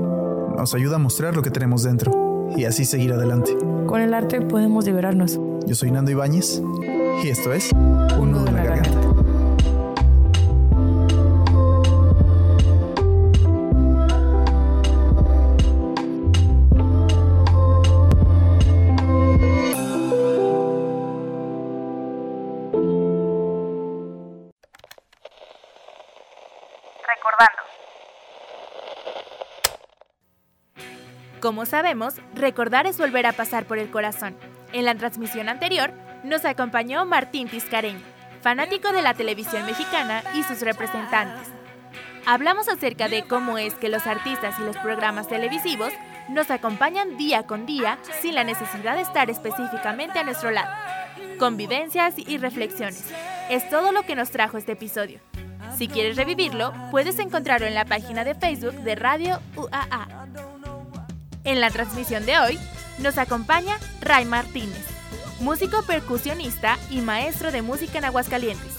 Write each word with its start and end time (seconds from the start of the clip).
nos 0.56 0.74
ayuda 0.74 0.96
a 0.96 0.98
mostrar 0.98 1.36
lo 1.36 1.42
que 1.42 1.50
tenemos 1.50 1.82
dentro 1.82 2.50
y 2.56 2.64
así 2.64 2.84
seguir 2.84 3.12
adelante. 3.12 3.56
Con 3.86 4.00
el 4.00 4.14
arte 4.14 4.40
podemos 4.40 4.84
liberarnos. 4.86 5.38
Yo 5.66 5.74
soy 5.74 5.90
Nando 5.90 6.10
Ibáñez 6.10 6.62
y 7.22 7.28
esto 7.28 7.52
es 7.52 7.70
Un 7.72 8.32
nudo 8.32 8.50
Como 31.50 31.66
sabemos, 31.66 32.14
recordar 32.32 32.86
es 32.86 32.96
volver 32.96 33.26
a 33.26 33.32
pasar 33.32 33.64
por 33.64 33.78
el 33.78 33.90
corazón. 33.90 34.36
En 34.72 34.84
la 34.84 34.94
transmisión 34.94 35.48
anterior 35.48 35.92
nos 36.22 36.44
acompañó 36.44 37.04
Martín 37.06 37.48
Tiscareño, 37.48 37.98
fanático 38.40 38.92
de 38.92 39.02
la 39.02 39.14
televisión 39.14 39.66
mexicana 39.66 40.22
y 40.36 40.44
sus 40.44 40.60
representantes. 40.60 41.48
Hablamos 42.24 42.68
acerca 42.68 43.08
de 43.08 43.24
cómo 43.24 43.58
es 43.58 43.74
que 43.74 43.88
los 43.88 44.06
artistas 44.06 44.60
y 44.60 44.62
los 44.62 44.76
programas 44.76 45.26
televisivos 45.26 45.92
nos 46.28 46.52
acompañan 46.52 47.16
día 47.16 47.42
con 47.42 47.66
día 47.66 47.98
sin 48.22 48.36
la 48.36 48.44
necesidad 48.44 48.94
de 48.94 49.02
estar 49.02 49.28
específicamente 49.28 50.20
a 50.20 50.22
nuestro 50.22 50.52
lado. 50.52 50.70
Convivencias 51.40 52.14
y 52.16 52.38
reflexiones. 52.38 53.12
Es 53.48 53.68
todo 53.68 53.90
lo 53.90 54.04
que 54.04 54.14
nos 54.14 54.30
trajo 54.30 54.56
este 54.56 54.72
episodio. 54.74 55.18
Si 55.76 55.88
quieres 55.88 56.16
revivirlo, 56.16 56.72
puedes 56.92 57.18
encontrarlo 57.18 57.66
en 57.66 57.74
la 57.74 57.86
página 57.86 58.22
de 58.22 58.36
Facebook 58.36 58.84
de 58.84 58.94
Radio 58.94 59.40
UAA. 59.56 60.59
En 61.44 61.60
la 61.60 61.70
transmisión 61.70 62.26
de 62.26 62.38
hoy 62.38 62.58
nos 62.98 63.16
acompaña 63.16 63.78
Ray 64.00 64.26
Martínez, 64.26 64.84
músico 65.40 65.82
percusionista 65.86 66.78
y 66.90 67.00
maestro 67.00 67.50
de 67.50 67.62
música 67.62 67.98
en 67.98 68.04
Aguascalientes. 68.04 68.74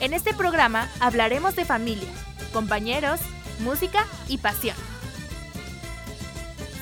En 0.00 0.12
este 0.12 0.34
programa 0.34 0.90
hablaremos 0.98 1.54
de 1.54 1.64
familia, 1.64 2.08
compañeros, 2.52 3.20
música 3.60 4.04
y 4.28 4.38
pasión. 4.38 4.76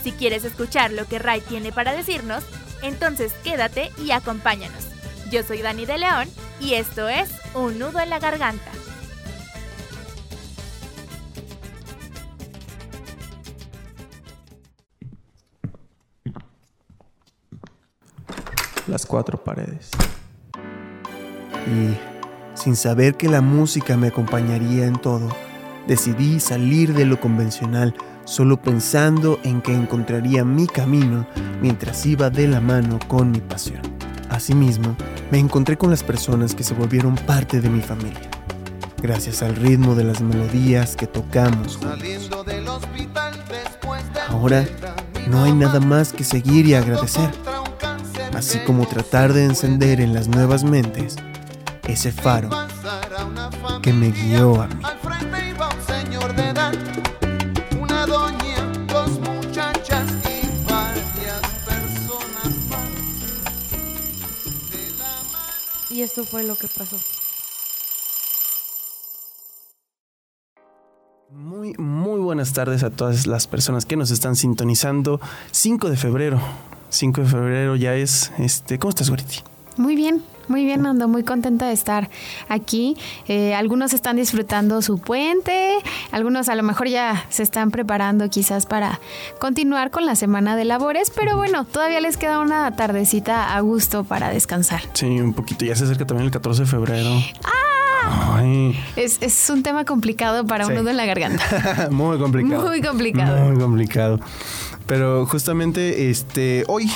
Si 0.03 0.13
quieres 0.13 0.45
escuchar 0.45 0.91
lo 0.91 1.07
que 1.07 1.19
Ray 1.19 1.43
tiene 1.43 1.71
para 1.71 1.93
decirnos, 1.93 2.45
entonces 2.83 3.33
quédate 3.45 3.93
y 4.03 4.11
acompáñanos. 4.11 4.85
Yo 5.31 5.43
soy 5.43 5.61
Dani 5.61 5.85
de 5.85 5.99
León 5.99 6.29
y 6.61 6.75
esto 6.75 7.09
es 7.09 7.31
Un 7.55 7.79
nudo 7.79 8.01
en 8.01 8.11
la 8.11 8.19
garganta. 8.19 8.74
Las 18.95 19.07
cuatro 19.07 19.43
paredes. 19.43 19.91
Y, 21.67 21.97
sin 22.57 22.77
saber 22.77 23.17
que 23.17 23.29
la 23.29 23.41
música 23.41 23.97
me 23.97 24.07
acompañaría 24.07 24.87
en 24.87 24.95
todo, 24.95 25.29
decidí 25.89 26.39
salir 26.39 26.95
de 26.95 27.05
lo 27.05 27.19
convencional 27.19 27.93
solo 28.25 28.63
pensando 28.63 29.41
en 29.43 29.63
que 29.63 29.75
encontraría 29.75 30.45
mi 30.45 30.69
camino 30.69 31.27
mientras 31.61 32.07
iba 32.07 32.31
de 32.31 32.47
la 32.47 32.61
mano 32.61 33.01
con 33.09 33.33
mi 33.33 33.41
pasión. 33.41 33.83
Asimismo, 34.31 34.97
me 35.33 35.41
encontré 35.41 35.77
con 35.77 35.91
las 35.91 36.05
personas 36.05 36.55
que 36.55 36.63
se 36.63 36.75
volvieron 36.75 37.17
parte 37.17 37.61
de 37.61 37.69
mi 37.69 37.81
familia. 37.81 38.31
Gracias 39.03 39.43
al 39.43 39.57
ritmo 39.57 39.97
de 39.97 40.05
las 40.05 40.21
melodías 40.21 40.95
que 40.95 41.09
tocamos 41.09 41.79
juntos. 41.79 42.31
Ahora 44.29 44.65
no 45.29 45.43
hay 45.43 45.53
nada 45.53 45.81
más 45.81 46.13
que 46.13 46.23
seguir 46.23 46.67
y 46.67 46.75
agradecer 46.75 47.29
así 48.37 48.59
como 48.61 48.87
tratar 48.87 49.33
de 49.33 49.45
encender 49.45 50.01
en 50.01 50.15
las 50.15 50.29
nuevas 50.29 50.65
mentes 50.65 51.17
ese 51.87 52.13
faro 52.13 52.51
que 53.83 53.93
me 53.93 54.11
guió 54.11 54.63
a 54.63 54.69
mí. 54.69 54.83
Y 65.91 66.03
esto 66.03 66.25
fue 66.25 66.43
lo 66.43 66.57
que 66.57 66.67
pasó. 66.67 66.99
Muy, 71.31 71.75
muy 71.75 72.19
buenas 72.19 72.53
tardes 72.53 72.83
a 72.83 72.91
todas 72.91 73.29
las 73.29 73.47
personas 73.47 73.87
que 73.87 73.97
nos 73.97 74.11
están 74.11 74.35
sintonizando. 74.35 75.21
5 75.53 75.91
de 75.91 75.97
febrero, 75.97 76.41
5 76.95 77.23
de 77.23 77.27
febrero 77.27 77.77
ya 77.77 77.95
es. 77.95 78.33
Este, 78.39 78.79
¿Cómo 78.79 78.91
estás, 78.91 79.11
Goriti? 79.11 79.39
Muy 79.77 79.97
bien, 79.97 80.23
muy 80.47 80.65
bien, 80.65 80.87
ando 80.87 81.09
muy 81.09 81.25
contenta 81.25 81.67
de 81.67 81.73
estar 81.73 82.09
aquí. 82.49 82.97
Eh, 83.27 83.55
algunos 83.55 83.93
están 83.93 84.15
disfrutando 84.17 84.81
su 84.83 84.99
puente, 84.99 85.75
algunos 86.13 86.49
a 86.49 86.55
lo 86.55 86.63
mejor 86.63 86.89
ya 86.89 87.27
se 87.29 87.43
están 87.43 87.73
preparando 87.73 88.29
quizás 88.31 88.67
para 88.67 89.01
continuar 89.41 89.91
con 89.91 90.07
la 90.07 90.15
semana 90.15 90.55
de 90.55 90.65
labores, 90.65 91.11
pero 91.15 91.37
bueno, 91.37 91.65
todavía 91.65 92.01
les 92.01 92.17
queda 92.17 92.39
una 92.39 92.71
tardecita 92.77 93.57
a 93.57 93.61
gusto 93.61 94.05
para 94.05 94.29
descansar. 94.31 94.83
Sí, 94.93 95.07
un 95.07 95.35
poquito. 95.35 95.65
Ya 95.65 95.75
se 95.75 95.85
acerca 95.85 96.07
también 96.07 96.27
el 96.27 96.31
14 96.33 96.63
de 96.63 96.69
febrero. 96.69 97.11
¡Ah! 97.43 97.74
Ay. 98.07 98.79
Es, 98.97 99.19
es 99.21 99.51
un 99.51 99.63
tema 99.63 99.85
complicado 99.85 100.47
para 100.47 100.65
Sí. 100.65 100.73
un 100.73 100.79
nudo 100.79 100.91
en 100.91 100.97
la 100.97 101.07
garganta. 101.07 101.89
Muy 101.91 102.19
complicado. 102.19 102.63
Muy 102.67 102.81
complicado. 102.83 103.45
Muy 103.51 103.59
complicado. 103.61 104.21
Pero 104.87 105.27
justamente 105.27 106.11
este 106.11 106.65
hoy. 106.69 106.91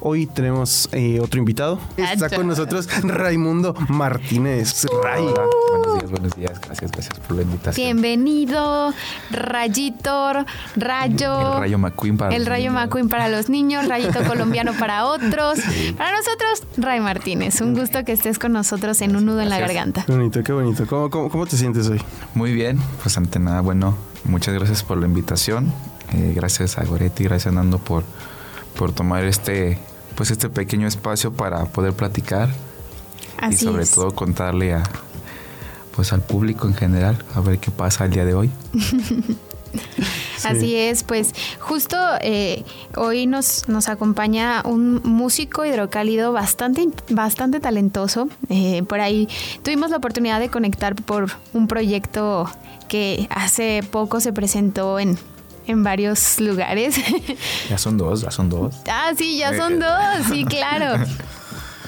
Hoy 0.00 0.26
tenemos 0.26 0.88
eh, 0.92 1.18
otro 1.20 1.38
invitado. 1.38 1.80
Está 1.96 2.30
con 2.30 2.46
nosotros 2.46 2.88
Raimundo 3.02 3.74
Martínez. 3.88 4.86
Ray. 5.02 5.24
Buenos 5.24 5.94
días, 5.98 6.10
buenos 6.10 6.36
días. 6.36 6.60
Gracias, 6.60 6.90
gracias 6.92 7.18
por 7.20 7.36
la 7.36 7.42
invitación. 7.42 7.84
Bienvenido, 7.84 8.94
Rayito, 9.30 10.44
Rayo. 10.76 11.54
El 11.54 11.60
rayo 11.60 11.78
McQueen 11.78 12.16
para 12.16 12.34
El 12.34 12.42
los 12.42 12.48
Rayo 12.48 12.70
niños. 12.70 12.84
McQueen 12.84 13.08
para 13.08 13.28
los 13.28 13.48
niños, 13.48 13.88
Rayito 13.88 14.22
colombiano 14.24 14.72
para 14.78 15.06
otros. 15.08 15.58
Para 15.96 16.16
nosotros, 16.16 16.62
Ray 16.76 17.00
Martínez. 17.00 17.60
Un 17.60 17.74
gusto 17.74 18.04
que 18.04 18.12
estés 18.12 18.38
con 18.38 18.52
nosotros 18.52 19.00
en 19.02 19.16
un 19.16 19.26
nudo 19.26 19.40
en 19.40 19.48
la 19.48 19.58
garganta. 19.58 20.04
Qué 20.06 20.12
bonito, 20.12 20.42
qué 20.44 20.52
bonito. 20.52 20.86
¿Cómo, 20.86 21.10
cómo, 21.10 21.28
cómo 21.28 21.46
te 21.46 21.56
sientes 21.56 21.88
hoy? 21.88 22.00
Muy 22.34 22.52
bien, 22.52 22.78
pues 23.02 23.16
ante 23.18 23.40
nada, 23.40 23.62
bueno, 23.62 23.96
muchas 24.24 24.54
gracias 24.54 24.84
por 24.84 24.98
la 24.98 25.06
invitación. 25.06 25.72
Eh, 26.12 26.32
gracias 26.34 26.78
a 26.78 26.84
Goretti, 26.84 27.24
gracias 27.24 27.52
a 27.52 27.56
Nando 27.56 27.78
por, 27.78 28.04
por 28.76 28.92
tomar 28.92 29.24
este, 29.24 29.78
pues 30.18 30.32
este 30.32 30.48
pequeño 30.48 30.88
espacio 30.88 31.32
para 31.32 31.64
poder 31.66 31.92
platicar 31.92 32.48
Así 33.36 33.54
y 33.54 33.68
sobre 33.68 33.84
es. 33.84 33.92
todo 33.92 34.10
contarle 34.10 34.74
a 34.74 34.82
pues 35.94 36.12
al 36.12 36.22
público 36.22 36.66
en 36.66 36.74
general 36.74 37.24
a 37.36 37.40
ver 37.40 37.60
qué 37.60 37.70
pasa 37.70 38.04
el 38.04 38.10
día 38.10 38.24
de 38.24 38.34
hoy. 38.34 38.50
Así 40.44 40.74
es, 40.74 41.04
pues 41.04 41.34
justo 41.60 41.96
eh, 42.20 42.64
hoy 42.96 43.26
nos, 43.26 43.68
nos 43.68 43.88
acompaña 43.88 44.62
un 44.64 45.02
músico 45.04 45.64
hidrocálido 45.64 46.32
bastante, 46.32 46.88
bastante 47.10 47.60
talentoso. 47.60 48.28
Eh, 48.48 48.82
por 48.88 49.00
ahí 49.00 49.28
tuvimos 49.62 49.90
la 49.90 49.98
oportunidad 49.98 50.40
de 50.40 50.48
conectar 50.48 50.96
por 50.96 51.30
un 51.52 51.68
proyecto 51.68 52.50
que 52.88 53.28
hace 53.30 53.84
poco 53.88 54.18
se 54.18 54.32
presentó 54.32 54.98
en, 54.98 55.16
en 55.68 55.84
varios 55.84 56.40
lugares. 56.40 56.96
Ya 57.68 57.78
son 57.78 57.96
dos, 57.96 58.22
ya 58.22 58.30
son 58.30 58.48
dos. 58.48 58.74
ah, 58.90 59.12
sí, 59.16 59.38
ya 59.38 59.56
son 59.56 59.78
dos, 59.78 60.26
sí, 60.30 60.44
claro. 60.48 61.04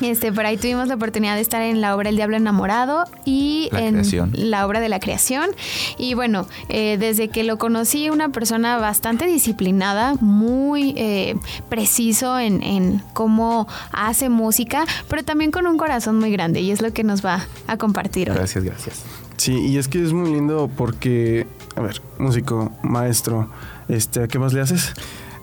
Este, 0.01 0.33
por 0.33 0.47
ahí 0.47 0.57
tuvimos 0.57 0.89
la 0.89 0.95
oportunidad 0.95 1.35
de 1.35 1.43
estar 1.43 1.63
en 1.63 1.81
la 1.81 1.95
obra 1.95 2.09
El 2.09 2.17
Diablo 2.17 2.37
Enamorado 2.37 3.05
y 3.25 3.69
en 3.73 4.03
la 4.33 4.67
obra 4.67 4.81
de 4.81 4.89
la 4.89 5.01
creación. 5.01 5.51
Y 5.99 6.15
bueno, 6.15 6.47
eh, 6.69 6.97
desde 6.99 7.29
que 7.29 7.45
lo 7.45 7.59
conocí, 7.59 8.11
una 8.11 8.31
persona 8.31 8.79
bastante 8.79 9.27
disciplinada, 9.27 10.15
muy 10.21 10.95
eh, 10.97 11.37
preciso 11.69 12.39
en, 12.39 12.63
en, 12.63 13.03
cómo 13.13 13.69
hace 13.93 14.29
música, 14.29 14.85
pero 15.09 15.23
también 15.23 15.51
con 15.51 15.67
un 15.67 15.77
corazón 15.77 16.19
muy 16.19 16.31
grande 16.33 16.61
y 16.61 16.71
es 16.71 16.81
lo 16.81 16.93
que 16.93 17.05
nos 17.05 17.25
va 17.25 17.47
a 17.67 17.77
compartir 17.77 18.31
hoy. 18.31 18.37
Gracias, 18.37 18.65
gracias. 18.65 19.05
Sí, 19.37 19.53
y 19.53 19.79
es 19.79 19.89
que 19.89 20.03
es 20.03 20.13
muy 20.13 20.33
lindo 20.33 20.71
porque, 20.77 21.47
a 21.77 21.81
ver, 21.81 22.01
músico, 22.19 22.73
maestro, 22.83 23.49
este, 23.89 24.25
¿a 24.25 24.29
qué 24.29 24.39
más 24.39 24.53
le 24.53 24.61
haces? 24.61 24.93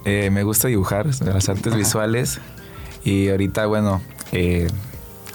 Eh, 0.06 0.30
me 0.32 0.44
gusta 0.44 0.68
dibujar, 0.68 1.08
las 1.22 1.50
artes 1.50 1.76
visuales 1.76 2.40
y 3.04 3.30
ahorita, 3.30 3.66
bueno, 3.66 4.02
eh, 4.32 4.68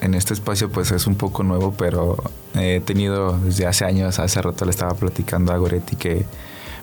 en 0.01 0.15
este 0.15 0.35
espacio 0.35 0.71
pues 0.71 0.91
es 0.91 1.07
un 1.07 1.15
poco 1.15 1.43
nuevo, 1.43 1.75
pero 1.77 2.17
he 2.55 2.81
tenido 2.81 3.39
desde 3.39 3.67
hace 3.67 3.85
años, 3.85 4.19
hace 4.19 4.41
rato 4.43 4.65
le 4.65 4.71
estaba 4.71 4.95
platicando 4.95 5.53
a 5.53 5.57
Goretti 5.57 5.97
que 5.97 6.25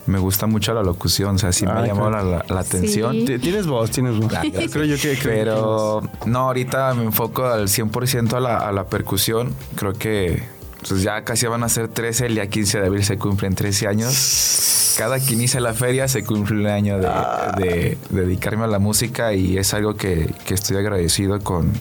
me 0.07 0.19
gusta 0.19 0.47
mucho 0.47 0.73
la 0.73 0.81
locución, 0.81 1.35
o 1.35 1.38
sea, 1.38 1.51
sí 1.51 1.65
me 1.65 1.71
ha 1.71 1.85
llamado 1.85 2.09
la, 2.09 2.59
atención. 2.59 3.25
Tienes 3.25 3.67
voz, 3.67 3.91
tienes 3.91 4.17
voz. 4.17 4.33
creo 4.71 4.85
yo 4.85 4.97
que... 4.97 5.17
pero 5.21 6.01
no, 6.25 6.39
ahorita 6.39 6.94
me 6.95 7.03
enfoco 7.03 7.45
al 7.45 7.67
100% 7.67 8.33
a 8.33 8.39
la, 8.39 8.57
a 8.57 8.71
la 8.71 8.85
percusión. 8.85 9.53
Creo 9.75 9.94
que 9.94 10.41
pues 10.88 11.04
ya 11.04 11.24
casi 11.24 11.48
van 11.48 11.64
a 11.64 11.70
ser 11.70 11.90
13, 11.90 12.28
el 12.28 12.36
día 12.36 12.48
15 12.48 12.80
de 12.80 12.88
abril 12.88 13.04
se 13.04 13.18
cumplen 13.18 13.56
13 13.56 13.88
años. 13.88 14.96
Cada 14.98 15.20
que 15.20 15.34
inicia 15.34 15.60
la 15.60 15.74
feria 15.74 16.08
se 16.08 16.24
cumple 16.24 16.60
un 16.60 16.68
año 16.68 16.98
de, 17.00 17.98
dedicarme 18.10 18.66
a 18.66 18.68
la 18.68 18.80
música 18.80 19.34
y 19.34 19.58
es 19.58 19.74
algo 19.74 19.96
que, 19.96 20.34
que 20.46 20.54
estoy 20.54 20.78
agradecido 20.78 21.40
con, 21.42 21.72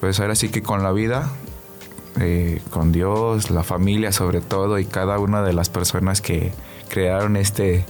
pues 0.00 0.20
ahora 0.20 0.34
sí 0.34 0.48
que 0.48 0.62
con 0.62 0.82
la 0.82 0.92
vida, 0.92 1.30
eh, 2.20 2.62
con 2.70 2.92
Dios, 2.92 3.50
la 3.50 3.62
familia 3.62 4.12
sobre 4.12 4.40
todo 4.40 4.78
y 4.78 4.86
cada 4.86 5.18
una 5.18 5.42
de 5.42 5.52
las 5.52 5.68
personas 5.68 6.20
que 6.22 6.52
crearon 6.88 7.36
este, 7.36 7.84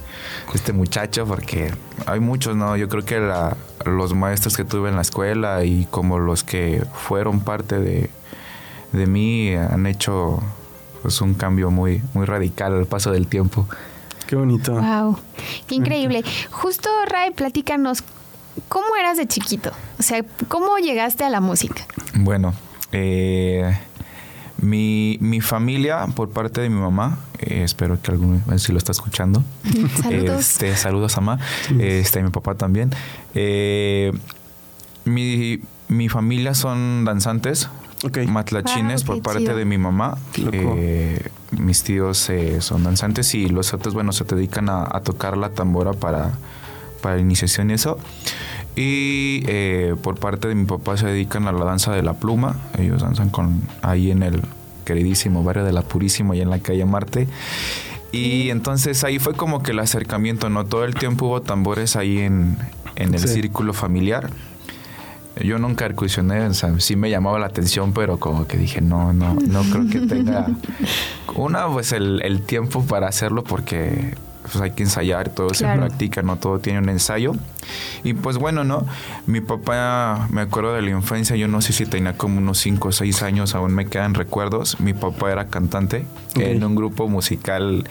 este 0.55 0.73
muchacho, 0.73 1.27
porque 1.27 1.73
hay 2.07 2.21
muchos, 2.21 2.57
¿no? 2.57 2.77
Yo 2.77 2.89
creo 2.89 3.05
que 3.05 3.21
los 3.85 4.15
maestros 4.15 4.57
que 4.57 4.65
tuve 4.65 4.89
en 4.89 4.97
la 4.97 5.03
escuela 5.03 5.65
y 5.65 5.87
como 5.91 6.19
los 6.19 6.43
que 6.43 6.85
fueron 6.93 7.41
parte 7.41 7.79
de, 7.79 8.11
de 8.93 9.07
mí 9.07 9.55
han 9.55 9.87
hecho 9.87 10.43
pues 11.03 11.21
un 11.21 11.35
cambio 11.35 11.71
muy, 11.71 12.03
muy 12.15 12.27
radical 12.27 12.75
al 12.75 12.87
paso 12.87 13.13
del 13.13 13.27
tiempo. 13.27 13.67
Qué 14.27 14.35
bonito. 14.35 14.73
Wow, 14.73 15.19
qué 15.69 15.77
increíble. 15.77 16.25
Justo, 16.51 16.89
Ray, 17.09 17.31
platícanos, 17.31 18.03
¿cómo 18.69 18.97
eras 18.99 19.17
de 19.17 19.27
chiquito? 19.27 19.71
O 19.99 20.03
sea, 20.03 20.25
¿cómo 20.49 20.79
llegaste 20.79 21.25
a 21.25 21.31
la 21.31 21.41
música? 21.41 21.87
Bueno, 22.15 22.55
eh, 22.91 23.79
mi, 24.61 25.19
mi, 25.21 25.41
familia, 25.41 26.07
por 26.15 26.31
parte 26.31 26.61
de 26.61 26.71
mi 26.71 26.81
mamá, 26.81 27.19
eh, 27.39 27.63
espero 27.63 28.01
que 28.01 28.11
algún 28.11 28.43
si 28.59 28.73
lo 28.73 28.79
está 28.79 28.93
escuchando. 28.93 29.45
saludos. 30.03 30.41
Este, 30.41 30.77
saludos, 30.77 31.17
mamá. 31.17 31.39
Este, 31.79 32.23
mi 32.23 32.31
papá 32.31 32.57
también. 32.57 32.91
Eh, 33.35 34.13
mi, 35.05 35.61
mi 35.89 36.09
familia 36.09 36.55
son 36.55 37.05
danzantes, 37.05 37.69
matlachines 38.29 39.05
por 39.05 39.23
parte 39.23 39.55
de 39.55 39.65
mi 39.65 39.79
mamá. 39.79 40.19
Eh, 40.53 41.29
mis 41.51 41.83
tíos 41.83 42.29
eh, 42.31 42.61
son 42.61 42.85
danzantes 42.85 43.35
y 43.35 43.49
los 43.49 43.73
otros, 43.73 43.95
bueno, 43.95 44.13
se 44.13 44.25
dedican 44.25 44.69
a, 44.69 45.01
tocar 45.01 45.37
la 45.37 45.51
tambora 45.51 45.93
para, 45.93 46.33
para 47.01 47.19
iniciación 47.19 47.71
y 47.71 47.75
eso. 47.75 47.99
Y 48.75 49.43
eh, 49.47 49.95
por 50.03 50.19
parte 50.19 50.49
de 50.49 50.55
mi 50.55 50.67
papá 50.67 50.97
se 50.97 51.07
dedican 51.07 51.49
a 51.49 51.53
la 51.53 51.65
danza 51.65 51.93
de 51.93 52.03
la 52.03 52.15
pluma. 52.15 52.57
Ellos 52.79 53.03
danzan 53.03 53.31
con 53.31 53.63
ahí 53.83 54.11
en 54.11 54.23
el 54.23 54.43
queridísimo 54.85 55.43
barrio 55.43 55.65
de 55.65 55.73
la 55.73 55.83
Purísima 55.83 56.37
y 56.37 56.43
en 56.43 56.51
la 56.51 56.59
calle 56.59 56.85
Marte. 56.85 57.27
Y 58.13 58.51
entonces 58.51 59.03
ahí 59.05 59.19
fue 59.19 59.35
como 59.35 59.63
que 59.63 59.73
el 59.73 59.79
acercamiento, 59.79 60.49
¿no? 60.49 60.65
Todo 60.65 60.85
el 60.85 60.95
tiempo 60.95 61.27
hubo 61.27 61.43
tambores 61.43 61.97
ahí 61.97 62.19
en, 62.19 62.57
en 62.97 63.15
el 63.15 63.21
círculo 63.21 63.73
familiar. 63.73 64.31
Yo 65.43 65.59
nunca 65.59 65.87
percusioné, 65.87 66.47
o 66.47 66.55
sea, 66.55 66.79
sí 66.81 66.97
me 66.97 67.11
llamaba 67.11 67.39
la 67.39 67.47
atención, 67.47 67.93
pero 67.93 68.19
como 68.19 68.47
que 68.47 68.57
dije, 68.57 68.81
no, 68.81 69.13
no, 69.13 69.35
no 69.35 69.63
creo 69.65 69.87
que 69.89 70.01
tenga 70.01 70.47
una, 71.35 71.69
pues 71.69 71.93
el, 71.93 72.23
el 72.23 72.43
tiempo 72.43 72.83
para 72.85 73.09
hacerlo 73.09 73.45
porque 73.45 74.15
pues 74.47 74.63
hay 74.63 74.71
que 74.71 74.85
ensayar, 74.85 75.29
todo 75.31 75.53
se 75.55 75.65
practica, 75.65 76.23
no 76.23 76.37
todo 76.37 76.59
tiene 76.59 76.79
un 76.79 76.89
ensayo. 76.89 77.33
Y 78.05 78.15
pues 78.15 78.39
bueno, 78.39 78.65
¿no? 78.65 78.87
Mi 79.27 79.41
papá, 79.41 80.29
me 80.31 80.41
acuerdo 80.41 80.73
de 80.75 80.83
la 80.83 80.91
infancia, 80.91 81.37
yo 81.37 81.49
no 81.49 81.61
sé 81.61 81.73
si 81.73 81.85
tenía 81.85 82.17
como 82.17 82.39
unos 82.39 82.59
5 82.59 82.89
o 82.89 82.93
6 82.93 83.23
años, 83.23 83.55
aún 83.55 83.75
me 83.75 83.87
quedan 83.87 84.15
recuerdos. 84.15 84.79
Mi 84.81 84.95
papá 84.95 85.33
era 85.33 85.47
cantante 85.47 86.07
en 86.37 86.63
un 86.63 86.75
grupo 86.77 87.09
musical, 87.09 87.89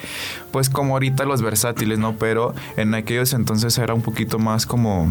pues 0.52 0.70
como 0.70 0.94
ahorita 0.94 1.26
los 1.26 1.42
versátiles, 1.42 2.00
¿no? 2.00 2.14
Pero 2.14 2.56
en 2.78 2.94
aquellos 2.94 3.34
entonces 3.34 3.78
era 3.78 3.94
un 3.94 4.02
poquito 4.02 4.40
más 4.40 4.66
como 4.66 5.10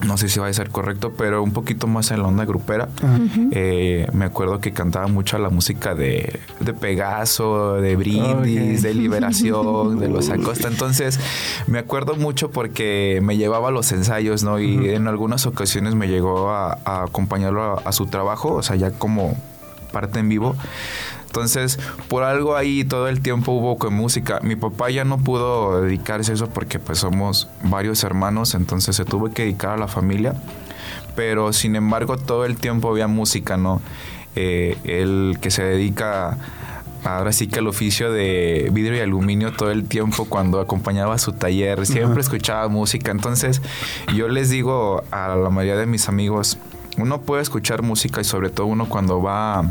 no 0.00 0.18
sé 0.18 0.28
si 0.28 0.38
va 0.38 0.46
a 0.46 0.52
ser 0.52 0.70
correcto, 0.70 1.14
pero 1.16 1.42
un 1.42 1.52
poquito 1.52 1.86
más 1.86 2.10
en 2.10 2.20
la 2.20 2.28
onda 2.28 2.44
grupera. 2.44 2.88
Eh, 3.50 4.06
me 4.12 4.26
acuerdo 4.26 4.60
que 4.60 4.72
cantaba 4.72 5.06
mucho 5.06 5.38
la 5.38 5.48
música 5.48 5.94
de, 5.94 6.40
de 6.60 6.74
Pegaso, 6.74 7.76
de 7.76 7.96
Brindis, 7.96 8.82
de 8.82 8.94
Liberación, 8.94 9.98
de 9.98 10.08
Los 10.08 10.28
Acosta. 10.30 10.68
Entonces, 10.68 11.18
me 11.66 11.78
acuerdo 11.78 12.14
mucho 12.14 12.50
porque 12.50 13.20
me 13.22 13.36
llevaba 13.38 13.68
a 13.68 13.70
los 13.70 13.90
ensayos, 13.92 14.42
¿no? 14.42 14.60
Y 14.60 14.90
en 14.90 15.08
algunas 15.08 15.46
ocasiones 15.46 15.94
me 15.94 16.08
llegó 16.08 16.50
a, 16.50 16.78
acompañarlo 16.84 17.80
a, 17.84 17.92
su 17.92 18.06
trabajo, 18.06 18.54
o 18.54 18.62
sea, 18.62 18.76
ya 18.76 18.90
como 18.90 19.36
parte 19.92 20.18
en 20.18 20.28
vivo. 20.28 20.56
Entonces, 21.26 21.78
por 22.08 22.22
algo 22.22 22.56
ahí 22.56 22.84
todo 22.84 23.08
el 23.08 23.20
tiempo 23.20 23.52
hubo 23.52 23.76
con 23.78 23.94
música. 23.94 24.40
Mi 24.42 24.56
papá 24.56 24.90
ya 24.90 25.04
no 25.04 25.18
pudo 25.18 25.82
dedicarse 25.82 26.32
a 26.32 26.34
eso 26.34 26.48
porque 26.48 26.78
pues 26.78 26.98
somos 26.98 27.48
varios 27.62 28.02
hermanos, 28.04 28.54
entonces 28.54 28.96
se 28.96 29.04
tuvo 29.04 29.30
que 29.30 29.42
dedicar 29.42 29.72
a 29.72 29.76
la 29.76 29.88
familia. 29.88 30.34
Pero 31.14 31.52
sin 31.52 31.76
embargo 31.76 32.16
todo 32.16 32.44
el 32.44 32.56
tiempo 32.56 32.88
había 32.90 33.06
música, 33.06 33.56
¿no? 33.56 33.80
Eh, 34.34 34.76
el 34.84 35.38
que 35.40 35.50
se 35.50 35.62
dedica 35.62 36.36
ahora 37.04 37.32
sí 37.32 37.46
que 37.46 37.60
al 37.60 37.68
oficio 37.68 38.12
de 38.12 38.68
vidrio 38.72 38.96
y 38.96 39.00
aluminio 39.00 39.52
todo 39.52 39.70
el 39.70 39.86
tiempo 39.86 40.26
cuando 40.26 40.60
acompañaba 40.60 41.14
a 41.14 41.18
su 41.18 41.32
taller, 41.32 41.86
siempre 41.86 42.20
escuchaba 42.20 42.68
música. 42.68 43.10
Entonces 43.10 43.62
yo 44.14 44.28
les 44.28 44.50
digo 44.50 45.04
a 45.10 45.36
la 45.36 45.50
mayoría 45.50 45.78
de 45.80 45.86
mis 45.86 46.08
amigos, 46.08 46.58
uno 46.98 47.20
puede 47.20 47.42
escuchar 47.42 47.82
música 47.82 48.20
y 48.20 48.24
sobre 48.24 48.50
todo 48.50 48.66
uno 48.66 48.88
cuando 48.88 49.22
va 49.22 49.64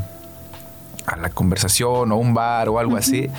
a 1.06 1.16
la 1.18 1.30
conversación 1.30 2.12
o 2.12 2.18
un 2.18 2.34
bar 2.34 2.70
o 2.70 2.80
algo 2.80 2.98
así. 2.98 3.30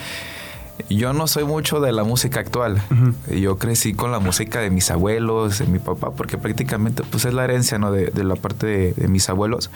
Yo 0.91 1.13
no 1.13 1.27
soy 1.27 1.45
mucho 1.45 1.81
de 1.81 1.91
la 1.93 2.05
música 2.05 2.41
actual. 2.41 2.83
Yo 3.31 3.57
crecí 3.57 3.95
con 3.95 4.13
la 4.13 4.19
música 4.19 4.61
de 4.61 4.71
mis 4.71 4.91
abuelos, 4.91 5.59
de 5.59 5.67
mi 5.67 5.79
papá, 5.79 6.11
porque 6.11 6.37
prácticamente 6.37 7.03
pues 7.03 7.25
es 7.25 7.33
la 7.33 7.45
herencia 7.45 7.79
¿no? 7.79 7.91
de, 7.91 8.25
la 8.25 8.37
parte 8.37 8.93
de, 8.95 9.09
mis 9.09 9.29
abuelos. 9.29 9.71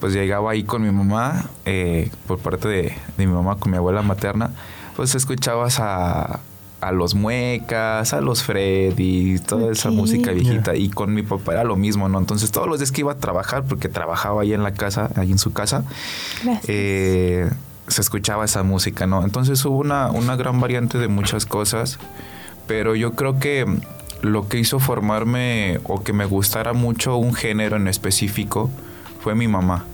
Pues 0.00 0.14
llegaba 0.14 0.52
ahí 0.52 0.64
con 0.64 0.82
mi 0.82 0.90
mamá, 0.90 1.44
eh, 1.64 2.10
por 2.26 2.38
parte 2.38 2.66
de, 2.66 2.94
de 3.16 3.26
mi 3.26 3.32
mamá, 3.32 3.56
con 3.56 3.70
mi 3.70 3.76
abuela 3.76 4.02
materna, 4.02 4.50
pues 4.96 5.14
escuchabas 5.14 5.78
a, 5.80 6.40
a 6.82 6.90
los 6.90 7.14
muecas, 7.14 8.12
a 8.12 8.20
los 8.20 8.42
Freddy, 8.42 9.38
toda 9.38 9.70
esa 9.70 9.90
música 9.90 10.32
viejita. 10.32 10.74
Y 10.74 10.90
con 10.90 11.14
mi 11.14 11.22
papá 11.22 11.52
era 11.52 11.64
lo 11.64 11.76
mismo, 11.76 12.08
¿no? 12.08 12.18
Entonces 12.18 12.50
todos 12.50 12.66
los 12.66 12.80
días 12.80 12.90
que 12.90 13.02
iba 13.02 13.12
a 13.12 13.18
trabajar, 13.18 13.64
porque 13.64 13.88
trabajaba 13.88 14.42
ahí 14.42 14.52
en 14.52 14.64
la 14.64 14.74
casa, 14.74 15.08
ahí 15.14 15.30
en 15.30 15.38
su 15.38 15.52
casa, 15.52 15.84
eh, 16.66 17.48
se 17.86 18.00
escuchaba 18.00 18.44
esa 18.44 18.64
música, 18.64 19.06
¿no? 19.06 19.22
Entonces 19.22 19.64
hubo 19.64 19.78
una, 19.78 20.10
una 20.10 20.34
gran 20.34 20.60
variante 20.60 20.98
de 20.98 21.06
muchas 21.06 21.46
cosas, 21.46 22.00
pero 22.66 22.96
yo 22.96 23.12
creo 23.12 23.38
que 23.38 23.64
lo 24.20 24.48
que 24.48 24.58
hizo 24.58 24.80
formarme 24.80 25.78
o 25.84 26.02
que 26.02 26.12
me 26.12 26.24
gustara 26.24 26.72
mucho 26.72 27.16
un 27.16 27.32
género 27.32 27.76
en 27.76 27.86
específico 27.86 28.70
fue 29.20 29.36
mi 29.36 29.46
mamá. 29.46 29.84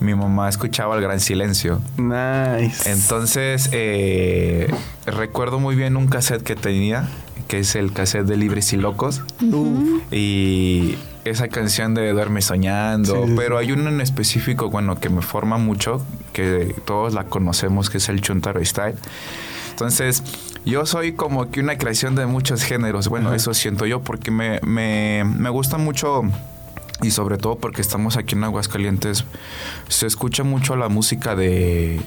Mi 0.00 0.14
mamá 0.14 0.48
escuchaba 0.48 0.96
el 0.96 1.02
gran 1.02 1.20
silencio. 1.20 1.80
Nice. 1.96 2.90
Entonces, 2.90 3.68
eh, 3.72 4.72
recuerdo 5.06 5.58
muy 5.58 5.76
bien 5.76 5.96
un 5.96 6.08
cassette 6.08 6.42
que 6.42 6.56
tenía, 6.56 7.08
que 7.48 7.60
es 7.60 7.76
el 7.76 7.92
cassette 7.92 8.26
de 8.26 8.36
Libres 8.36 8.72
y 8.72 8.76
Locos. 8.76 9.22
Y 10.10 10.96
esa 11.24 11.48
canción 11.48 11.94
de 11.94 12.10
Duerme 12.12 12.42
Soñando, 12.42 13.26
pero 13.36 13.58
hay 13.58 13.72
uno 13.72 13.88
en 13.88 14.00
específico, 14.00 14.70
bueno, 14.70 14.98
que 14.98 15.08
me 15.08 15.22
forma 15.22 15.58
mucho, 15.58 16.04
que 16.32 16.74
todos 16.84 17.14
la 17.14 17.24
conocemos, 17.24 17.90
que 17.90 17.98
es 17.98 18.08
el 18.08 18.20
Chuntaro 18.20 18.64
Style. 18.64 18.96
Entonces, 19.70 20.22
yo 20.64 20.86
soy 20.86 21.12
como 21.12 21.50
que 21.50 21.60
una 21.60 21.76
creación 21.78 22.14
de 22.14 22.26
muchos 22.26 22.62
géneros. 22.62 23.08
Bueno, 23.08 23.34
eso 23.34 23.54
siento 23.54 23.86
yo 23.86 24.00
porque 24.00 24.30
me, 24.30 24.60
me, 24.62 25.24
me 25.24 25.50
gusta 25.50 25.78
mucho 25.78 26.22
y 27.02 27.10
sobre 27.10 27.38
todo 27.38 27.56
porque 27.56 27.82
estamos 27.82 28.16
aquí 28.16 28.34
en 28.34 28.44
Aguascalientes, 28.44 29.24
se 29.88 30.06
escucha 30.06 30.44
mucho 30.44 30.76
la 30.76 30.88
música 30.88 31.36
de 31.36 32.00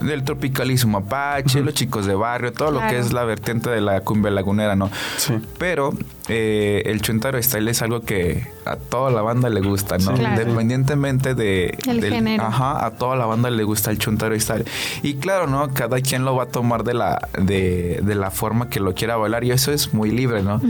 del 0.00 0.22
tropicalismo 0.22 0.98
apache, 0.98 1.60
los 1.60 1.74
chicos 1.74 2.06
de 2.06 2.14
barrio, 2.14 2.52
todo 2.52 2.70
lo 2.70 2.80
que 2.80 2.98
es 2.98 3.12
la 3.12 3.24
vertiente 3.24 3.70
de 3.70 3.80
la 3.80 4.00
cumbia 4.00 4.30
lagunera, 4.30 4.76
¿no? 4.76 4.90
Sí. 5.16 5.34
Pero 5.58 5.92
eh, 6.28 6.82
el 6.86 7.00
chuntaro 7.00 7.42
style 7.42 7.68
es 7.68 7.82
algo 7.82 8.02
que 8.02 8.46
a 8.64 8.76
toda 8.76 9.10
la 9.10 9.22
banda 9.22 9.48
le 9.48 9.60
gusta, 9.60 9.98
¿no? 9.98 10.14
Independientemente 10.16 11.34
de... 11.34 11.76
El 11.86 12.02
género. 12.02 12.44
Ajá, 12.44 12.84
a 12.84 12.90
toda 12.92 13.16
la 13.16 13.26
banda 13.26 13.50
le 13.50 13.64
gusta 13.64 13.90
el 13.90 13.98
chuntaro 13.98 14.38
style. 14.38 14.64
Y 15.02 15.14
claro, 15.14 15.46
¿no? 15.46 15.72
Cada 15.72 16.00
quien 16.00 16.24
lo 16.24 16.36
va 16.36 16.44
a 16.44 16.48
tomar 16.48 16.84
de 16.84 16.94
la, 16.94 17.28
de, 17.38 18.00
de 18.02 18.14
la 18.14 18.30
forma 18.30 18.68
que 18.68 18.80
lo 18.80 18.94
quiera 18.94 19.16
bailar 19.16 19.44
y 19.44 19.50
eso 19.50 19.72
es 19.72 19.94
muy 19.94 20.10
libre, 20.10 20.42
¿no? 20.42 20.60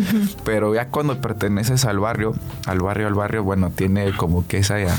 Pero 0.44 0.74
ya 0.74 0.88
cuando 0.88 1.20
perteneces 1.20 1.84
al 1.84 1.98
barrio, 1.98 2.34
al 2.66 2.78
barrio, 2.80 3.06
al 3.08 3.14
barrio, 3.14 3.44
bueno, 3.44 3.70
tiene 3.70 4.12
como 4.16 4.46
que 4.46 4.58
esa 4.58 4.78
ya 4.78 4.96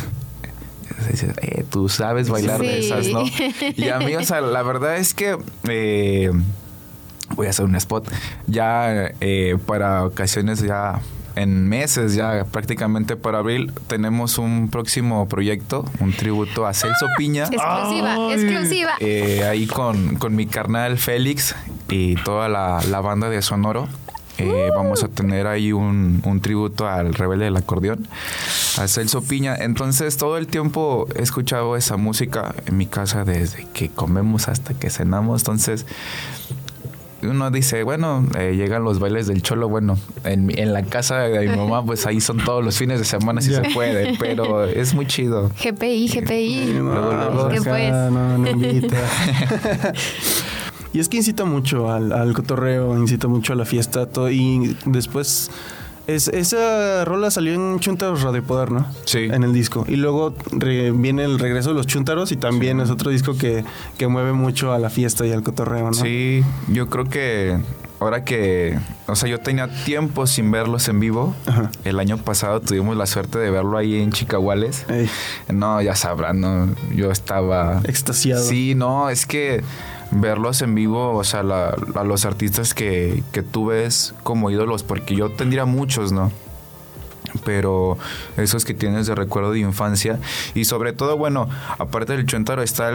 eh, 1.41 1.65
tú 1.70 1.89
sabes 1.89 2.29
bailar 2.29 2.62
de 2.62 2.79
esas, 2.79 3.08
¿no? 3.08 3.24
Y 3.75 3.89
a 3.89 4.00
mí, 4.00 4.15
o 4.15 4.24
sea, 4.24 4.41
la 4.41 4.63
verdad 4.63 4.98
es 4.98 5.13
que 5.13 5.38
eh, 5.68 6.32
voy 7.36 7.48
a 7.48 7.50
hacer 7.50 7.65
un 7.65 7.75
spot. 7.75 8.10
Ya 8.48 9.12
eh, 9.20 9.58
para 9.65 10.06
ocasiones 10.06 10.62
ya 10.62 11.01
en 11.36 11.70
meses 11.70 12.15
ya 12.15 12.44
prácticamente 12.51 13.15
para 13.15 13.38
abril 13.38 13.72
tenemos 13.88 14.38
un 14.38 14.70
próximo 14.70 15.27
proyecto, 15.29 15.86
un 16.00 16.12
tributo 16.12 16.65
a 16.68 16.74
Celso 16.74 17.08
Piña. 17.18 17.46
Exclusiva, 17.46 18.34
exclusiva. 18.34 18.94
ahí 19.50 19.68
con, 19.68 20.15
con, 20.15 20.36
mi 20.36 20.48
carnal 20.48 20.98
Félix 20.98 21.56
y 21.88 22.15
toda 22.15 22.50
la, 22.50 22.82
la 22.89 23.00
banda 23.01 23.29
de 23.29 23.41
Sonoro. 23.41 23.88
Eh, 24.39 24.69
vamos 24.75 25.03
a 25.03 25.08
tener 25.08 25.48
ahí 25.48 25.72
un, 25.72 26.22
tributo 26.41 26.88
al 26.88 27.13
rebelde 27.13 27.46
del 27.46 27.58
acordeón, 27.58 28.08
a 28.77 28.88
Celso 28.88 29.22
Piña. 29.22 29.55
Entonces 29.55 30.17
todo 30.17 30.38
el 30.38 30.48
tiempo 30.48 31.08
he 31.15 31.22
escuchado 31.22 31.75
esa 31.75 31.98
música 31.98 32.55
en 32.65 32.77
mi 32.77 32.86
casa 32.86 33.25
desde 33.25 33.67
que 33.74 33.89
comemos 33.89 34.48
hasta 34.48 34.74
que 34.74 34.89
cenamos. 34.89 35.41
Entonces 35.41 35.86
uno 37.22 37.51
dice, 37.51 37.84
bueno, 37.84 38.25
eh, 38.38 38.53
llegan 38.55 38.84
los 38.84 39.00
bailes 39.00 39.27
del 39.27 39.41
cholo, 39.41 39.67
bueno, 39.67 39.98
en, 40.24 40.58
en, 40.58 40.72
la 40.72 40.84
casa 40.84 41.19
de 41.19 41.50
mi 41.50 41.55
mamá, 41.55 41.84
pues 41.86 42.05
ahí 42.05 42.22
son 42.22 42.38
todos 42.38 42.63
los 42.63 42.77
fines 42.77 43.00
de 43.00 43.05
semana 43.05 43.41
si 43.41 43.53
se 43.53 43.62
puede, 43.74 44.17
pero 44.17 44.65
es 44.65 44.93
muy 44.93 45.05
chido. 45.05 45.51
GPI, 45.62 46.08
GPI. 46.08 46.79
No, 46.81 47.50
¿Qué 47.50 47.62
pues? 47.62 47.91
no, 47.91 48.38
no 48.38 48.48
Y 50.93 51.00
es 51.00 51.10
que 51.10 51.17
incita 51.17 51.46
mucho 51.46 51.91
al, 51.91 52.34
cotorreo, 52.34 52.98
incita 52.98 53.27
mucho 53.27 53.53
a 53.53 53.55
la 53.55 53.65
fiesta, 53.65 54.05
todo, 54.08 54.29
y 54.29 54.75
después... 54.86 55.51
Es, 56.08 56.27
esa 56.27 57.05
rola 57.05 57.29
salió 57.29 57.53
en 57.53 57.79
Chuntaros 57.79 58.24
Radio 58.24 58.43
Poder, 58.43 58.72
¿no? 58.72 58.88
Sí. 59.05 59.27
En 59.31 59.43
el 59.43 59.53
disco. 59.53 59.86
Y 59.88 59.96
luego 59.96 60.34
viene 60.96 61.24
el 61.24 61.38
regreso 61.38 61.69
de 61.69 61.75
los 61.75 61.86
Chuntaros 61.86 62.31
y 62.31 62.36
también 62.36 62.79
es 62.79 62.89
otro 62.89 63.12
disco 63.12 63.38
que, 63.38 63.63
que, 63.96 64.08
mueve 64.08 64.34
mucho 64.34 64.74
a 64.74 64.79
la 64.79 64.89
fiesta 64.89 65.27
y 65.27 65.31
al 65.34 65.43
cotorreo, 65.43 65.86
¿no? 65.86 65.93
Sí, 65.93 66.43
yo 66.67 66.89
creo 66.89 67.05
que 67.05 67.60
ahora 68.00 68.24
que, 68.24 68.79
o 69.08 69.15
sea, 69.15 69.29
yo 69.29 69.39
tenía 69.39 69.67
tiempo 69.84 70.25
sin 70.25 70.51
verlos 70.51 70.88
en 70.88 71.00
vivo. 71.00 71.36
El 71.84 72.00
año 72.00 72.17
pasado 72.17 72.62
tuvimos 72.62 72.98
la 72.98 73.05
suerte 73.05 73.38
de 73.39 73.51
verlo 73.51 73.77
ahí 73.77 74.01
en 74.01 74.12
Chicahuales. 74.12 74.86
No, 75.48 75.81
ya 75.81 75.96
sabrán, 75.96 76.41
no, 76.41 76.75
yo 76.96 77.12
estaba 77.12 77.81
extasiado. 77.84 78.43
Sí, 78.43 78.75
no, 78.75 79.10
es 79.10 79.25
que 79.25 79.63
verlos 80.12 80.62
en 80.62 80.75
vivo, 80.75 81.16
o 81.16 81.24
sea, 81.24 81.42
a 81.42 82.04
los 82.04 82.25
artistas 82.25 82.74
que, 82.74 83.24
que 83.32 83.44
tú 83.44 83.68
ves 83.68 84.13
como 84.24 84.51
ídolos, 84.51 84.84
porque 84.84 85.16
yo 85.16 85.32
tendría 85.32 85.66
muchos, 85.66 86.12
¿no? 86.12 86.32
Pero 87.43 87.98
esos 88.38 88.65
que 88.65 88.74
tienes 88.74 89.07
de 89.07 89.15
recuerdo 89.15 89.51
de 89.51 89.59
infancia. 89.59 90.19
Y 90.53 90.65
sobre 90.65 90.93
todo 90.93 91.17
bueno 91.17 91.50
aparte 91.77 92.13
del 92.13 92.25
Chuntaro 92.25 92.63
está 92.63 92.91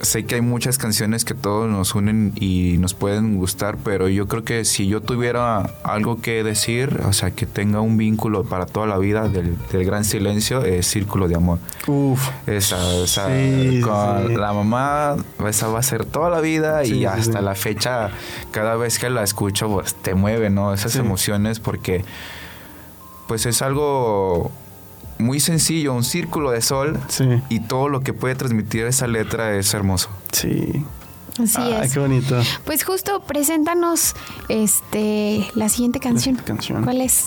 sé 0.00 0.24
que 0.24 0.36
hay 0.36 0.40
muchas 0.40 0.78
canciones 0.78 1.24
que 1.24 1.34
todos 1.34 1.70
nos 1.70 1.94
unen 1.94 2.32
y 2.36 2.76
nos 2.78 2.94
pueden 2.94 3.36
gustar 3.36 3.76
pero 3.82 4.08
yo 4.08 4.28
creo 4.28 4.44
que 4.44 4.64
si 4.64 4.86
yo 4.88 5.00
tuviera 5.00 5.70
algo 5.84 6.20
que 6.20 6.42
decir 6.44 7.00
o 7.06 7.12
sea 7.12 7.30
que 7.30 7.46
tenga 7.46 7.80
un 7.80 7.96
vínculo 7.96 8.44
para 8.44 8.66
toda 8.66 8.86
la 8.86 8.98
vida 8.98 9.28
del, 9.28 9.56
gran 9.70 10.04
silencio 10.04 10.64
es 10.64 10.86
Círculo 10.86 11.28
de 11.28 11.36
Amor. 11.36 11.58
Uf. 11.86 12.28
Esa, 12.46 12.94
esa 13.02 13.28
con 13.82 14.38
la 14.38 14.52
mamá 14.52 15.16
esa 15.46 15.68
va 15.68 15.78
a 15.78 15.82
ser 15.82 16.04
toda 16.04 16.30
la 16.30 16.40
vida 16.40 16.84
y 16.84 17.04
hasta 17.04 17.40
la 17.40 17.54
fecha 17.54 18.10
cada 18.50 18.76
vez 18.76 18.98
que 18.98 19.10
la 19.10 19.22
escucho 19.22 19.68
pues 19.68 19.94
te 19.94 20.14
mueve 20.14 20.50
no 20.50 20.74
esas 20.74 20.96
emociones 20.96 21.60
porque 21.60 22.04
pues 23.28 23.46
es 23.46 23.62
algo 23.62 24.50
muy 25.18 25.40
sencillo, 25.40 25.94
un 25.94 26.04
círculo 26.04 26.50
de 26.50 26.60
sol 26.60 26.98
y 27.48 27.60
todo 27.60 27.88
lo 27.88 28.00
que 28.00 28.12
puede 28.12 28.34
transmitir 28.34 28.84
esa 28.86 29.06
letra 29.06 29.54
es 29.56 29.72
hermoso. 29.74 30.08
Sí. 30.32 30.84
Así 31.42 31.60
Ay, 31.60 31.90
qué 31.90 31.98
bonito. 31.98 32.40
Pues 32.64 32.84
justo 32.84 33.20
preséntanos 33.20 34.14
este 34.48 35.46
la 35.54 35.68
siguiente 35.68 36.00
canción. 36.00 36.36
canción. 36.36 36.82
¿Cuál 36.84 37.02
es? 37.02 37.26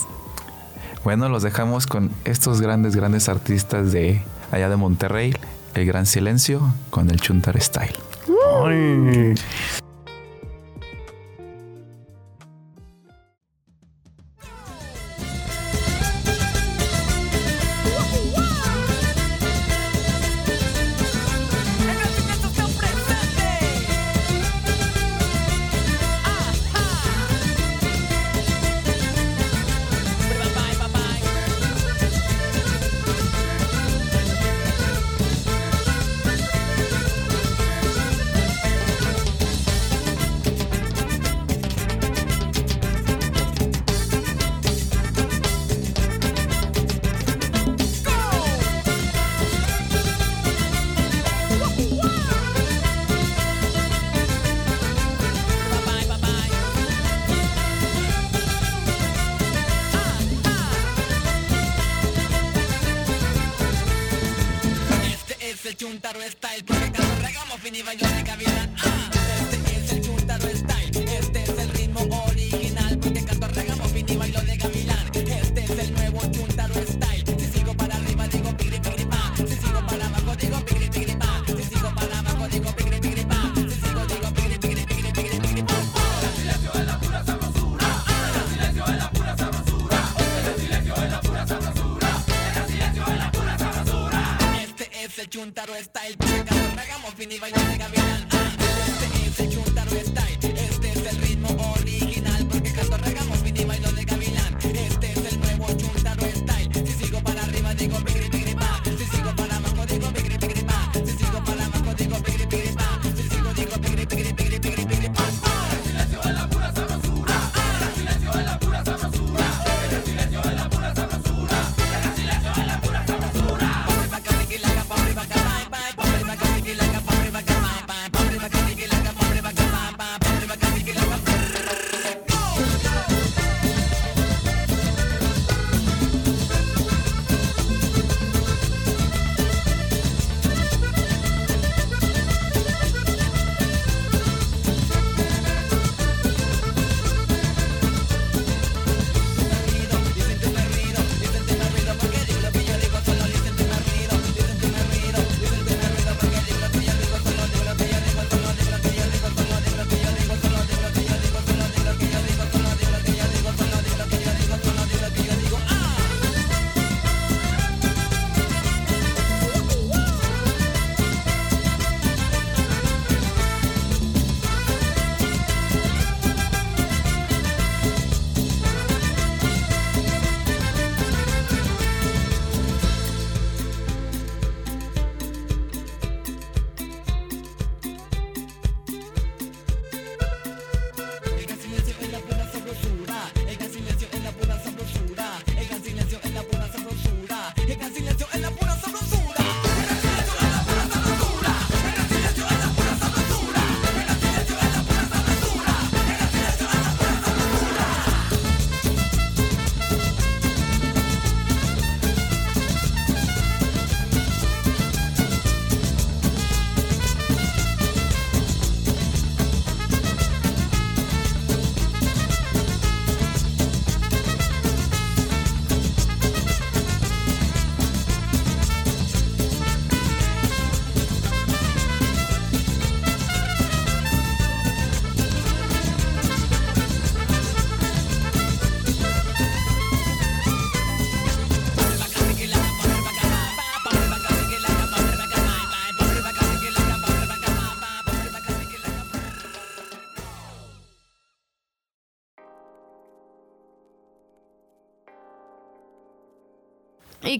Bueno, 1.03 1.29
los 1.29 1.43
dejamos 1.43 1.87
con 1.87 2.11
estos 2.25 2.59
grandes, 2.61 2.95
grandes 2.95 3.29
artistas 3.29 3.91
de 3.91 4.21
allá 4.51 4.69
de 4.69 4.75
Monterrey, 4.75 5.33
El 5.73 5.85
Gran 5.85 6.05
Silencio, 6.05 6.73
con 6.89 7.09
el 7.09 7.21
Chuntar 7.21 7.59
Style. 7.61 7.93
Ay. 8.65 9.35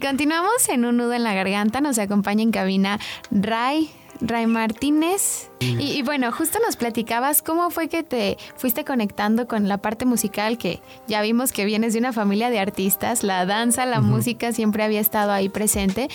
Y 0.00 0.06
continuamos 0.06 0.66
en 0.70 0.86
un 0.86 0.96
nudo 0.96 1.12
en 1.12 1.24
la 1.24 1.34
garganta. 1.34 1.82
Nos 1.82 1.98
acompaña 1.98 2.42
en 2.42 2.52
cabina 2.52 2.98
Ray, 3.30 3.90
Ray 4.22 4.46
Martínez. 4.46 5.50
Y, 5.60 6.00
bueno, 6.00 6.32
justo 6.32 6.58
nos 6.64 6.76
platicabas 6.76 7.42
cómo 7.42 7.68
fue 7.68 7.90
que 7.90 8.02
te 8.02 8.38
fuiste 8.56 8.86
conectando 8.86 9.46
con 9.46 9.68
la 9.68 9.76
parte 9.76 10.06
musical, 10.06 10.56
que 10.56 10.80
ya 11.06 11.20
vimos 11.20 11.52
que 11.52 11.66
vienes 11.66 11.92
de 11.92 11.98
una 11.98 12.14
familia 12.14 12.48
de 12.48 12.60
artistas, 12.60 13.22
la 13.22 13.44
danza, 13.44 13.84
la 13.84 14.00
música 14.00 14.54
siempre 14.54 14.84
había 14.84 15.00
estado 15.00 15.32
ahí 15.32 15.50
presente, 15.50 16.08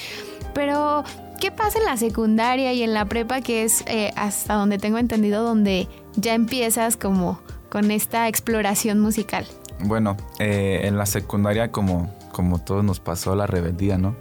pero 0.55 1.03
¿qué 1.39 1.51
pasa 1.51 1.77
en 1.77 1.85
la 1.85 1.95
secundaria 1.95 2.73
y 2.73 2.81
en 2.81 2.91
la 2.91 3.05
prepa, 3.05 3.41
que 3.41 3.65
es 3.65 3.83
eh, 3.85 4.11
hasta 4.15 4.55
donde 4.55 4.79
tengo 4.79 4.97
entendido, 4.97 5.43
donde 5.43 5.87
ya 6.15 6.33
empiezas 6.33 6.97
como 6.97 7.39
con 7.69 7.91
esta 7.91 8.27
exploración 8.29 8.99
musical? 8.99 9.45
Bueno, 9.81 10.17
eh, 10.39 10.81
en 10.85 10.97
la 10.97 11.05
secundaria 11.05 11.71
como, 11.71 12.09
como 12.35 12.59
todos 12.59 12.83
nos 12.83 12.99
pasó 12.99 13.33
la 13.35 13.47
rebeldía, 13.47 13.97
¿no? 13.97 14.15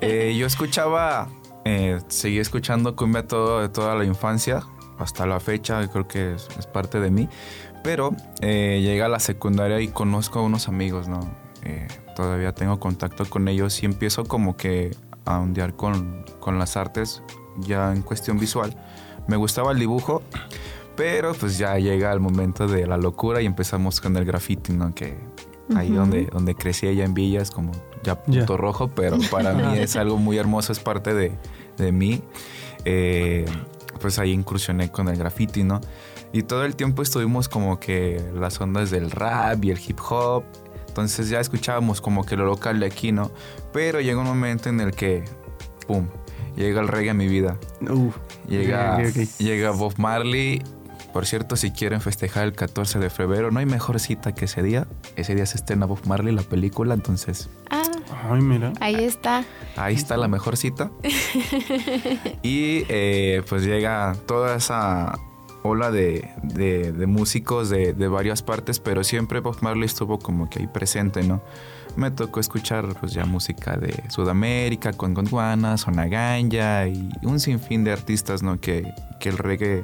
Eh, 0.00 0.34
yo 0.36 0.46
escuchaba 0.46 1.28
eh, 1.64 2.00
seguí 2.08 2.38
escuchando 2.38 2.94
cumbia 2.94 3.26
todo, 3.26 3.60
de 3.60 3.70
toda 3.70 3.94
la 3.94 4.04
infancia, 4.04 4.62
hasta 4.98 5.24
la 5.26 5.40
fecha, 5.40 5.86
creo 5.88 6.06
que 6.06 6.34
es, 6.34 6.66
parte 6.66 7.00
de 7.00 7.10
mí. 7.10 7.28
Pero 7.82 8.14
eh, 8.40 8.80
llega 8.82 9.06
a 9.06 9.08
la 9.08 9.20
secundaria 9.20 9.80
y 9.80 9.88
conozco 9.88 10.38
a 10.40 10.42
unos 10.42 10.68
amigos, 10.68 11.08
¿no? 11.08 11.20
Eh, 11.62 11.88
todavía 12.16 12.52
tengo 12.52 12.78
contacto 12.78 13.24
con 13.24 13.48
ellos 13.48 13.82
y 13.82 13.86
empiezo 13.86 14.24
como 14.24 14.56
que 14.56 14.94
a 15.24 15.38
ondear 15.38 15.74
con, 15.74 16.24
con 16.38 16.58
las 16.58 16.76
artes, 16.76 17.22
ya 17.58 17.92
en 17.92 18.02
cuestión 18.02 18.38
visual. 18.38 18.76
Me 19.26 19.36
gustaba 19.36 19.72
el 19.72 19.78
dibujo, 19.78 20.22
pero 20.96 21.32
pues 21.32 21.56
ya 21.56 21.78
llega 21.78 22.12
el 22.12 22.20
momento 22.20 22.66
de 22.68 22.86
la 22.86 22.98
locura 22.98 23.40
y 23.40 23.46
empezamos 23.46 24.00
con 24.02 24.16
el 24.16 24.26
graffiti, 24.26 24.72
¿no? 24.72 24.94
Que 24.94 25.16
ahí 25.74 25.90
donde, 25.90 26.26
donde 26.26 26.54
crecí 26.54 26.86
allá 26.86 27.04
en 27.04 27.14
Villas, 27.14 27.50
como 27.50 27.72
ya 28.02 28.22
punto 28.22 28.56
rojo, 28.56 28.88
pero 28.88 29.18
para 29.30 29.52
mí 29.54 29.78
es 29.78 29.96
algo 29.96 30.18
muy 30.18 30.38
hermoso, 30.38 30.72
es 30.72 30.80
parte 30.80 31.14
de, 31.14 31.32
de 31.76 31.92
mí. 31.92 32.22
Eh, 32.84 33.46
pues 34.00 34.18
ahí 34.18 34.32
incursioné 34.32 34.90
con 34.90 35.08
el 35.08 35.16
graffiti, 35.16 35.64
¿no? 35.64 35.80
Y 36.32 36.42
todo 36.42 36.64
el 36.64 36.76
tiempo 36.76 37.02
estuvimos 37.02 37.48
como 37.48 37.78
que 37.78 38.22
las 38.34 38.60
ondas 38.60 38.90
del 38.90 39.10
rap 39.10 39.64
y 39.64 39.70
el 39.70 39.78
hip 39.78 39.98
hop. 40.10 40.44
Entonces 40.88 41.28
ya 41.28 41.40
escuchábamos 41.40 42.00
como 42.00 42.24
que 42.24 42.36
lo 42.36 42.44
local 42.44 42.80
de 42.80 42.86
aquí, 42.86 43.12
¿no? 43.12 43.30
Pero 43.72 44.00
llega 44.00 44.18
un 44.18 44.26
momento 44.26 44.68
en 44.68 44.80
el 44.80 44.90
que, 44.90 45.24
¡pum! 45.86 46.08
Llega 46.56 46.80
el 46.80 46.88
reggae 46.88 47.10
a 47.10 47.14
mi 47.14 47.26
vida. 47.26 47.56
llega, 48.48 49.02
llega 49.38 49.70
Bob 49.70 49.94
Marley 49.96 50.62
por 51.14 51.26
cierto, 51.26 51.54
si 51.54 51.70
quieren 51.70 52.00
festejar 52.00 52.42
el 52.42 52.54
14 52.54 52.98
de 52.98 53.08
febrero, 53.08 53.52
no 53.52 53.60
hay 53.60 53.66
mejor 53.66 54.00
cita 54.00 54.34
que 54.34 54.46
ese 54.46 54.64
día. 54.64 54.88
Ese 55.14 55.36
día 55.36 55.46
se 55.46 55.56
estrena 55.58 55.86
Bob 55.86 56.04
Marley, 56.06 56.34
la 56.34 56.42
película, 56.42 56.92
entonces... 56.92 57.48
Ah, 57.70 57.84
mira. 58.34 58.72
Ahí 58.80 58.96
está. 58.96 59.44
Ahí 59.76 59.94
está 59.94 60.16
la 60.16 60.26
mejor 60.26 60.56
cita. 60.56 60.90
y 62.42 62.82
eh, 62.88 63.44
pues 63.48 63.64
llega 63.64 64.16
toda 64.26 64.56
esa 64.56 65.16
ola 65.62 65.92
de, 65.92 66.28
músicos 67.06 67.70
de, 67.70 67.92
varias 68.08 68.42
partes, 68.42 68.80
pero 68.80 69.04
siempre 69.04 69.38
Bob 69.38 69.58
Marley 69.60 69.84
estuvo 69.84 70.18
como 70.18 70.50
que 70.50 70.58
ahí 70.58 70.66
presente, 70.66 71.22
¿no? 71.22 71.40
Me 71.94 72.10
tocó 72.10 72.40
escuchar 72.40 72.88
pues 72.98 73.12
ya 73.12 73.24
música 73.24 73.76
de 73.76 74.02
Sudamérica, 74.10 74.92
con 74.92 75.14
Gondwana, 75.14 75.78
Sonaganya 75.78 76.88
y 76.88 77.08
un 77.22 77.38
sinfín 77.38 77.84
de 77.84 77.92
artistas, 77.92 78.42
¿no? 78.42 78.58
Que, 78.60 78.92
que 79.20 79.28
el 79.28 79.38
reggae 79.38 79.82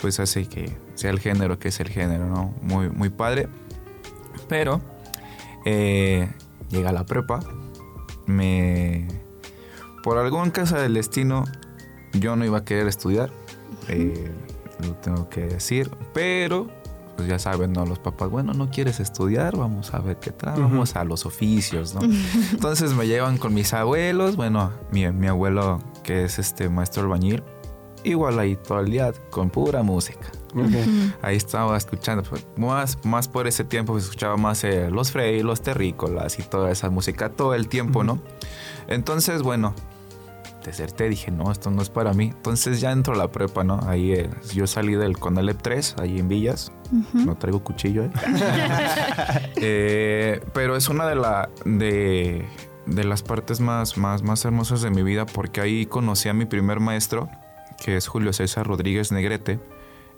pues 0.00 0.20
hace 0.20 0.48
que 0.48 0.76
sea 0.94 1.10
el 1.10 1.20
género 1.20 1.58
que 1.58 1.68
es 1.68 1.80
el 1.80 1.88
género, 1.88 2.26
¿no? 2.26 2.54
Muy, 2.62 2.88
muy 2.88 3.10
padre. 3.10 3.48
Pero 4.48 4.80
eh, 5.64 6.28
llega 6.70 6.92
la 6.92 7.04
prepa, 7.04 7.40
me... 8.26 9.06
Por 10.02 10.16
algún 10.16 10.50
caso 10.50 10.76
del 10.76 10.94
destino, 10.94 11.44
yo 12.12 12.36
no 12.36 12.44
iba 12.44 12.58
a 12.58 12.64
querer 12.64 12.86
estudiar, 12.86 13.30
eh, 13.88 14.30
lo 14.80 14.94
tengo 14.94 15.28
que 15.28 15.42
decir, 15.42 15.90
pero 16.14 16.68
pues 17.16 17.28
ya 17.28 17.38
saben, 17.40 17.72
¿no? 17.72 17.84
Los 17.84 17.98
papás, 17.98 18.30
bueno, 18.30 18.54
no 18.54 18.70
quieres 18.70 19.00
estudiar, 19.00 19.56
vamos 19.56 19.92
a 19.92 19.98
ver 19.98 20.18
qué 20.18 20.30
tal, 20.30 20.62
vamos 20.62 20.94
a 20.94 21.02
los 21.02 21.26
oficios, 21.26 21.94
¿no? 21.94 22.00
Entonces 22.52 22.94
me 22.94 23.08
llevan 23.08 23.38
con 23.38 23.52
mis 23.52 23.74
abuelos, 23.74 24.36
bueno, 24.36 24.70
mi, 24.92 25.10
mi 25.10 25.26
abuelo 25.26 25.80
que 26.04 26.24
es 26.24 26.38
este 26.38 26.68
maestro 26.68 27.02
albañil, 27.02 27.42
igual 28.04 28.38
ahí 28.38 28.56
todo 28.56 28.80
el 28.80 28.90
día 28.90 29.12
con 29.30 29.50
pura 29.50 29.82
música. 29.82 30.30
Ahí 31.22 31.36
estaba 31.36 31.76
escuchando, 31.76 32.22
pues, 32.22 32.46
más, 32.56 33.04
más 33.04 33.28
por 33.28 33.46
ese 33.46 33.64
tiempo 33.64 33.92
pues, 33.92 34.04
escuchaba 34.04 34.36
más 34.36 34.64
eh, 34.64 34.90
los 34.90 35.12
Frey, 35.12 35.42
los 35.42 35.60
Terrícolas 35.60 36.38
y 36.38 36.42
toda 36.42 36.70
esa 36.70 36.90
música 36.90 37.28
todo 37.28 37.54
el 37.54 37.68
tiempo, 37.68 38.02
¿no? 38.02 38.20
Entonces, 38.88 39.42
bueno, 39.42 39.74
deserté, 40.64 41.08
dije, 41.08 41.30
no, 41.30 41.50
esto 41.50 41.70
no 41.70 41.82
es 41.82 41.90
para 41.90 42.12
mí. 42.12 42.32
Entonces 42.34 42.80
ya 42.80 42.92
entro 42.92 43.14
a 43.14 43.16
la 43.16 43.28
prepa, 43.28 43.64
¿no? 43.64 43.80
Ahí 43.86 44.12
eh, 44.12 44.30
yo 44.54 44.66
salí 44.66 44.94
del 44.94 45.18
Conalep 45.18 45.60
3, 45.60 45.96
ahí 46.00 46.18
en 46.18 46.28
Villas. 46.28 46.72
No 47.12 47.36
traigo 47.36 47.62
cuchillo, 47.62 48.04
¿eh? 48.04 48.10
¿eh? 49.56 50.40
Pero 50.54 50.76
es 50.76 50.88
una 50.88 51.06
de, 51.06 51.14
la, 51.16 51.50
de, 51.64 52.46
de 52.86 53.04
las 53.04 53.22
partes 53.22 53.60
más, 53.60 53.98
más, 53.98 54.22
más 54.22 54.44
hermosas 54.44 54.80
de 54.80 54.90
mi 54.90 55.02
vida 55.02 55.26
porque 55.26 55.60
ahí 55.60 55.86
conocí 55.86 56.28
a 56.28 56.34
mi 56.34 56.46
primer 56.46 56.80
maestro 56.80 57.28
que 57.82 57.96
es 57.96 58.06
Julio 58.08 58.32
César 58.32 58.66
Rodríguez 58.66 59.12
Negrete. 59.12 59.58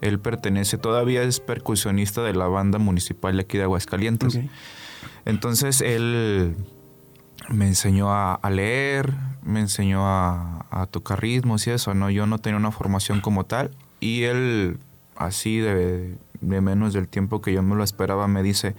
Él 0.00 0.18
pertenece, 0.18 0.78
todavía 0.78 1.22
es 1.22 1.40
percusionista 1.40 2.22
de 2.22 2.34
la 2.34 2.46
banda 2.46 2.78
municipal 2.78 3.36
de 3.36 3.42
aquí 3.42 3.58
de 3.58 3.64
Aguascalientes. 3.64 4.38
Entonces 5.24 5.80
él 5.82 6.56
me 7.48 7.66
enseñó 7.66 8.10
a, 8.10 8.38
leer, 8.50 9.12
me 9.42 9.60
enseñó 9.60 10.06
a, 10.06 10.88
tocar 10.90 11.20
ritmos 11.20 11.66
y 11.66 11.70
eso, 11.70 11.94
¿no? 11.94 12.10
Yo 12.10 12.26
no 12.26 12.38
tenía 12.38 12.58
una 12.58 12.70
formación 12.70 13.20
como 13.20 13.44
tal 13.44 13.70
y 14.00 14.22
él, 14.22 14.78
así 15.16 15.58
de, 15.58 16.16
de 16.40 16.60
menos 16.60 16.94
del 16.94 17.08
tiempo 17.08 17.42
que 17.42 17.52
yo 17.52 17.62
me 17.62 17.76
lo 17.76 17.84
esperaba, 17.84 18.26
me 18.28 18.42
dice 18.42 18.74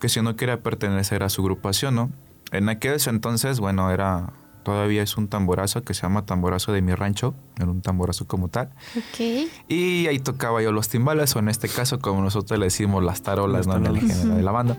que 0.00 0.08
si 0.08 0.22
no 0.22 0.36
quería 0.36 0.62
pertenecer 0.62 1.22
a 1.22 1.28
su 1.28 1.42
agrupación, 1.42 1.94
¿no? 1.94 2.10
En 2.52 2.68
aquel 2.68 2.98
entonces, 3.06 3.58
bueno, 3.58 3.90
era 3.90 4.32
todavía 4.66 5.00
es 5.04 5.16
un 5.16 5.28
tamborazo 5.28 5.84
que 5.84 5.94
se 5.94 6.02
llama 6.02 6.26
Tamborazo 6.26 6.72
de 6.72 6.82
mi 6.82 6.92
rancho, 6.92 7.36
era 7.56 7.70
un 7.70 7.82
tamborazo 7.82 8.26
como 8.26 8.48
tal. 8.48 8.70
Okay. 9.12 9.48
Y 9.68 10.08
ahí 10.08 10.18
tocaba 10.18 10.60
yo 10.60 10.72
los 10.72 10.88
timbales, 10.88 11.36
o 11.36 11.38
en 11.38 11.48
este 11.48 11.68
caso, 11.68 12.00
como 12.00 12.20
nosotros 12.20 12.58
le 12.58 12.66
decimos, 12.66 13.04
las 13.04 13.22
tarolas, 13.22 13.68
¿no? 13.68 13.76
En 13.76 13.86
el 13.86 14.00
género 14.00 14.34
de 14.34 14.42
la 14.42 14.50
banda. 14.50 14.76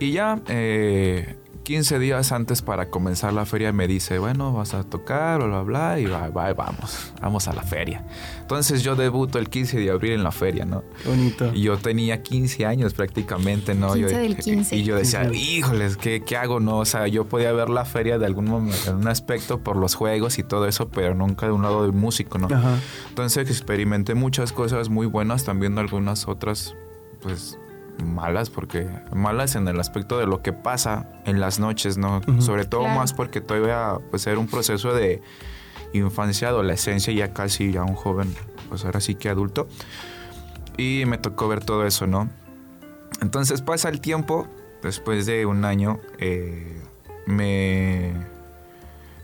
Y 0.00 0.12
ya, 0.12 0.40
eh, 0.48 1.36
15 1.64 1.98
días 1.98 2.30
antes 2.30 2.60
para 2.60 2.90
comenzar 2.90 3.32
la 3.32 3.46
feria 3.46 3.72
me 3.72 3.88
dice, 3.88 4.18
bueno, 4.18 4.52
vas 4.52 4.74
a 4.74 4.84
tocar, 4.84 5.38
bla, 5.38 5.46
bla, 5.46 5.62
bla, 5.62 5.98
y 5.98 6.04
va, 6.04 6.28
va, 6.28 6.52
vamos, 6.52 7.12
vamos 7.22 7.48
a 7.48 7.54
la 7.54 7.62
feria. 7.62 8.04
Entonces 8.42 8.82
yo 8.82 8.94
debuto 8.96 9.38
el 9.38 9.48
15 9.48 9.78
de 9.78 9.90
abril 9.90 10.12
en 10.12 10.22
la 10.22 10.30
feria, 10.30 10.66
¿no? 10.66 10.84
Bonito. 11.06 11.50
Y 11.54 11.62
yo 11.62 11.78
tenía 11.78 12.22
15 12.22 12.66
años 12.66 12.92
prácticamente, 12.92 13.74
¿no? 13.74 13.94
15 13.94 14.18
del 14.18 14.36
15. 14.36 14.76
Y 14.76 14.84
yo 14.84 14.96
decía, 14.96 15.28
híjoles, 15.32 15.96
¿qué, 15.96 16.20
¿qué 16.20 16.36
hago? 16.36 16.60
No, 16.60 16.78
o 16.78 16.84
sea, 16.84 17.08
yo 17.08 17.24
podía 17.24 17.50
ver 17.52 17.70
la 17.70 17.86
feria 17.86 18.18
de 18.18 18.26
algún 18.26 18.44
momento, 18.44 18.90
en 18.90 18.96
un 18.96 19.08
aspecto 19.08 19.60
por 19.60 19.76
los 19.76 19.94
juegos 19.94 20.38
y 20.38 20.42
todo 20.42 20.68
eso, 20.68 20.90
pero 20.90 21.14
nunca 21.14 21.46
de 21.46 21.52
un 21.52 21.62
lado 21.62 21.82
del 21.82 21.94
músico, 21.94 22.36
¿no? 22.36 22.54
Ajá. 22.54 22.78
Entonces 23.08 23.48
experimenté 23.48 24.14
muchas 24.14 24.52
cosas 24.52 24.90
muy 24.90 25.06
buenas, 25.06 25.44
también 25.44 25.78
algunas 25.78 26.28
otras, 26.28 26.74
pues 27.22 27.58
malas 28.02 28.50
porque 28.50 28.88
malas 29.12 29.54
en 29.54 29.68
el 29.68 29.78
aspecto 29.80 30.18
de 30.18 30.26
lo 30.26 30.42
que 30.42 30.52
pasa 30.52 31.08
en 31.24 31.40
las 31.40 31.58
noches, 31.58 31.96
¿no? 31.96 32.20
Sobre 32.40 32.64
todo 32.64 32.86
más 32.88 33.12
porque 33.12 33.40
todavía 33.40 33.98
pues 34.10 34.26
era 34.26 34.38
un 34.38 34.46
proceso 34.48 34.92
de 34.94 35.22
infancia, 35.92 36.48
adolescencia, 36.48 37.12
ya 37.12 37.32
casi 37.32 37.72
ya 37.72 37.82
un 37.84 37.94
joven, 37.94 38.34
pues 38.68 38.84
ahora 38.84 39.00
sí 39.00 39.14
que 39.14 39.28
adulto. 39.28 39.68
Y 40.76 41.04
me 41.06 41.18
tocó 41.18 41.46
ver 41.48 41.64
todo 41.64 41.86
eso, 41.86 42.06
¿no? 42.06 42.28
Entonces 43.20 43.62
pasa 43.62 43.88
el 43.88 44.00
tiempo, 44.00 44.48
después 44.82 45.24
de 45.26 45.46
un 45.46 45.64
año 45.64 46.00
eh, 46.18 46.82
me, 47.26 48.12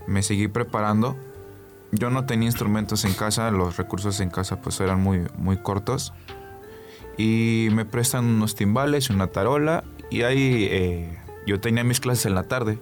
me 0.06 0.22
seguí 0.22 0.48
preparando. 0.48 1.16
Yo 1.92 2.08
no 2.08 2.24
tenía 2.24 2.46
instrumentos 2.46 3.04
en 3.04 3.14
casa, 3.14 3.50
los 3.50 3.76
recursos 3.76 4.20
en 4.20 4.30
casa 4.30 4.60
pues 4.60 4.80
eran 4.80 5.00
muy, 5.00 5.26
muy 5.36 5.56
cortos 5.56 6.12
y 7.16 7.68
me 7.72 7.84
prestan 7.84 8.24
unos 8.24 8.54
timbales, 8.54 9.10
una 9.10 9.28
tarola 9.28 9.84
y 10.10 10.22
ahí 10.22 10.66
eh, 10.70 11.18
yo 11.46 11.60
tenía 11.60 11.84
mis 11.84 12.00
clases 12.00 12.26
en 12.26 12.34
la 12.34 12.44
tarde. 12.44 12.78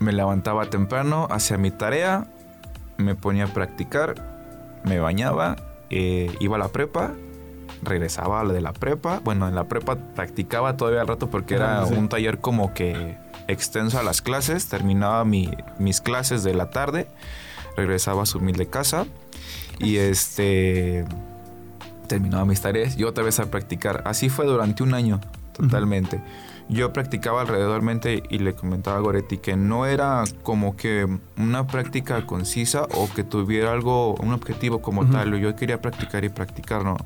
Me 0.00 0.12
levantaba 0.12 0.70
temprano, 0.70 1.26
hacía 1.30 1.58
mi 1.58 1.70
tarea, 1.70 2.28
me 2.96 3.14
ponía 3.14 3.44
a 3.44 3.48
practicar, 3.48 4.80
me 4.84 5.00
bañaba, 5.00 5.56
eh, 5.90 6.34
iba 6.40 6.56
a 6.56 6.58
la 6.58 6.68
prepa, 6.68 7.14
regresaba 7.82 8.40
a 8.40 8.44
la 8.44 8.52
de 8.52 8.60
la 8.60 8.72
prepa. 8.72 9.20
Bueno, 9.24 9.48
en 9.48 9.54
la 9.54 9.64
prepa 9.64 9.96
practicaba 10.14 10.76
todavía 10.76 11.00
al 11.00 11.08
rato 11.08 11.30
porque 11.30 11.54
era 11.54 11.84
un 11.84 12.08
taller 12.08 12.38
como 12.38 12.74
que 12.74 13.16
extenso 13.48 13.98
a 13.98 14.02
las 14.02 14.22
clases. 14.22 14.68
Terminaba 14.68 15.24
mis 15.24 16.00
clases 16.00 16.44
de 16.44 16.54
la 16.54 16.70
tarde, 16.70 17.08
regresaba 17.76 18.22
a 18.22 18.26
su 18.26 18.38
humilde 18.38 18.66
casa 18.66 19.06
y 19.78 19.96
este 19.96 21.04
terminaba 22.08 22.44
mis 22.44 22.60
tareas 22.60 22.98
y 22.98 23.04
otra 23.04 23.22
vez 23.22 23.38
a 23.38 23.50
practicar. 23.50 24.02
Así 24.06 24.28
fue 24.28 24.46
durante 24.46 24.82
un 24.82 24.94
año, 24.94 25.20
totalmente. 25.52 26.20
yo 26.68 26.92
practicaba 26.92 27.42
alrededormente 27.42 28.22
y 28.28 28.38
le 28.38 28.54
comentaba 28.54 28.96
a 28.96 29.00
Goretti 29.00 29.38
que 29.38 29.56
no 29.56 29.86
era 29.86 30.24
como 30.42 30.76
que 30.76 31.06
una 31.36 31.66
práctica 31.66 32.26
concisa 32.26 32.86
o 32.94 33.08
que 33.14 33.24
tuviera 33.24 33.72
algo, 33.72 34.14
un 34.14 34.32
objetivo 34.32 34.82
como 34.82 35.06
tal. 35.06 35.38
Yo 35.38 35.54
quería 35.54 35.80
practicar 35.80 36.24
y 36.24 36.28
practicar, 36.28 36.84
¿no? 36.84 36.96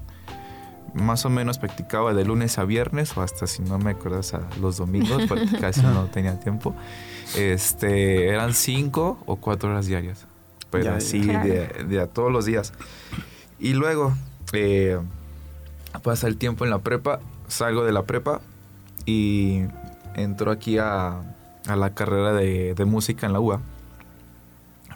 Más 0.94 1.24
o 1.24 1.30
menos 1.30 1.58
practicaba 1.58 2.12
de 2.12 2.24
lunes 2.24 2.58
a 2.58 2.64
viernes 2.64 3.16
o 3.16 3.22
hasta 3.22 3.46
si 3.46 3.62
no 3.62 3.78
me 3.78 3.92
acuerdas 3.92 4.34
a 4.34 4.40
los 4.60 4.76
domingos 4.76 5.22
porque 5.26 5.46
casi 5.60 5.82
no 5.82 6.04
tenía 6.06 6.38
tiempo. 6.38 6.74
Este, 7.36 8.28
eran 8.28 8.52
cinco 8.52 9.18
o 9.26 9.36
cuatro 9.36 9.70
horas 9.70 9.86
diarias. 9.86 10.26
Pero 10.70 10.94
así 10.94 11.20
de, 11.20 12.00
a 12.00 12.06
todos 12.06 12.32
los 12.32 12.46
días. 12.46 12.72
Y 13.60 13.74
luego 13.74 14.14
eh, 14.52 14.98
pasa 16.02 16.26
el 16.26 16.36
tiempo 16.36 16.64
en 16.64 16.70
la 16.70 16.78
prepa, 16.78 17.20
salgo 17.48 17.84
de 17.84 17.92
la 17.92 18.04
prepa 18.04 18.40
y 19.06 19.62
entró 20.14 20.50
aquí 20.50 20.78
a, 20.78 21.22
la 21.64 21.90
carrera 21.90 22.32
de, 22.32 22.84
música 22.84 23.26
en 23.26 23.32
la 23.32 23.40
UA. 23.40 23.60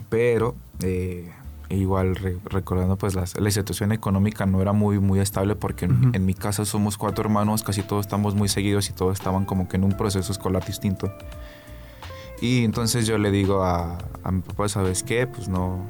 Pero 0.08 0.54
eh, 0.82 1.30
igual 1.68 2.14
recordando 2.44 2.96
pues 2.96 3.14
la, 3.14 3.50
situación 3.50 3.92
económica 3.92 4.46
no 4.46 4.62
era 4.62 4.72
muy 4.72 5.00
muy 5.00 5.18
estable 5.18 5.56
porque 5.56 5.86
en, 5.86 6.24
mi 6.24 6.34
casa 6.34 6.64
somos 6.64 6.96
cuatro 6.96 7.24
hermanos, 7.24 7.62
casi 7.62 7.82
todos 7.82 8.06
estamos 8.06 8.34
muy 8.34 8.48
seguidos 8.48 8.88
y 8.90 8.92
todos 8.92 9.14
estaban 9.18 9.44
como 9.44 9.68
que 9.68 9.76
en 9.76 9.84
un 9.84 9.92
proceso 9.92 10.32
escolar 10.32 10.64
distinto. 10.64 11.12
Y 12.40 12.64
entonces 12.64 13.06
yo 13.06 13.16
le 13.16 13.30
digo 13.30 13.64
a, 13.64 13.98
a 14.22 14.30
mi 14.30 14.42
papá, 14.42 14.68
¿sabes 14.68 15.02
qué? 15.02 15.26
Pues 15.26 15.48
no, 15.48 15.86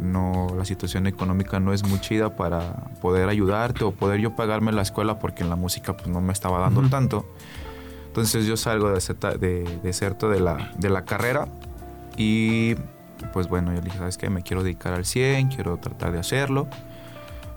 no, 0.00 0.48
la 0.56 0.64
situación 0.64 1.06
económica 1.06 1.60
no 1.60 1.72
es 1.72 1.86
muy 1.86 2.00
chida 2.00 2.36
para 2.36 2.74
poder 3.00 3.28
ayudarte 3.28 3.84
o 3.84 3.92
poder 3.92 4.20
yo 4.20 4.36
pagarme 4.36 4.72
la 4.72 4.82
escuela 4.82 5.18
porque 5.18 5.42
en 5.42 5.50
la 5.50 5.56
música 5.56 5.96
pues 5.96 6.08
no 6.08 6.20
me 6.20 6.32
estaba 6.32 6.60
dando 6.60 6.82
tanto. 6.88 7.26
Entonces 8.06 8.46
yo 8.46 8.56
salgo 8.56 8.90
de, 8.90 9.38
de, 9.38 9.80
de 9.82 9.92
cierto 9.92 10.28
de 10.28 10.40
la, 10.40 10.72
de 10.78 10.90
la 10.90 11.04
carrera 11.04 11.48
y 12.16 12.74
pues 13.32 13.48
bueno, 13.48 13.72
yo 13.72 13.78
le 13.78 13.84
dije, 13.84 13.98
¿sabes 13.98 14.18
qué? 14.18 14.30
Me 14.30 14.42
quiero 14.42 14.62
dedicar 14.62 14.92
al 14.92 15.04
100, 15.04 15.48
quiero 15.48 15.76
tratar 15.78 16.12
de 16.12 16.18
hacerlo. 16.18 16.68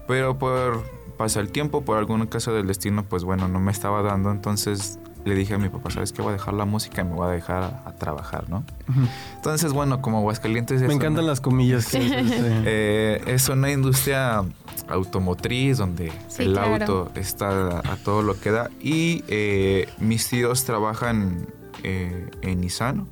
Pero 0.07 0.37
por 0.37 0.83
pasar 1.17 1.43
el 1.43 1.51
tiempo, 1.51 1.81
por 1.83 1.97
algún 1.97 2.25
caso 2.27 2.53
del 2.53 2.67
destino, 2.67 3.03
pues 3.03 3.23
bueno, 3.23 3.47
no 3.47 3.59
me 3.59 3.71
estaba 3.71 4.01
dando. 4.01 4.31
Entonces 4.31 4.99
le 5.25 5.35
dije 5.35 5.53
a 5.53 5.57
mi 5.57 5.69
papá, 5.69 5.91
¿sabes 5.91 6.11
qué? 6.11 6.21
Voy 6.21 6.29
a 6.29 6.33
dejar 6.33 6.53
la 6.53 6.65
música 6.65 7.01
y 7.01 7.05
me 7.05 7.13
voy 7.13 7.27
a 7.27 7.31
dejar 7.31 7.63
a, 7.85 7.91
trabajar, 7.93 8.49
¿no? 8.49 8.63
Entonces, 9.35 9.73
bueno, 9.73 10.01
como 10.01 10.17
Aguascalientes... 10.19 10.81
Me 10.81 10.93
encantan 10.93 11.27
las 11.27 11.41
comillas. 11.41 11.89
Eh, 12.63 13.21
es 13.27 13.49
una 13.49 13.71
industria 13.71 14.43
automotriz 14.87 15.77
donde 15.77 16.11
el 16.37 16.57
auto 16.57 17.11
está 17.15 17.79
a, 17.79 17.95
todo 17.97 18.21
lo 18.21 18.39
que 18.39 18.51
da. 18.51 18.69
Y 18.79 19.23
eh, 19.27 19.87
mis 19.99 20.27
tíos 20.27 20.63
trabajan 20.63 21.47
eh, 21.83 22.29
en 22.41 22.61
Nissan. 22.61 23.07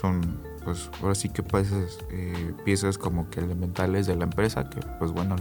Son, 0.00 0.40
pues, 0.64 0.90
ahora 1.02 1.14
sí 1.14 1.28
que 1.28 1.42
piezas, 1.42 1.98
piezas 2.64 2.98
como 2.98 3.28
que 3.30 3.40
elementales 3.40 4.06
de 4.06 4.16
la 4.16 4.24
empresa 4.24 4.68
que, 4.68 4.80
pues 4.98 5.12
bueno, 5.12 5.36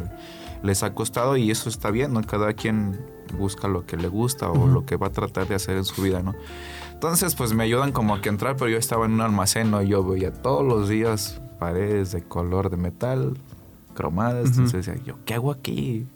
les 0.63 0.83
ha 0.83 0.93
costado 0.93 1.37
y 1.37 1.51
eso 1.51 1.69
está 1.69 1.91
bien, 1.91 2.13
¿no? 2.13 2.21
Cada 2.23 2.53
quien 2.53 2.99
busca 3.37 3.67
lo 3.67 3.85
que 3.85 3.97
le 3.97 4.07
gusta 4.07 4.49
o 4.49 4.67
lo 4.67 4.85
que 4.85 4.95
va 4.95 5.07
a 5.07 5.11
tratar 5.11 5.47
de 5.47 5.55
hacer 5.55 5.77
en 5.77 5.85
su 5.85 6.01
vida, 6.01 6.21
¿no? 6.21 6.35
Entonces, 6.93 7.35
pues 7.35 7.53
me 7.53 7.63
ayudan 7.63 7.91
como 7.91 8.15
a 8.15 8.21
que 8.21 8.29
entrar, 8.29 8.55
pero 8.55 8.69
yo 8.69 8.77
estaba 8.77 9.05
en 9.05 9.13
un 9.13 9.21
almacén, 9.21 9.69
¿no? 9.69 9.81
Yo 9.83 10.03
veía 10.03 10.31
todos 10.33 10.65
los 10.65 10.89
días 10.89 11.41
paredes 11.59 12.11
de 12.11 12.23
color 12.23 12.69
de 12.69 12.77
metal, 12.77 13.37
cromadas, 13.93 14.47
entonces 14.47 14.85
decía, 14.85 15.03
yo, 15.03 15.17
¿qué 15.25 15.35
hago 15.35 15.51
aquí? 15.51 16.07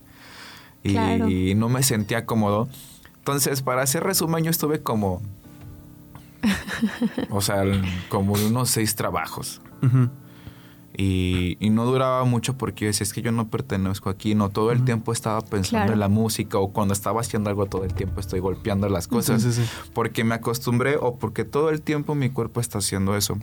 Y, 0.84 1.54
no 1.56 1.70
me 1.70 1.84
sentía 1.84 2.26
cómodo. 2.26 2.68
Entonces, 3.18 3.62
para 3.62 3.84
hacer 3.84 4.04
resumen, 4.04 4.44
yo 4.44 4.50
estuve 4.50 4.82
como, 4.82 5.22
o 7.30 7.42
sea, 7.42 7.64
como 8.10 8.34
unos 8.34 8.70
seis 8.70 8.96
trabajos. 8.96 9.62
Y, 10.98 11.58
no 11.72 11.86
duraba 11.86 12.26
mucho 12.26 12.58
porque 12.58 12.86
yo 12.86 12.88
decía, 12.88 13.06
es 13.06 13.14
que 13.14 13.22
yo 13.22 13.32
no 13.32 13.48
pertenezco 13.48 14.10
aquí, 14.10 14.36
no 14.36 14.50
todo 14.50 14.72
el 14.72 14.84
tiempo 14.84 15.14
estaba 15.14 15.42
pensando 15.42 15.94
en 15.94 16.00
la 16.00 16.10
música 16.10 16.58
o 16.58 16.74
cuando 16.74 16.94
estaba 16.94 17.22
haciendo 17.22 17.50
algo 17.50 17.66
todo 17.66 17.86
el 17.86 17.94
tiempo 17.94 18.20
estoy 18.20 18.42
golpeando 18.42 18.90
las 18.90 19.08
cosas. 19.08 19.60
Porque 19.94 20.24
me 20.24 20.36
acostumbré 20.36 20.98
o 20.98 21.16
porque 21.16 21.46
todo 21.46 21.70
el 21.70 21.82
tiempo 21.82 22.14
mi 22.14 22.30
cuerpo 22.30 22.60
está 22.60 22.80
haciendo 22.80 23.16
eso. 23.16 23.38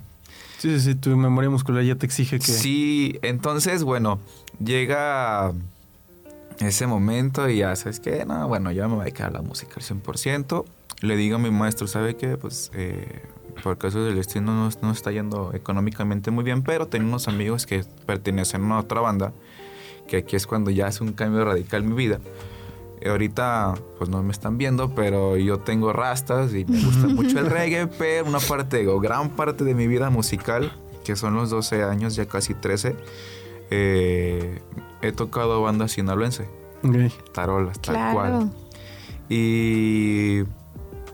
Sí, 0.59 0.69
sí, 0.71 0.79
sí, 0.79 0.95
tu 0.95 1.15
memoria 1.15 1.49
muscular 1.49 1.83
ya 1.83 1.95
te 1.95 2.05
exige 2.05 2.37
que... 2.37 2.51
Sí, 2.51 3.17
entonces, 3.21 3.83
bueno, 3.83 4.19
llega 4.63 5.53
ese 6.59 6.85
momento 6.85 7.49
y 7.49 7.57
ya 7.59 7.75
sabes 7.75 7.99
que, 7.99 8.25
no, 8.25 8.47
bueno, 8.47 8.71
ya 8.71 8.87
me 8.87 8.95
voy 8.95 9.07
a 9.07 9.11
quedar 9.11 9.31
la 9.31 9.41
música 9.41 9.75
al 9.77 9.83
100%. 9.83 10.65
Le 11.01 11.15
digo 11.15 11.37
a 11.37 11.39
mi 11.39 11.49
maestro, 11.49 11.87
¿sabe 11.87 12.15
qué? 12.17 12.35
Pues 12.35 12.71
eh, 12.73 13.23
por 13.59 13.77
caso 13.77 14.03
del 14.03 14.15
destino 14.15 14.53
no, 14.53 14.69
no, 14.81 14.91
está 14.91 15.11
yendo 15.11 15.51
económicamente 15.53 16.31
muy 16.31 16.43
bien, 16.43 16.63
pero 16.63 16.87
tengo 16.87 17.07
unos 17.07 17.27
amigos 17.27 17.65
que 17.65 17.83
pertenecen 18.05 18.71
a 18.71 18.79
otra 18.79 19.01
banda, 19.01 19.33
que 20.07 20.17
aquí 20.17 20.35
es 20.35 20.47
cuando 20.47 20.71
ya 20.71 20.87
hace 20.87 21.03
un 21.03 21.13
cambio 21.13 21.45
radical 21.45 21.83
en 21.83 21.89
mi 21.89 21.95
vida. 21.95 22.19
ahorita 23.05 23.75
pues 23.97 24.09
no 24.09 24.21
me 24.23 24.31
están 24.31 24.57
viendo, 24.57 24.93
pero 24.95 25.37
yo 25.37 25.59
tengo 25.59 25.93
rastas 25.93 26.53
y 26.53 26.65
me 26.65 26.83
gusta 26.83 27.07
mucho 27.07 27.39
el 27.39 27.49
reggae, 27.49 27.87
pero 27.87 28.27
una 28.27 28.39
parte 28.39 28.87
o 28.87 28.99
gran 28.99 29.29
parte 29.29 29.63
de 29.63 29.73
mi 29.73 29.87
vida 29.87 30.09
musical, 30.09 30.71
que 31.03 31.15
son 31.15 31.35
los 31.35 31.49
12 31.49 31.83
años, 31.83 32.15
ya 32.15 32.25
casi 32.27 32.53
13, 32.53 32.95
eh, 33.71 34.61
he 35.01 35.11
tocado 35.11 35.61
bandas 35.61 35.91
sinaloense. 35.91 36.47
Tarolas, 37.33 37.79
tal 37.81 38.13
cual. 38.13 38.51
Y 39.29 40.43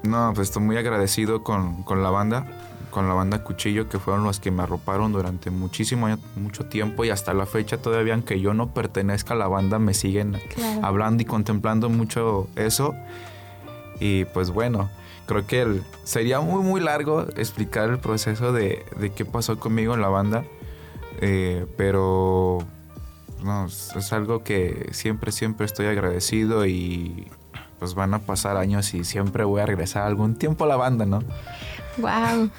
no, 0.07 0.31
pues 0.33 0.49
estoy 0.49 0.63
muy 0.63 0.77
agradecido 0.77 1.43
con, 1.43 1.83
la 1.87 2.09
banda, 2.09 2.45
con 2.91 3.07
la 3.07 3.13
banda 3.13 3.43
Cuchillo, 3.43 3.89
que 3.89 3.99
fueron 3.99 4.23
los 4.23 4.39
que 4.39 4.51
me 4.51 4.63
arroparon 4.63 5.11
durante 5.11 5.49
muchísimo, 5.49 6.07
mucho 6.35 6.65
tiempo 6.65 7.05
y 7.05 7.09
hasta 7.09 7.33
la 7.33 7.45
fecha 7.45 7.77
todavía, 7.77 8.13
aunque 8.13 8.39
yo 8.39 8.53
no 8.53 8.73
pertenezca 8.73 9.33
a 9.33 9.37
la 9.37 9.47
banda, 9.47 9.79
me 9.79 9.93
siguen 9.93 10.37
hablando 10.81 11.23
y 11.23 11.25
contemplando 11.25 11.89
mucho 11.89 12.47
eso. 12.55 12.95
Y 13.99 14.25
pues 14.25 14.51
bueno, 14.51 14.89
creo 15.25 15.47
que 15.47 15.81
sería 16.03 16.39
muy, 16.39 16.63
muy 16.63 16.81
largo 16.81 17.25
explicar 17.37 17.89
el 17.89 17.99
proceso 17.99 18.51
de, 18.53 18.83
qué 19.15 19.25
pasó 19.25 19.59
conmigo 19.59 19.93
en 19.93 20.01
la 20.01 20.09
banda, 20.09 20.43
eh, 21.21 21.65
pero 21.77 22.59
no, 23.43 23.65
es 23.67 24.13
algo 24.13 24.43
que 24.43 24.89
siempre, 24.91 25.31
siempre 25.31 25.65
estoy 25.65 25.85
agradecido 25.85 26.65
y 26.65 27.27
pues 27.85 27.93
van 27.93 28.15
a 28.15 28.19
pasar 28.19 28.57
años 28.57 28.95
y 28.95 29.03
siempre 29.03 29.43
voy 29.43 29.61
a 29.61 29.67
regresar 29.67 30.07
algún 30.07 30.33
tiempo 30.33 30.63
a 30.63 30.67
la 30.67 30.75
banda, 30.75 31.05
¿no? 31.05 31.21
Wow. 31.97 32.49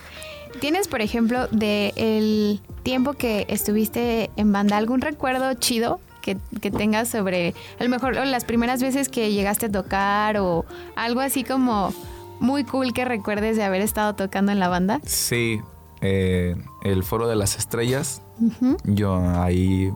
¿Tienes, 0.61 0.87
por 0.87 1.01
ejemplo, 1.01 1.49
de 1.49 1.93
el 1.97 2.61
tiempo 2.85 3.15
que 3.15 3.45
estuviste 3.49 4.31
en 4.37 4.53
banda 4.53 4.77
algún 4.77 5.01
recuerdo 5.01 5.53
chido 5.55 5.99
que, 6.23 6.37
que, 6.61 6.71
tengas 6.71 7.09
sobre, 7.09 7.55
a 7.81 7.83
lo 7.83 7.91
mejor 7.91 8.15
las 8.15 8.45
primeras 8.45 8.81
veces 8.81 9.09
que 9.09 9.33
llegaste 9.33 9.67
a 9.67 9.73
tocar 9.73 10.37
o 10.39 10.65
algo 10.95 11.19
así 11.19 11.43
como 11.43 11.93
muy 12.39 12.63
cool 12.63 12.93
que 12.93 13.05
recuerdes 13.05 13.57
de 13.57 13.65
haber 13.65 13.81
estado 13.81 14.15
tocando 14.15 14.53
en 14.53 14.61
la 14.61 14.69
banda? 14.69 15.01
Sí, 15.03 15.61
eh, 16.03 16.55
el 16.85 17.03
Foro 17.03 17.27
de 17.27 17.35
las 17.35 17.59
Estrellas. 17.59 18.23
Yo 18.85 19.19
ahí 19.41 19.93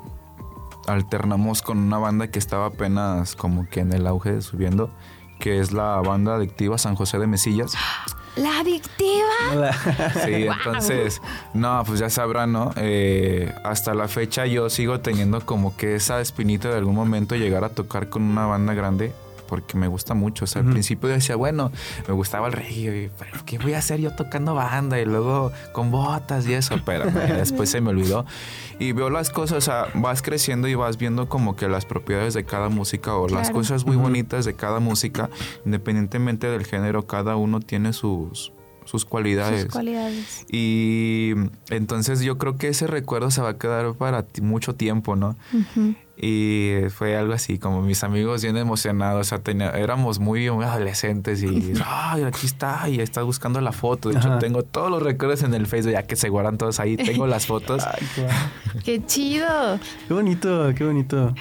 alternamos 0.89 1.63
con 1.63 1.79
una 1.79 1.99
banda 1.99 2.29
que 2.29 2.39
estaba 2.41 2.67
apenas 2.67 3.37
como 3.37 3.69
que 3.69 3.81
en 3.81 3.93
el 3.93 4.07
auge 4.07 4.41
subiendo, 4.43 4.91
que 5.41 5.59
es 5.59 5.73
la 5.73 5.97
banda 5.97 6.37
adictiva 6.37 6.79
San 6.79 6.95
José 6.95 7.19
de 7.19 7.27
Mesillas. 7.27 7.73
¿La 8.37 8.61
adictiva? 8.61 9.73
Sí, 10.25 10.47
entonces, 10.47 11.21
no, 11.53 11.83
pues 11.85 11.99
ya 11.99 12.09
sabrán, 12.09 12.53
¿no? 12.53 12.73
Eh, 12.77 13.53
hasta 13.65 13.93
la 13.95 14.07
fecha 14.07 14.47
yo 14.47 14.71
sigo 14.71 15.01
teniendo 15.01 15.45
como 15.45 15.77
que 15.77 15.97
esa 15.97 16.21
espinita 16.21 16.69
de 16.69 16.77
algún 16.77 16.95
momento 16.95 17.35
llegar 17.35 17.65
a 17.65 17.71
tocar 17.71 18.09
con 18.09 18.23
una 18.23 18.47
banda 18.47 18.75
grande 18.75 19.13
porque 19.51 19.77
me 19.77 19.89
gusta 19.89 20.15
mucho. 20.15 20.45
O 20.45 20.47
sea, 20.47 20.63
al 20.63 20.71
principio 20.71 21.09
decía, 21.09 21.35
bueno, 21.35 21.73
me 22.07 22.15
gustaba 22.15 22.47
el 22.47 22.53
reggae, 22.53 23.11
pero 23.19 23.45
¿qué 23.45 23.59
voy 23.59 23.75
a 23.75 23.79
hacer 23.79 24.01
yo 24.01 24.15
tocando 24.15 24.55
banda? 24.55 25.01
Y 25.01 25.05
luego 25.05 25.53
con 25.73 25.91
botas 25.91 26.47
y 26.47 26.55
eso, 26.55 26.77
pero 26.87 27.11
después 27.11 27.69
se 27.69 27.81
me 27.81 27.91
olvidó. 27.91 28.25
Y 28.79 28.93
veo 28.93 29.11
las 29.11 29.31
cosas, 29.31 29.59
o 29.59 29.61
sea, 29.61 29.87
vas 29.95 30.23
creciendo 30.23 30.69
y 30.69 30.75
vas 30.77 30.97
viendo 30.97 31.29
como 31.29 31.57
que 31.57 31.69
las 31.69 31.85
propiedades 31.85 32.33
de 32.33 32.45
cada 32.45 32.69
música 32.69 33.17
o 33.17 33.29
las 33.29 33.51
cosas 33.51 33.85
muy 33.85 33.97
bonitas 33.97 34.45
de 34.45 34.55
cada 34.55 34.81
música, 34.81 35.29
independientemente 35.67 36.47
del 36.47 36.65
género, 36.65 37.07
cada 37.07 37.35
uno 37.35 37.61
tiene 37.61 37.93
sus, 37.93 38.53
sus 38.85 39.05
cualidades. 39.05 39.63
Sus 39.63 39.73
cualidades. 39.73 40.47
Y 40.51 41.33
entonces 41.71 42.21
yo 42.21 42.39
creo 42.39 42.57
que 42.57 42.69
ese 42.69 42.87
recuerdo 42.87 43.31
se 43.31 43.43
va 43.43 43.51
a 43.51 43.59
quedar 43.59 43.95
para 43.95 44.25
mucho 44.41 44.75
tiempo, 44.75 45.17
¿no? 45.17 45.37
Y 46.23 46.89
fue 46.91 47.17
algo 47.17 47.33
así, 47.33 47.59
como 47.59 47.81
mis 47.81 48.05
amigos 48.05 48.43
bien 48.43 48.59
emocionados, 48.59 49.33
o 49.33 49.41
sea, 49.43 49.71
éramos 49.75 50.19
muy, 50.19 50.49
adolescentes 50.49 51.43
y, 51.43 51.73
ay, 51.87 52.25
aquí 52.25 52.47
está, 52.47 52.89
y 52.91 53.01
está 53.01 53.23
buscando 53.23 53.61
la 53.63 53.73
foto. 53.73 54.11
De 54.11 54.19
hecho, 54.19 54.39
tengo 54.39 54.63
todos 54.63 54.91
los 54.91 55.03
recuerdos 55.03 55.43
en 55.45 55.55
el 55.55 55.67
Facebook, 55.67 55.93
ya 55.93 56.03
que 56.03 56.17
se 56.17 56.29
guardan 56.29 56.59
todos 56.59 56.79
ahí, 56.79 56.97
tengo 56.97 57.27
las 57.27 57.47
fotos. 57.47 57.85
ay, 57.87 58.07
qué 58.85 59.05
chido. 59.07 59.79
Qué 60.09 60.15
bonito, 60.15 60.75
qué 60.77 60.85
bonito. 60.85 61.35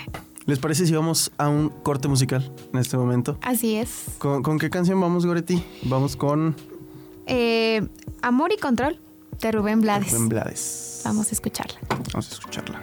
¿Les 0.45 0.59
parece 0.59 0.87
si 0.87 0.93
vamos 0.93 1.31
a 1.37 1.49
un 1.49 1.69
corte 1.69 2.07
musical 2.07 2.49
en 2.73 2.79
este 2.79 2.95
momento? 2.95 3.37
Así 3.41 3.75
es. 3.75 4.05
¿Con, 4.17 4.57
qué 4.59 4.69
canción 4.69 4.99
vamos, 4.99 5.25
Goretti? 5.25 5.63
Vamos 5.83 6.15
con 6.15 6.55
eh, 7.27 7.87
Amor 8.21 8.53
y 8.53 8.57
Control 8.57 8.97
de 9.41 9.51
Rubén 9.51 9.81
Blades. 9.81 10.11
Rubén 10.11 10.29
Blades. 10.29 11.01
Vamos 11.03 11.29
a 11.29 11.35
escucharla. 11.35 11.79
Vamos 12.13 12.31
a 12.31 12.33
escucharla. 12.33 12.81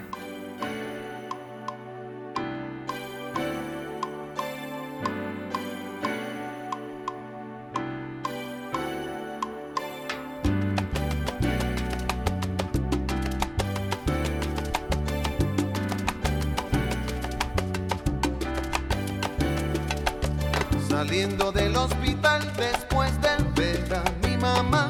Del 21.51 21.75
hospital 21.77 22.41
después 22.57 23.11
de 23.21 23.29
ver 23.55 23.93
a 23.93 24.27
mi 24.27 24.35
mamá 24.37 24.87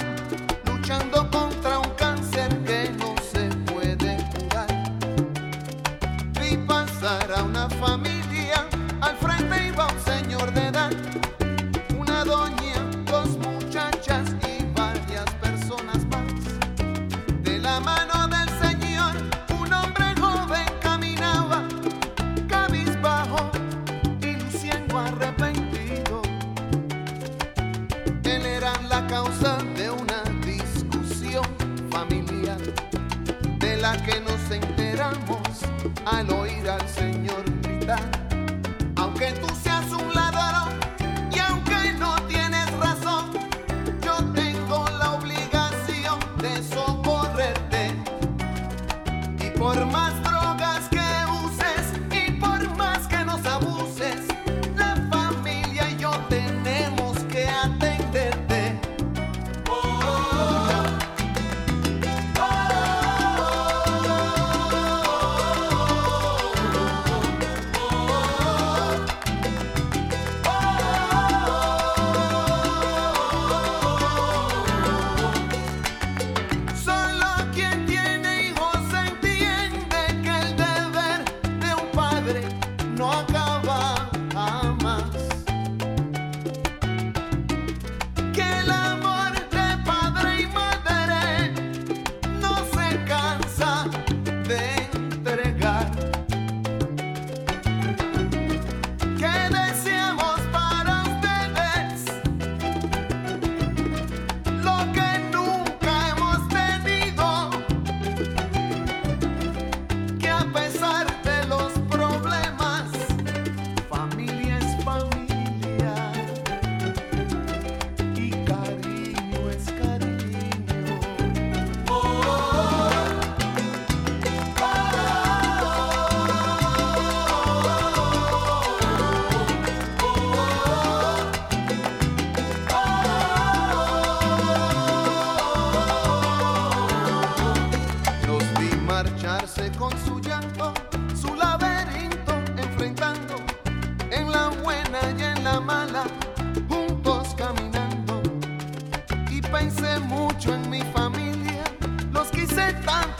los 152.57 153.16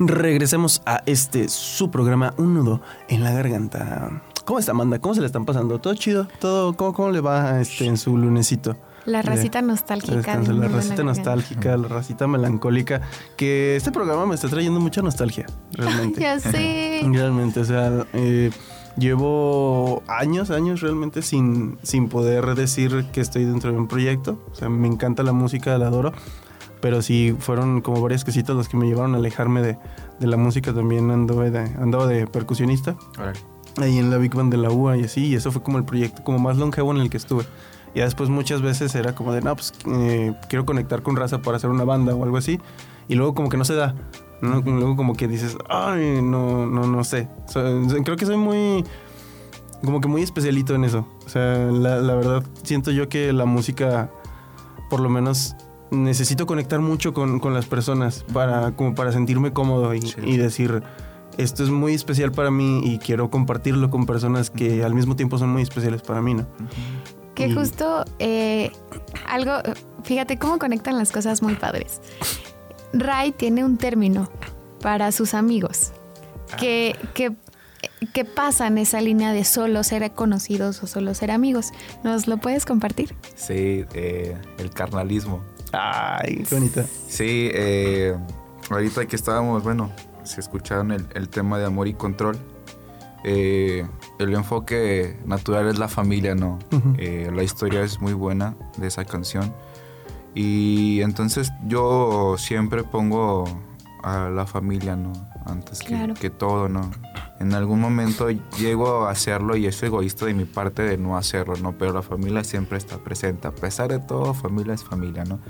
regresemos 0.00 0.80
a 0.86 1.02
este 1.04 1.48
su 1.48 1.90
programa 1.90 2.32
Un 2.38 2.54
nudo 2.54 2.80
en 3.08 3.22
la 3.22 3.32
garganta. 3.32 4.22
¿Cómo 4.46 4.58
está 4.58 4.72
Amanda? 4.72 4.98
¿Cómo 4.98 5.14
se 5.14 5.20
le 5.20 5.26
están 5.26 5.44
pasando? 5.44 5.78
¿Todo 5.78 5.94
chido? 5.94 6.26
¿Todo, 6.40 6.74
cómo, 6.74 6.94
cómo 6.94 7.10
le 7.10 7.20
va 7.20 7.60
este, 7.60 7.84
en 7.84 7.98
su 7.98 8.16
lunesito? 8.16 8.76
La 9.04 9.22
racita 9.22 9.62
nostálgica. 9.62 10.40
la 10.40 10.68
racita 10.68 11.02
nostálgica, 11.02 11.76
la 11.76 11.88
racita 11.88 12.26
melancólica, 12.26 13.02
que 13.36 13.76
este 13.76 13.92
programa 13.92 14.26
me 14.26 14.34
está 14.34 14.48
trayendo 14.48 14.80
mucha 14.80 15.02
nostalgia, 15.02 15.46
realmente. 15.72 16.20
ya 16.20 16.38
sé. 16.38 17.00
realmente, 17.12 17.60
o 17.60 17.64
sea, 17.64 18.06
eh, 18.12 18.50
llevo 18.96 20.02
años, 20.06 20.50
años 20.50 20.80
realmente 20.80 21.22
sin, 21.22 21.78
sin 21.82 22.08
poder 22.08 22.54
decir 22.54 23.06
que 23.12 23.20
estoy 23.20 23.44
dentro 23.44 23.72
de 23.72 23.78
un 23.78 23.88
proyecto. 23.88 24.38
O 24.52 24.54
sea, 24.54 24.68
me 24.68 24.88
encanta 24.88 25.22
la 25.22 25.32
música, 25.32 25.76
la 25.78 25.86
adoro 25.86 26.12
pero 26.80 27.02
sí 27.02 27.34
fueron 27.38 27.80
como 27.80 28.00
varias 28.00 28.24
cositas 28.24 28.56
las 28.56 28.68
que 28.68 28.76
me 28.76 28.86
llevaron 28.86 29.14
a 29.14 29.18
alejarme 29.18 29.62
de, 29.62 29.78
la 30.20 30.36
música. 30.36 30.72
También 30.72 31.10
anduve 31.10 31.50
de, 31.50 31.60
andaba 31.80 32.06
de 32.06 32.26
percusionista. 32.26 32.96
Ahí 33.76 33.98
en 33.98 34.10
la 34.10 34.18
Big 34.18 34.34
Band 34.34 34.50
de 34.50 34.58
la 34.58 34.70
UA 34.70 34.98
y 34.98 35.04
así, 35.04 35.26
y 35.26 35.34
eso 35.34 35.52
fue 35.52 35.62
como 35.62 35.78
el 35.78 35.84
proyecto 35.84 36.24
como 36.24 36.38
más 36.38 36.56
longevo 36.56 36.90
en 36.92 36.98
el 36.98 37.10
que 37.10 37.16
estuve. 37.16 37.44
Y 37.94 38.00
después 38.00 38.28
muchas 38.28 38.62
veces 38.62 38.94
era 38.94 39.14
como 39.14 39.32
de, 39.32 39.40
no, 39.40 39.54
pues 39.54 39.72
eh, 39.86 40.34
quiero 40.48 40.64
conectar 40.64 41.02
con 41.02 41.16
raza 41.16 41.42
para 41.42 41.56
hacer 41.56 41.70
una 41.70 41.84
banda 41.84 42.14
o 42.14 42.24
algo 42.24 42.36
así. 42.36 42.60
Y 43.08 43.14
luego 43.14 43.34
como 43.34 43.48
que 43.48 43.56
no 43.56 43.64
se 43.64 43.74
da. 43.74 43.94
Luego 44.40 44.96
como 44.96 45.14
que 45.14 45.28
dices, 45.28 45.56
ay, 45.68 46.20
no, 46.22 46.66
no, 46.66 46.86
no 46.86 47.04
sé. 47.04 47.28
creo 48.04 48.16
que 48.16 48.24
soy 48.24 48.36
muy, 48.36 48.84
como 49.84 50.00
que 50.00 50.08
muy 50.08 50.22
especialito 50.22 50.74
en 50.74 50.84
eso. 50.84 51.06
O 51.26 51.28
sea, 51.28 51.56
la, 51.56 52.00
la 52.00 52.14
verdad 52.14 52.44
siento 52.62 52.90
yo 52.90 53.08
que 53.08 53.32
la 53.32 53.44
música, 53.44 54.10
por 54.88 55.00
lo 55.00 55.10
menos 55.10 55.56
necesito 55.90 56.46
conectar 56.46 56.80
mucho 56.80 57.12
con, 57.12 57.40
las 57.52 57.66
personas 57.66 58.24
para, 58.32 58.72
como 58.72 58.94
para 58.94 59.12
sentirme 59.12 59.52
cómodo 59.52 59.94
y, 59.94 60.36
decir, 60.36 60.82
esto 61.36 61.64
es 61.64 61.70
muy 61.70 61.94
especial 61.94 62.32
para 62.32 62.50
mí 62.50 62.80
y 62.84 62.98
quiero 62.98 63.30
compartirlo 63.30 63.90
con 63.90 64.06
personas 64.06 64.50
que 64.50 64.84
al 64.84 64.94
mismo 64.94 65.16
tiempo 65.16 65.38
son 65.38 65.50
muy 65.50 65.62
especiales 65.62 66.02
para 66.02 66.22
mí, 66.22 66.34
¿no? 66.34 66.46
Que 67.34 67.52
justo 67.54 68.04
eh, 68.18 68.70
algo, 69.26 69.52
fíjate 70.04 70.38
cómo 70.38 70.58
conectan 70.58 70.98
las 70.98 71.10
cosas 71.10 71.42
muy 71.42 71.54
padres. 71.54 72.00
Ray 72.92 73.32
tiene 73.32 73.64
un 73.64 73.78
término 73.78 74.28
para 74.82 75.12
sus 75.12 75.34
amigos 75.34 75.92
que, 76.58 76.96
que, 77.14 77.32
que 78.12 78.24
pasa 78.24 78.66
en 78.66 78.78
esa 78.78 79.00
línea 79.00 79.32
de 79.32 79.44
solo 79.44 79.82
ser 79.84 80.10
conocidos 80.12 80.82
o 80.82 80.86
solo 80.86 81.14
ser 81.14 81.30
amigos. 81.30 81.70
¿Nos 82.02 82.26
lo 82.26 82.38
puedes 82.38 82.66
compartir? 82.66 83.14
Sí, 83.36 83.84
eh, 83.94 84.36
el 84.58 84.70
carnalismo. 84.70 85.42
Ay, 85.72 86.44
qué 86.48 86.54
bonita. 86.54 86.84
Sí, 87.08 87.50
eh, 87.52 88.16
ahorita 88.70 89.06
que 89.06 89.16
estábamos, 89.16 89.62
bueno, 89.62 89.90
se 90.24 90.40
escucharon 90.40 90.92
el, 90.92 91.28
tema 91.28 91.58
de 91.58 91.66
amor 91.66 91.88
y 91.88 91.94
control. 91.94 92.38
Eh, 93.24 93.86
el 94.18 94.34
enfoque 94.34 95.18
natural 95.26 95.68
es 95.68 95.78
la 95.78 95.88
familia, 95.88 96.34
¿no? 96.34 96.58
Eh, 96.98 97.30
la 97.34 97.42
historia 97.42 97.82
es 97.82 98.00
muy 98.00 98.12
buena 98.12 98.56
de 98.78 98.86
esa 98.86 99.04
canción. 99.04 99.54
Y 100.34 101.00
entonces 101.02 101.52
yo 101.66 102.36
siempre 102.38 102.84
pongo 102.84 103.44
a 104.02 104.30
la 104.30 104.46
familia, 104.46 104.96
¿no? 104.96 105.12
Antes 105.44 105.80
que, 105.80 106.14
que, 106.18 106.30
todo, 106.30 106.68
¿no? 106.68 106.90
En 107.40 107.54
algún 107.54 107.80
momento 107.80 108.28
llego 108.28 109.06
a 109.06 109.10
hacerlo 109.10 109.56
y 109.56 109.66
es 109.66 109.82
egoísta 109.82 110.26
de 110.26 110.34
mi 110.34 110.44
parte 110.44 110.82
de 110.82 110.98
no 110.98 111.16
hacerlo, 111.16 111.54
¿no? 111.56 111.72
Pero 111.72 111.94
la 111.94 112.02
familia 112.02 112.44
siempre 112.44 112.76
está 112.76 112.98
presente. 112.98 113.48
A 113.48 113.54
pesar 113.54 113.88
de 113.88 113.98
todo, 113.98 114.34
familia 114.34 114.74
es 114.74 114.84
familia, 114.84 115.24
¿no? 115.24 115.40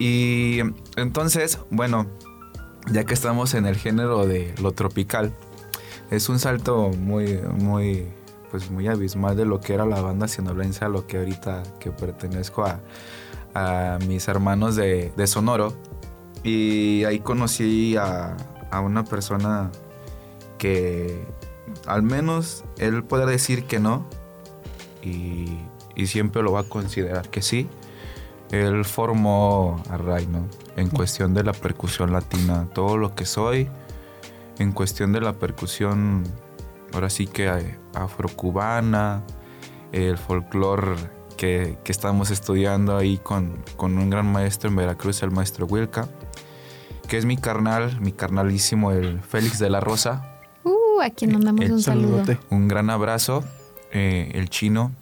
Y 0.00 0.58
entonces, 0.96 1.60
bueno, 1.70 2.06
ya 2.90 3.04
que 3.04 3.14
estamos 3.14 3.54
en 3.54 3.66
el 3.66 3.76
género 3.76 4.26
de 4.26 4.52
lo 4.60 4.72
tropical, 4.72 5.32
es 6.10 6.28
un 6.28 6.40
salto 6.40 6.90
muy, 6.90 7.38
muy, 7.58 8.08
pues 8.50 8.68
muy 8.68 8.88
abismal 8.88 9.36
de 9.36 9.44
lo 9.44 9.60
que 9.60 9.74
era 9.74 9.86
la 9.86 10.00
banda 10.00 10.26
sinaloense 10.26 10.84
a 10.84 10.88
lo 10.88 11.06
que 11.06 11.18
ahorita 11.18 11.62
que 11.78 11.92
pertenezco 11.92 12.64
a, 12.64 12.80
mis 14.08 14.26
hermanos 14.26 14.74
de, 14.74 15.12
Sonoro. 15.28 15.74
Y 16.42 17.04
ahí 17.04 17.20
conocí 17.20 17.96
a 17.96 18.36
una 18.80 19.04
persona 19.04 19.70
que 20.58 21.24
al 21.86 22.02
menos 22.02 22.64
él 22.78 23.04
puede 23.04 23.26
decir 23.26 23.64
que 23.64 23.78
no 23.78 24.04
y, 25.02 25.58
siempre 26.06 26.42
lo 26.42 26.52
va 26.52 26.60
a 26.60 26.64
considerar 26.64 27.28
que 27.28 27.42
sí. 27.42 27.68
Él 28.52 28.84
formó 28.84 29.82
a 29.90 29.96
Ray, 29.96 30.28
En 30.76 30.90
cuestión 30.90 31.34
de 31.34 31.42
la 31.42 31.52
percusión 31.52 32.12
latina, 32.12 32.68
todo 32.72 32.96
lo 32.96 33.16
que 33.16 33.26
soy, 33.26 33.68
en 34.58 34.70
cuestión 34.72 35.12
de 35.12 35.20
la 35.20 35.32
percusión, 35.32 36.22
ahora 36.94 37.10
sí 37.10 37.26
que 37.26 37.76
afrocubana, 37.94 39.24
el 39.90 40.18
folclore 40.18 40.94
que, 41.36 41.78
estamos 41.86 42.30
estudiando 42.30 42.96
ahí 42.96 43.18
con, 43.18 43.62
con, 43.76 43.98
un 43.98 44.08
gran 44.08 44.30
maestro 44.30 44.70
en 44.70 44.76
Veracruz, 44.76 45.22
el 45.24 45.32
maestro 45.32 45.66
Wilka, 45.66 46.08
que 47.08 47.18
es 47.18 47.24
mi 47.24 47.36
carnal, 47.36 48.00
mi 48.00 48.12
carnalísimo, 48.12 48.92
el 48.92 49.20
Félix 49.20 49.58
de 49.58 49.68
la 49.68 49.80
Rosa 49.80 50.37
a 51.02 51.10
quien 51.10 51.32
mandamos 51.32 51.68
un 51.70 51.82
saludo. 51.82 52.24
Un 52.50 52.68
gran 52.68 52.90
abrazo, 52.90 53.44
eh, 53.92 54.30
el 54.34 54.50
chino, 54.50 54.92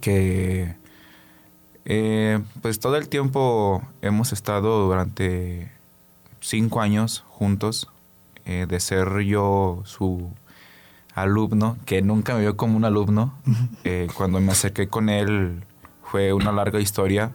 que 0.00 0.74
eh, 1.84 2.40
pues 2.62 2.80
todo 2.80 2.96
el 2.96 3.08
tiempo 3.08 3.82
hemos 4.02 4.32
estado 4.32 4.86
durante 4.86 5.70
cinco 6.40 6.80
años 6.80 7.24
juntos, 7.28 7.88
eh, 8.44 8.66
de 8.68 8.80
ser 8.80 9.20
yo 9.20 9.82
su 9.84 10.30
alumno, 11.14 11.76
que 11.84 12.02
nunca 12.02 12.34
me 12.34 12.40
vio 12.40 12.56
como 12.56 12.76
un 12.76 12.84
alumno. 12.84 13.34
cuando 14.14 14.40
me 14.40 14.52
acerqué 14.52 14.88
con 14.88 15.08
él 15.08 15.64
fue 16.02 16.32
una 16.32 16.52
larga 16.52 16.80
historia 16.80 17.32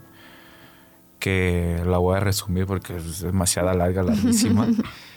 que 1.19 1.81
la 1.85 1.99
voy 1.99 2.17
a 2.17 2.19
resumir 2.19 2.65
porque 2.65 2.97
es 2.97 3.21
demasiada 3.21 3.73
larga, 3.73 4.03
larguísima. 4.03 4.67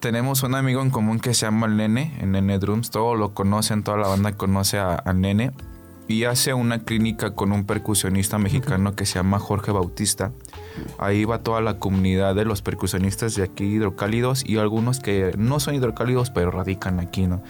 tenemos 0.00 0.42
un 0.42 0.54
amigo 0.54 0.82
en 0.82 0.90
común 0.90 1.20
que 1.20 1.34
se 1.34 1.46
llama 1.46 1.66
el 1.66 1.76
Nene, 1.76 2.16
en 2.20 2.32
Nene 2.32 2.58
Drums. 2.58 2.90
Todos 2.90 3.18
lo 3.18 3.34
conocen, 3.34 3.82
toda 3.82 3.98
la 3.98 4.08
banda 4.08 4.32
conoce 4.32 4.78
a, 4.78 5.02
Nene. 5.14 5.52
Y 6.08 6.24
hace 6.24 6.54
una 6.54 6.80
clínica 6.80 7.30
con 7.30 7.50
un 7.50 7.64
percusionista 7.64 8.38
mexicano 8.38 8.94
que 8.94 9.06
se 9.06 9.14
llama 9.14 9.40
Jorge 9.40 9.72
Bautista. 9.72 10.30
Ahí 10.98 11.24
va 11.24 11.42
toda 11.42 11.60
la 11.60 11.80
comunidad 11.80 12.36
de 12.36 12.44
los 12.44 12.62
percusionistas 12.62 13.34
de 13.34 13.42
aquí 13.42 13.64
hidrocálidos 13.64 14.44
y 14.48 14.58
algunos 14.58 15.00
que 15.00 15.34
no 15.36 15.58
son 15.58 15.74
hidrocálidos 15.74 16.30
pero 16.30 16.52
radican 16.52 17.00
aquí, 17.00 17.26
¿no? 17.26 17.42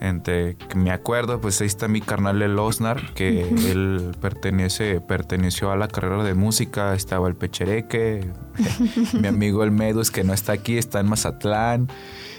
Entre 0.00 0.56
que 0.56 0.76
me 0.76 0.90
acuerdo, 0.90 1.40
pues 1.40 1.60
ahí 1.60 1.66
está 1.66 1.88
mi 1.88 2.02
carnal 2.02 2.42
el 2.42 2.58
Osnar, 2.58 3.14
que 3.14 3.48
él 3.48 4.14
pertenece, 4.20 5.00
perteneció 5.00 5.70
a 5.70 5.76
la 5.76 5.88
carrera 5.88 6.22
de 6.22 6.34
música, 6.34 6.94
estaba 6.94 7.28
el 7.28 7.34
Pechereque, 7.34 8.30
mi 9.20 9.26
amigo 9.26 9.64
el 9.64 9.70
Medus, 9.70 10.10
que 10.10 10.22
no 10.22 10.34
está 10.34 10.52
aquí, 10.52 10.76
está 10.76 11.00
en 11.00 11.08
Mazatlán, 11.08 11.88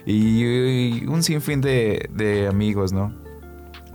y, 0.06 1.06
un 1.08 1.24
sinfín 1.24 1.62
de, 1.62 2.48
amigos, 2.50 2.94
¿no? 2.94 3.14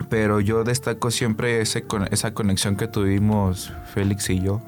Pero 0.08 0.40
yo 0.40 0.64
destaco 0.64 1.12
siempre 1.12 1.60
ese, 1.60 1.84
esa 2.10 2.34
conexión 2.34 2.76
que 2.76 2.88
tuvimos 2.88 3.72
Félix 3.94 4.28
y 4.30 4.40
yo. 4.40 4.60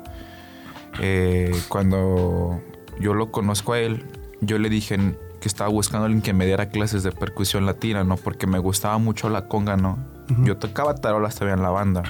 Eh, 1.01 1.53
cuando 1.68 2.62
yo 3.01 3.12
lo 3.14 3.32
conozco 3.32 3.72
a 3.72 3.80
él, 3.80 4.05
yo 4.40 4.59
le 4.59 4.68
dije, 4.68 4.97
que 5.45 5.49
estaba 5.49 5.68
buscando 5.68 6.07
alguien 6.07 6.22
que 6.22 6.32
me 6.32 6.47
diera 6.47 6.70
clases 6.70 7.03
de 7.03 7.12
percusión 7.12 7.66
latina, 7.66 8.03
¿no? 8.03 8.16
Porque 8.16 8.47
me 8.47 8.59
gustaba 8.59 8.97
mucho 8.97 9.28
la 9.28 9.47
conga, 9.47 9.76
¿no? 9.76 9.99
Yo 10.42 10.57
tocaba 10.57 10.95
tarolas 10.95 11.34
todavía 11.34 11.53
en 11.53 11.61
la 11.61 11.68
banda. 11.68 12.03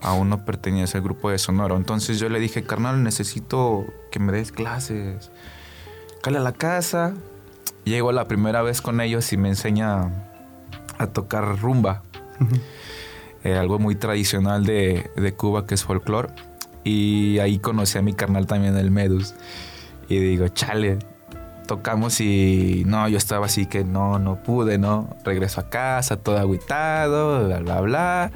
Aún 0.00 0.30
no 0.30 0.44
pertenecía 0.44 0.98
al 0.98 1.04
grupo 1.04 1.30
de 1.30 1.38
Sonoro. 1.38 1.76
Entonces 1.76 2.18
yo 2.18 2.28
le 2.28 2.40
dije, 2.40 2.64
carnal, 2.64 3.04
necesito 3.04 3.86
que 4.10 4.18
me 4.18 4.32
des 4.32 4.50
clases. 4.50 5.30
Cale 6.24 6.38
a 6.38 6.40
la 6.40 6.50
casa. 6.50 7.14
Llego 7.84 8.10
la 8.10 8.26
primera 8.26 8.62
vez 8.62 8.82
con 8.82 9.00
ellos 9.00 9.32
y 9.32 9.36
me 9.36 9.50
enseña 9.50 10.10
a 10.98 11.06
tocar 11.06 11.60
rumba. 11.60 12.02
Eh, 13.44 13.56
algo 13.56 13.78
muy 13.78 13.94
tradicional 13.94 14.64
de, 14.64 15.08
de 15.16 15.32
Cuba 15.34 15.66
que 15.66 15.74
es 15.74 15.84
folclore. 15.84 16.30
Y 16.82 17.38
ahí 17.38 17.60
conocí 17.60 17.96
a 17.96 18.02
mi 18.02 18.12
carnal 18.12 18.48
también, 18.48 18.76
el 18.76 18.90
Medus. 18.90 19.34
Y 20.08 20.18
digo, 20.18 20.48
chale, 20.48 20.98
tocamos 21.66 22.20
y 22.20 22.84
no, 22.86 23.08
yo 23.08 23.18
estaba 23.18 23.46
así 23.46 23.66
que 23.66 23.84
no, 23.84 24.18
no 24.18 24.36
pude, 24.36 24.78
¿no? 24.78 25.08
Regreso 25.24 25.60
a 25.60 25.70
casa 25.70 26.16
todo 26.16 26.38
aguitado, 26.38 27.46
bla, 27.46 27.58
bla, 27.60 27.80
bla. 27.80 28.32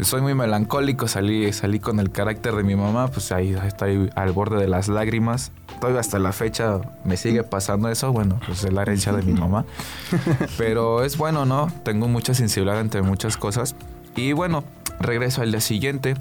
Soy 0.00 0.20
muy 0.20 0.34
melancólico, 0.34 1.08
salí, 1.08 1.52
salí 1.52 1.80
con 1.80 1.98
el 1.98 2.12
carácter 2.12 2.54
de 2.54 2.62
mi 2.62 2.76
mamá, 2.76 3.08
pues 3.08 3.32
ahí 3.32 3.56
estoy 3.66 4.10
al 4.14 4.30
borde 4.30 4.56
de 4.56 4.68
las 4.68 4.86
lágrimas. 4.86 5.50
Todavía 5.80 5.98
hasta 5.98 6.20
la 6.20 6.30
fecha 6.30 6.80
me 7.04 7.16
sigue 7.16 7.42
pasando 7.42 7.88
eso, 7.88 8.12
bueno, 8.12 8.38
pues 8.46 8.62
es 8.62 8.72
la 8.72 8.82
herencia 8.82 9.12
de 9.12 9.22
mi 9.22 9.32
mamá. 9.40 9.64
Pero 10.56 11.02
es 11.02 11.16
bueno, 11.16 11.46
¿no? 11.46 11.66
Tengo 11.82 12.06
mucha 12.06 12.32
sensibilidad 12.32 12.80
entre 12.80 13.02
muchas 13.02 13.36
cosas. 13.36 13.74
Y 14.14 14.32
bueno, 14.32 14.62
regreso 15.00 15.42
al 15.42 15.50
día 15.50 15.60
siguiente 15.60 16.14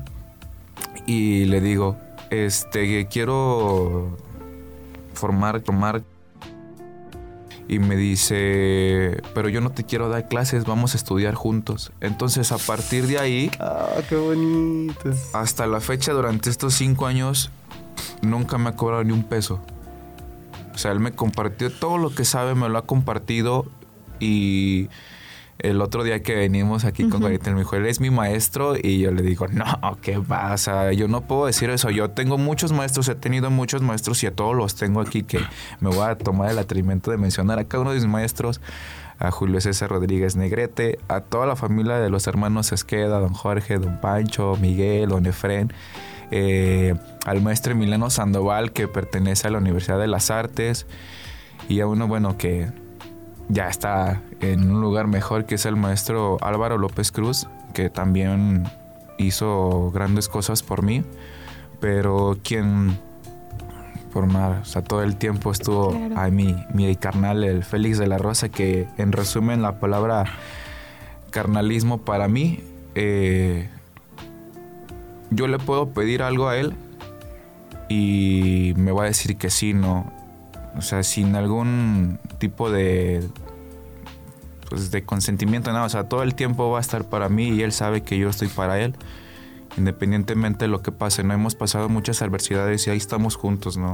y 1.06 1.46
le 1.46 1.62
digo, 1.62 1.98
este, 2.32 3.08
quiero 3.08 4.18
formar, 5.14 5.62
tomar 5.62 6.02
y 7.68 7.80
me 7.80 7.95
dice, 7.95 9.22
pero 9.34 9.49
yo 9.49 9.61
no 9.61 9.72
te 9.72 9.84
quiero 9.84 10.09
dar 10.09 10.28
clases, 10.28 10.65
vamos 10.65 10.93
a 10.93 10.97
estudiar 10.97 11.36
juntos. 11.36 11.91
Entonces 11.99 12.51
a 12.51 12.57
partir 12.57 13.07
de 13.07 13.20
ahí... 13.20 13.51
Ah, 13.59 14.01
qué 14.07 14.15
bonito. 14.15 15.11
Hasta 15.34 15.68
la 15.68 15.82
fecha, 15.82 16.13
durante 16.13 16.49
estos 16.49 16.74
cinco 16.76 17.05
años, 17.05 17.51
nunca 18.22 18.57
me 18.57 18.70
ha 18.70 18.76
cobrado 18.76 19.03
ni 19.03 19.11
un 19.11 19.24
peso. 19.24 19.59
O 20.74 20.78
sea, 20.78 20.91
él 20.91 20.99
me 20.99 21.11
compartió 21.11 21.72
todo 21.72 21.97
lo 21.97 22.13
que 22.13 22.24
sabe, 22.24 22.55
me 22.55 22.70
lo 22.70 22.78
ha 22.78 22.86
compartido 22.86 23.65
y 24.20 24.89
el 25.60 25.82
otro 25.82 26.03
día 26.03 26.22
que 26.22 26.36
venimos 26.36 26.86
aquí 26.86 27.10
con 27.10 27.20
Guarita, 27.20 27.51
me 27.51 27.60
dijo, 27.60 27.76
él 27.76 27.88
es 27.88 27.99
mi 27.99 28.12
maestro 28.12 28.76
y 28.82 28.99
yo 28.99 29.12
le 29.12 29.24
digo, 29.24 29.47
no, 29.47 29.66
¿qué 30.01 30.20
pasa? 30.20 30.91
Yo 30.93 31.08
no 31.08 31.22
puedo 31.22 31.47
decir 31.47 31.70
eso. 31.70 31.89
Yo 31.89 32.12
tengo 32.12 32.38
muchos 32.38 32.72
maestros, 32.72 33.10
he 33.10 33.16
tenido 33.16 33.49
muchos 33.49 33.82
maestros 33.82 34.22
y 34.24 34.28
a 34.28 34.36
todos 34.36 34.55
los 34.55 34.76
tengo 34.76 35.01
aquí 35.01 35.24
que 35.24 35.39
me 35.80 35.89
voy 35.89 36.08
a 36.08 36.16
tomar 36.16 36.51
el 36.51 36.60
atrevimiento 36.60 37.10
de 37.10 37.18
mencionar 37.18 37.58
a 37.58 37.64
cada 37.64 37.82
uno 37.82 37.91
de 37.91 37.97
mis 37.97 38.08
maestros, 38.08 38.62
a 39.18 39.32
Julio 39.32 39.60
César 39.60 39.89
Rodríguez 39.89 40.36
Negrete, 40.36 40.99
a 41.08 41.22
toda 41.22 41.47
la 41.47 41.55
familia 41.55 41.95
de 41.95 42.10
los 42.12 42.28
hermanos 42.28 42.72
Esqueda, 42.72 43.20
don 43.20 43.34
Jorge, 43.34 43.80
don 43.80 43.99
Pancho, 43.99 44.58
Miguel, 44.62 45.10
don 45.10 45.26
Efren. 45.26 45.74
Eh, 46.30 46.93
al 47.26 47.41
maestro 47.41 47.72
Emiliano 47.72 48.10
Sandoval 48.10 48.74
que 48.74 48.88
pertenece 48.88 49.47
a 49.47 49.51
la 49.51 49.60
Universidad 49.60 49.97
de 49.97 50.08
las 50.08 50.30
Artes 50.30 50.86
y 51.70 51.80
a 51.80 51.88
uno 51.88 52.08
bueno 52.08 52.38
que 52.38 52.68
ya 53.50 53.68
está 53.68 54.22
en 54.41 54.70
un 54.70 54.82
lugar 54.82 55.08
mejor, 55.08 55.45
que 55.45 55.56
es 55.56 55.66
el 55.66 55.76
maestro 55.76 56.38
Álvaro 56.41 56.78
López 56.78 57.12
Cruz, 57.12 57.48
que 57.74 57.89
también 57.89 58.66
hizo 59.18 59.91
grandes 59.91 60.28
cosas 60.28 60.64
por 60.64 60.84
mí, 60.84 61.04
pero 61.80 62.38
quien 62.43 63.00
por 64.12 64.28
nada, 64.28 64.62
o 64.62 64.66
sea, 64.66 64.84
todo 64.84 65.04
el 65.04 65.16
tiempo 65.16 65.52
estuvo 65.52 65.95
ahí 66.16 66.32
mi, 66.32 66.56
mi 66.74 66.95
carnal, 66.95 67.43
el 67.43 67.64
Félix 67.64 67.98
de 67.98 68.08
la 68.08 68.18
Rosa, 68.18 68.50
que 68.50 68.88
en 68.98 69.12
resumen 69.12 69.62
la 69.62 69.80
palabra 69.80 70.26
carnalismo 71.30 72.00
para 72.00 72.28
mí, 72.28 72.64
eh, 72.95 73.70
yo 75.30 75.48
le 75.48 75.60
puedo 75.60 75.89
pedir 75.89 76.24
algo 76.24 76.48
a 76.48 76.58
él 76.58 76.74
y 77.89 78.74
me 78.76 78.91
va 78.91 79.04
a 79.04 79.06
decir 79.06 79.38
que 79.38 79.50
sí, 79.50 79.74
no, 79.74 80.12
o 80.78 80.82
sea, 80.82 81.04
sin 81.04 81.36
algún 81.36 82.20
tipo 82.38 82.70
de 82.70 83.28
pues 84.70 84.92
de 84.92 85.04
consentimiento, 85.04 85.72
nada, 85.72 85.86
o 85.86 85.90
sea, 85.90 86.10
todo 86.10 86.24
el 86.24 86.36
tiempo 86.36 86.70
va 86.70 86.80
a 86.80 86.82
estar 86.82 87.06
para 87.06 87.30
mí 87.30 87.50
y 87.50 87.62
él 87.64 87.72
sabe 87.72 88.04
que 88.04 88.18
yo 88.18 88.30
estoy 88.30 88.50
para 88.50 88.80
él, 88.80 88.96
independientemente 89.78 90.66
de 90.66 90.68
lo 90.68 90.82
que 90.82 90.92
pase, 90.92 91.24
no 91.24 91.34
hemos 91.34 91.56
pasado 91.56 91.88
muchas 91.88 92.22
adversidades 92.22 92.86
y 92.86 92.90
ahí 92.90 92.98
estamos 92.98 93.38
juntos, 93.38 93.78
¿no? 93.78 93.94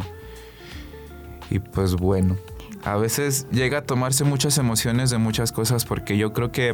Y 1.52 1.60
pues 1.60 1.94
bueno, 1.94 2.38
a 2.84 2.98
veces 2.98 3.48
llega 3.52 3.80
a 3.80 3.82
tomarse 3.84 4.24
muchas 4.24 4.58
emociones 4.58 5.12
de 5.12 5.20
muchas 5.20 5.52
cosas 5.52 5.86
porque 5.86 6.18
yo 6.18 6.34
creo 6.34 6.52
que 6.52 6.74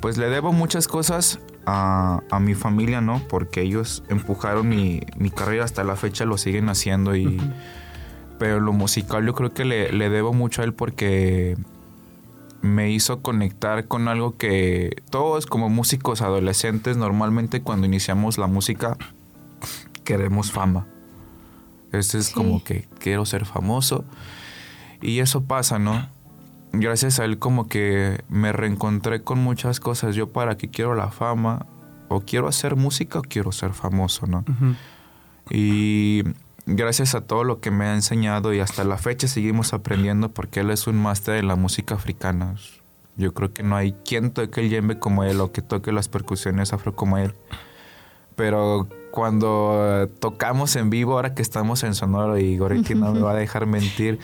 pues 0.00 0.18
le 0.18 0.28
debo 0.28 0.52
muchas 0.52 0.88
cosas 0.88 1.38
a, 1.64 2.20
mi 2.40 2.54
familia, 2.54 3.00
¿no? 3.00 3.20
Porque 3.28 3.62
ellos 3.62 4.02
empujaron 4.08 4.68
mi, 4.68 5.02
mi, 5.16 5.30
carrera 5.30 5.64
hasta 5.64 5.84
la 5.84 5.96
fecha, 5.96 6.24
lo 6.24 6.38
siguen 6.38 6.68
haciendo 6.70 7.14
y 7.14 7.38
pero 8.38 8.60
lo 8.60 8.72
musical 8.72 9.26
yo 9.26 9.34
creo 9.34 9.52
que 9.52 9.64
le, 9.64 10.10
debo 10.10 10.32
mucho 10.32 10.62
a 10.62 10.64
él 10.64 10.72
porque 10.72 11.56
me 12.62 12.90
hizo 12.90 13.20
conectar 13.20 13.86
con 13.86 14.08
algo 14.08 14.36
que 14.36 15.02
todos 15.10 15.46
como 15.46 15.68
músicos 15.68 16.22
adolescentes 16.22 16.96
normalmente 16.96 17.62
cuando 17.62 17.86
iniciamos 17.86 18.38
la 18.38 18.46
música 18.46 18.96
queremos 20.04 20.52
fama. 20.52 20.86
Este 21.92 22.18
es 22.18 22.30
como 22.30 22.62
que 22.62 22.88
quiero 22.98 23.24
ser 23.24 23.44
famoso 23.44 24.04
y 25.00 25.20
eso 25.20 25.44
pasa, 25.44 25.78
¿no? 25.78 26.08
Gracias 26.72 27.18
a 27.18 27.24
él 27.24 27.38
como 27.38 27.68
que 27.68 28.22
me 28.28 28.52
reencontré 28.52 29.22
con 29.22 29.38
muchas 29.38 29.80
cosas. 29.80 30.14
Yo 30.14 30.30
para 30.30 30.56
qué 30.56 30.68
quiero 30.68 30.94
la 30.94 31.10
fama 31.10 31.66
o 32.08 32.20
quiero 32.20 32.48
hacer 32.48 32.76
música 32.76 33.20
o 33.20 33.22
quiero 33.22 33.52
ser 33.52 33.72
famoso, 33.72 34.26
¿no? 34.26 34.44
Y 35.50 36.24
gracias 36.68 37.14
a 37.14 37.22
todo 37.22 37.44
lo 37.44 37.60
que 37.60 37.70
me 37.70 37.86
ha 37.86 37.94
enseñado 37.94 38.52
y 38.52 38.60
hasta 38.60 38.84
la 38.84 38.98
fecha 38.98 39.26
seguimos 39.26 39.72
aprendiendo 39.72 40.28
porque 40.28 40.60
él 40.60 40.70
es 40.70 40.86
un 40.86 40.96
máster 40.96 41.36
en 41.36 41.48
la 41.48 41.56
música 41.56 41.94
africana. 41.94 42.56
Yo 43.16 43.32
creo 43.32 43.52
que 43.52 43.62
no 43.62 43.74
hay 43.74 43.92
quien 44.04 44.30
toque 44.30 44.60
el 44.60 44.68
yembe 44.68 44.98
como 44.98 45.24
él 45.24 45.40
o 45.40 45.50
que 45.50 45.62
toque 45.62 45.92
las 45.92 46.08
percusiones 46.08 46.72
afro 46.72 46.94
como 46.94 47.18
él. 47.18 47.32
Pero 48.36 48.86
cuando 49.10 50.08
tocamos 50.20 50.76
en 50.76 50.90
vivo, 50.90 51.14
ahora 51.14 51.34
que 51.34 51.42
estamos 51.42 51.82
en 51.82 51.94
Sonoro 51.94 52.38
y 52.38 52.56
Goretti 52.58 52.94
no 52.94 53.12
me 53.12 53.20
va 53.20 53.32
a 53.32 53.34
dejar 53.34 53.66
mentir, 53.66 54.20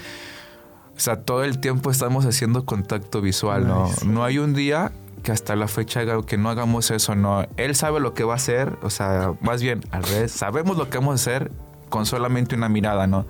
o 0.97 1.01
sea, 1.01 1.23
todo 1.23 1.43
el 1.43 1.59
tiempo 1.59 1.91
estamos 1.91 2.25
haciendo 2.27 2.65
contacto 2.65 3.21
visual, 3.21 3.67
¿no? 3.67 3.91
No 4.07 4.23
hay 4.23 4.39
un 4.39 4.55
día 4.55 4.93
que 5.25 5.33
hasta 5.33 5.57
la 5.57 5.67
fecha 5.67 6.03
que 6.27 6.37
no 6.37 6.51
hagamos 6.51 6.91
eso, 6.93 7.17
¿no? 7.17 7.47
Él 7.57 7.75
sabe 7.75 7.99
lo 7.99 8.15
que 8.15 8.23
va 8.23 8.35
a 8.35 8.37
hacer, 8.37 8.79
o 8.83 8.91
sea, 8.91 9.33
más 9.41 9.63
bien 9.63 9.81
al 9.91 10.05
revés, 10.05 10.31
sabemos 10.31 10.77
lo 10.77 10.91
que 10.91 10.99
vamos 10.99 11.13
a 11.13 11.15
hacer 11.15 11.51
con 11.89 12.07
solamente 12.07 12.55
una 12.55 12.69
mirada, 12.69 13.07
¿no? 13.07 13.27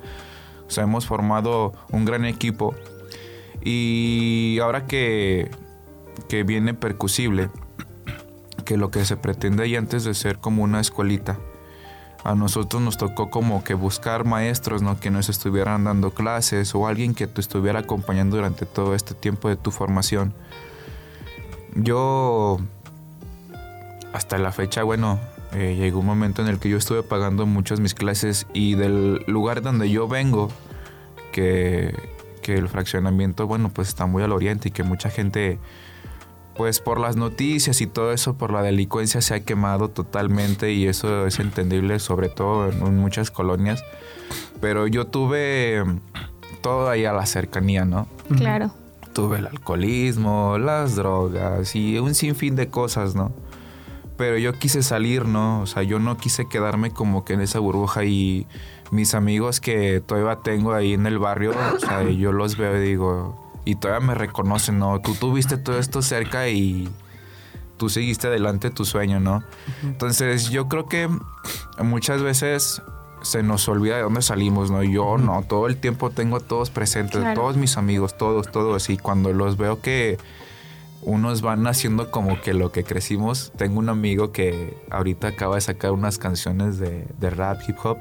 O 0.67 0.71
sea, 0.71 0.85
hemos 0.85 1.07
formado 1.07 1.73
un 1.91 2.05
gran 2.05 2.25
equipo 2.25 2.75
y 3.63 4.59
ahora 4.63 4.87
que, 4.87 5.51
que 6.29 6.43
viene 6.43 6.75
percusible, 6.75 7.51
que 8.65 8.77
lo 8.77 8.91
que 8.91 9.05
se 9.05 9.17
pretende 9.17 9.67
y 9.69 9.77
antes 9.77 10.05
de 10.05 10.15
ser 10.15 10.39
como 10.39 10.63
una 10.63 10.81
escuelita, 10.81 11.39
a 12.25 12.35
nosotros 12.35 12.81
nos 12.81 12.97
tocó 12.97 13.29
como 13.31 13.63
que 13.63 13.75
buscar 13.75 14.25
maestros, 14.25 14.81
¿no? 14.81 14.99
Que 14.99 15.11
nos 15.11 15.29
estuvieran 15.29 15.85
dando 15.85 16.13
clases 16.13 16.75
o 16.75 16.87
alguien 16.87 17.15
que 17.15 17.27
te 17.27 17.43
estuviera 17.43 17.81
acompañando 17.81 18.37
durante 18.37 18.65
todo 18.65 18.95
este 18.95 19.15
tiempo 19.15 19.51
de 19.51 19.57
tu 19.57 19.71
formación. 19.71 20.33
Yo, 21.75 22.59
hasta 24.15 24.39
la 24.39 24.53
fecha, 24.53 24.83
bueno, 24.85 25.21
eh, 25.55 25.77
llegó 25.77 26.01
un 26.01 26.07
momento 26.07 26.43
en 26.43 26.49
el 26.49 26.59
que 26.59 26.69
yo 26.69 26.77
estuve 26.77 27.03
pagando 27.05 27.47
muchas 27.47 27.79
mis 27.79 27.95
clases 27.95 28.47
y 28.53 28.75
del 28.75 29.25
lugar 29.29 29.63
donde 29.63 29.89
yo 29.89 30.09
vengo, 30.09 30.51
que, 31.31 31.95
que 32.43 32.55
el 32.55 32.69
fraccionamiento, 32.69 33.47
bueno, 33.47 33.71
pues 33.71 33.89
está 33.89 34.07
muy 34.07 34.23
al 34.23 34.33
oriente 34.33 34.69
y 34.69 34.73
que 34.73 34.83
mucha 34.83 35.11
gente, 35.11 35.59
pues 36.57 36.81
por 36.81 36.99
las 36.99 37.17
noticias 37.17 37.81
y 37.81 37.87
todo 37.87 38.13
eso, 38.13 38.35
por 38.35 38.53
la 38.53 38.63
delincuencia 38.63 39.21
se 39.21 39.35
ha 39.35 39.41
quemado 39.41 39.89
totalmente 39.91 40.73
y 40.73 40.87
eso 40.89 41.27
es 41.27 41.39
entendible, 41.39 42.01
sobre 42.01 42.29
todo 42.29 42.69
en, 42.71 42.99
muchas 42.99 43.31
colonias. 43.31 43.85
Pero 44.61 44.89
yo 44.89 45.07
tuve 45.07 45.85
todo 46.63 46.91
ahí 46.91 47.05
a 47.05 47.13
la 47.13 47.27
cercanía, 47.27 47.85
¿no? 47.85 48.09
Claro. 48.37 48.73
Tuve 49.13 49.39
el 49.39 49.47
alcoholismo, 49.47 50.59
las 50.59 50.97
drogas 50.97 51.77
y 51.77 51.99
un 52.01 52.15
sinfín 52.15 52.57
de 52.57 52.69
cosas, 52.69 53.15
¿no? 53.15 53.33
Pero 54.17 54.39
yo 54.39 54.53
quise 54.53 54.83
salir, 54.83 55.27
¿no? 55.27 55.63
O 55.63 55.67
sea, 55.67 55.83
yo 55.83 55.99
no 55.99 56.17
quise 56.17 56.47
quedarme 56.47 56.91
como 56.91 57.25
que 57.25 57.35
en 57.35 57.41
esa 57.41 57.59
burbuja 57.59 58.05
y 58.05 58.47
mis 58.91 59.15
amigos 59.15 59.61
que 59.61 60.01
todavía 60.01 60.37
tengo 60.43 60.73
ahí 60.73 60.95
en 60.95 61.07
el 61.07 61.19
barrio, 61.19 61.53
o 61.75 61.79
sea, 61.79 62.03
yo 62.11 62.33
los 62.33 62.57
veo 62.57 62.77
y 62.77 62.87
digo, 62.87 63.53
y 63.65 63.77
todavía 63.77 64.07
me 64.07 64.15
reconocen, 64.15 64.79
¿no? 64.79 65.01
Tú 65.01 65.15
tuviste 65.15 65.57
todo 65.57 65.79
esto 65.79 66.03
cerca 66.03 66.49
y 66.49 66.89
tú 67.77 67.89
seguiste 67.89 68.29
adelante 68.29 68.71
tu 68.71 68.85
sueño, 68.85 69.21
¿no? 69.21 69.43
Entonces 69.83 70.51
yo 70.51 70.69
creo 70.69 70.87
que 70.87 71.09
muchas 71.83 72.23
veces 72.23 72.83
se 73.23 73.43
nos 73.43 73.67
olvida 73.69 73.97
de 73.97 74.03
dónde 74.03 74.23
salimos, 74.23 74.71
¿no? 74.71 74.83
Yo 74.83 75.19
no, 75.19 75.43
todo 75.43 75.67
el 75.67 75.79
tiempo 75.79 76.11
tengo 76.11 76.37
a 76.37 76.41
todos 76.41 76.71
presentes, 76.71 77.23
todos 77.35 77.57
mis 77.57 77.77
amigos, 77.77 78.17
todos, 78.17 78.51
todos, 78.53 78.91
y 78.91 78.99
cuando 78.99 79.33
los 79.33 79.57
veo 79.57 79.81
que 79.81 80.19
unos 81.05 81.43
van 81.43 81.67
haciendo 81.67 82.11
como 82.11 82.41
que 82.41 82.55
lo 82.55 82.73
que 82.73 82.85
crecimos. 82.85 83.53
Tengo 83.57 83.79
un 83.79 83.89
amigo 83.89 84.33
que 84.33 84.77
ahorita 84.91 85.29
acaba 85.29 85.57
de 85.57 85.61
sacar 85.61 85.93
unas 85.93 86.19
canciones 86.19 86.79
de, 86.79 87.31
rap, 87.31 87.61
hip 87.69 87.77
hop. 87.83 87.99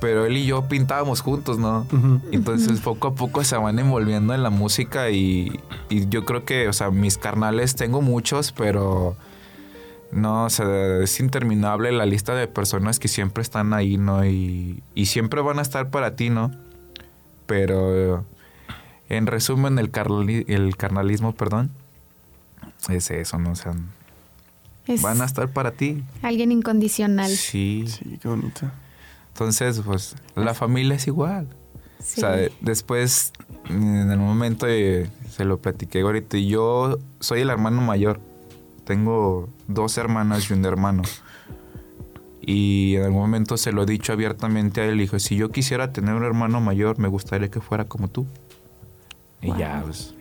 Pero 0.00 0.26
él 0.26 0.36
y 0.36 0.46
yo 0.46 0.68
pintábamos 0.68 1.20
juntos, 1.20 1.58
¿no? 1.58 1.86
Entonces 2.30 2.80
poco 2.80 3.08
a 3.08 3.14
poco 3.14 3.42
se 3.42 3.56
van 3.56 3.78
envolviendo 3.78 4.32
en 4.32 4.42
la 4.42 4.50
música 4.50 5.10
y, 5.10 5.60
yo 5.90 6.24
creo 6.24 6.44
que, 6.44 6.68
o 6.68 6.72
sea, 6.72 6.90
mis 6.90 7.18
carnales 7.18 7.74
tengo 7.74 8.00
muchos, 8.00 8.52
pero 8.52 9.16
no, 10.12 10.44
o 10.44 10.50
sea, 10.50 10.98
es 11.02 11.18
interminable 11.18 11.90
la 11.90 12.06
lista 12.06 12.34
de 12.34 12.46
personas 12.46 13.00
que 13.00 13.08
siempre 13.08 13.42
están 13.42 13.74
ahí, 13.74 13.96
¿no? 13.98 14.24
Y, 14.24 14.82
y 14.94 15.06
siempre 15.06 15.40
van 15.40 15.58
a 15.58 15.62
estar 15.62 15.90
para 15.90 16.14
ti, 16.14 16.30
¿no? 16.30 16.52
Pero 17.46 18.24
en 19.08 19.26
resumen, 19.26 19.78
el, 19.78 19.90
el 20.48 20.76
carnalismo, 20.76 21.34
perdón, 21.34 21.70
es 22.88 23.10
eso, 23.10 23.38
¿no? 23.38 23.52
O 23.52 23.56
sea, 23.56 23.74
van 25.02 25.20
a 25.20 25.24
estar 25.24 25.48
para 25.48 25.72
ti. 25.72 26.02
Alguien 26.22 26.52
incondicional. 26.52 27.30
Sí. 27.30 27.84
Sí, 27.86 28.18
qué 28.20 28.28
bonito. 28.28 28.70
Entonces, 29.32 29.80
pues, 29.84 30.16
la 30.34 30.54
familia 30.54 30.96
es 30.96 31.06
igual. 31.06 31.46
O 32.00 32.02
sea, 32.02 32.36
después, 32.60 33.32
en 33.68 34.10
el 34.10 34.18
momento 34.18 34.66
de, 34.66 35.10
se 35.30 35.44
lo 35.44 35.58
platiqué 35.58 36.00
ahorita, 36.00 36.36
y 36.36 36.48
yo 36.48 36.98
soy 37.20 37.40
el 37.40 37.50
hermano 37.50 37.80
mayor. 37.80 38.20
Tengo 38.84 39.48
dos 39.66 39.98
hermanas 39.98 40.50
y 40.50 40.54
un 40.54 40.64
hermano. 40.64 41.02
Y 42.40 42.96
en 42.96 43.04
algún 43.04 43.20
momento 43.20 43.58
se 43.58 43.72
lo 43.72 43.82
he 43.82 43.86
dicho 43.86 44.12
abiertamente 44.12 44.80
a 44.80 44.86
él. 44.86 44.96
Dijo, 44.96 45.18
si 45.18 45.36
yo 45.36 45.50
quisiera 45.50 45.92
tener 45.92 46.14
un 46.14 46.24
hermano 46.24 46.60
mayor, 46.62 46.98
me 46.98 47.08
gustaría 47.08 47.50
que 47.50 47.60
fuera 47.60 47.84
como 47.84 48.08
tú. 48.08 48.26
Y 49.42 49.54
ya, 49.58 49.82
pues. 49.84 50.14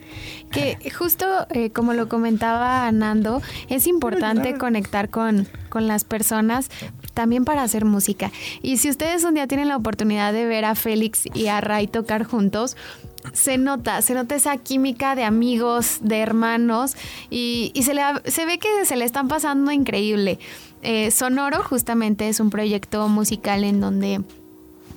Que 0.51 0.77
justo 0.97 1.25
eh, 1.49 1.71
como 1.71 1.93
lo 1.93 2.07
comentaba 2.07 2.89
Nando, 2.91 3.41
es 3.67 3.85
importante 3.85 4.57
conectar 4.57 5.09
con, 5.09 5.47
con 5.69 5.87
las 5.87 6.05
personas 6.05 6.69
también 7.13 7.43
para 7.45 7.63
hacer 7.63 7.83
música. 7.83 8.31
Y 8.61 8.77
si 8.77 8.89
ustedes 8.89 9.23
un 9.23 9.33
día 9.33 9.47
tienen 9.47 9.67
la 9.67 9.75
oportunidad 9.75 10.31
de 10.31 10.45
ver 10.45 10.65
a 10.65 10.75
Félix 10.75 11.23
y 11.33 11.47
a 11.47 11.59
Ray 11.59 11.87
tocar 11.87 12.23
juntos, 12.23 12.77
se 13.33 13.57
nota, 13.57 14.01
se 14.01 14.13
nota 14.13 14.35
esa 14.35 14.57
química 14.57 15.15
de 15.15 15.23
amigos, 15.23 15.99
de 16.01 16.19
hermanos, 16.19 16.95
y, 17.29 17.71
se, 17.83 17.93
le, 17.93 18.01
se 18.25 18.45
ve 18.45 18.57
que 18.59 18.85
se 18.85 18.95
le 18.95 19.05
están 19.05 19.27
pasando 19.27 19.71
increíble. 19.71 20.39
Eh, 20.81 21.11
Sonoro 21.11 21.63
justamente 21.63 22.29
es 22.29 22.39
un 22.39 22.49
proyecto 22.49 23.07
musical 23.09 23.63
en 23.63 23.81
donde 23.81 24.21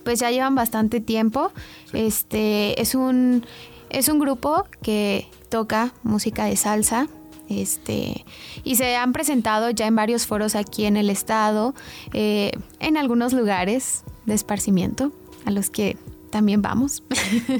pues 0.04 0.20
ya 0.20 0.30
llevan 0.30 0.54
bastante 0.54 1.00
tiempo. 1.00 1.52
Este 1.92 2.80
es 2.80 2.94
un 2.94 3.44
es 3.90 4.08
un 4.08 4.18
grupo 4.18 4.64
que 4.82 5.28
toca 5.48 5.92
música 6.02 6.44
de 6.44 6.56
salsa. 6.56 7.08
Este, 7.48 8.24
y 8.62 8.76
se 8.76 8.94
han 8.94 9.12
presentado 9.12 9.70
ya 9.70 9.88
en 9.88 9.96
varios 9.96 10.24
foros 10.24 10.54
aquí 10.54 10.84
en 10.84 10.96
el 10.96 11.10
estado, 11.10 11.74
eh, 12.12 12.52
en 12.78 12.96
algunos 12.96 13.32
lugares 13.32 14.04
de 14.24 14.34
esparcimiento, 14.34 15.10
a 15.44 15.50
los 15.50 15.68
que 15.68 15.96
también 16.30 16.62
vamos. 16.62 17.02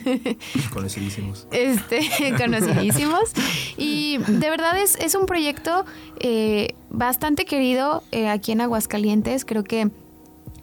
Conocidísimos. 0.73 1.49
Este, 1.51 2.09
conocidísimos. 2.39 3.33
Y 3.77 4.19
de 4.19 4.49
verdad 4.51 4.81
es, 4.81 4.97
es 4.97 5.17
un 5.17 5.27
proyecto 5.27 5.85
eh, 6.21 6.75
bastante 6.89 7.45
querido 7.45 8.03
eh, 8.13 8.29
aquí 8.29 8.53
en 8.53 8.61
Aguascalientes. 8.61 9.45
Creo 9.45 9.65
que 9.65 9.91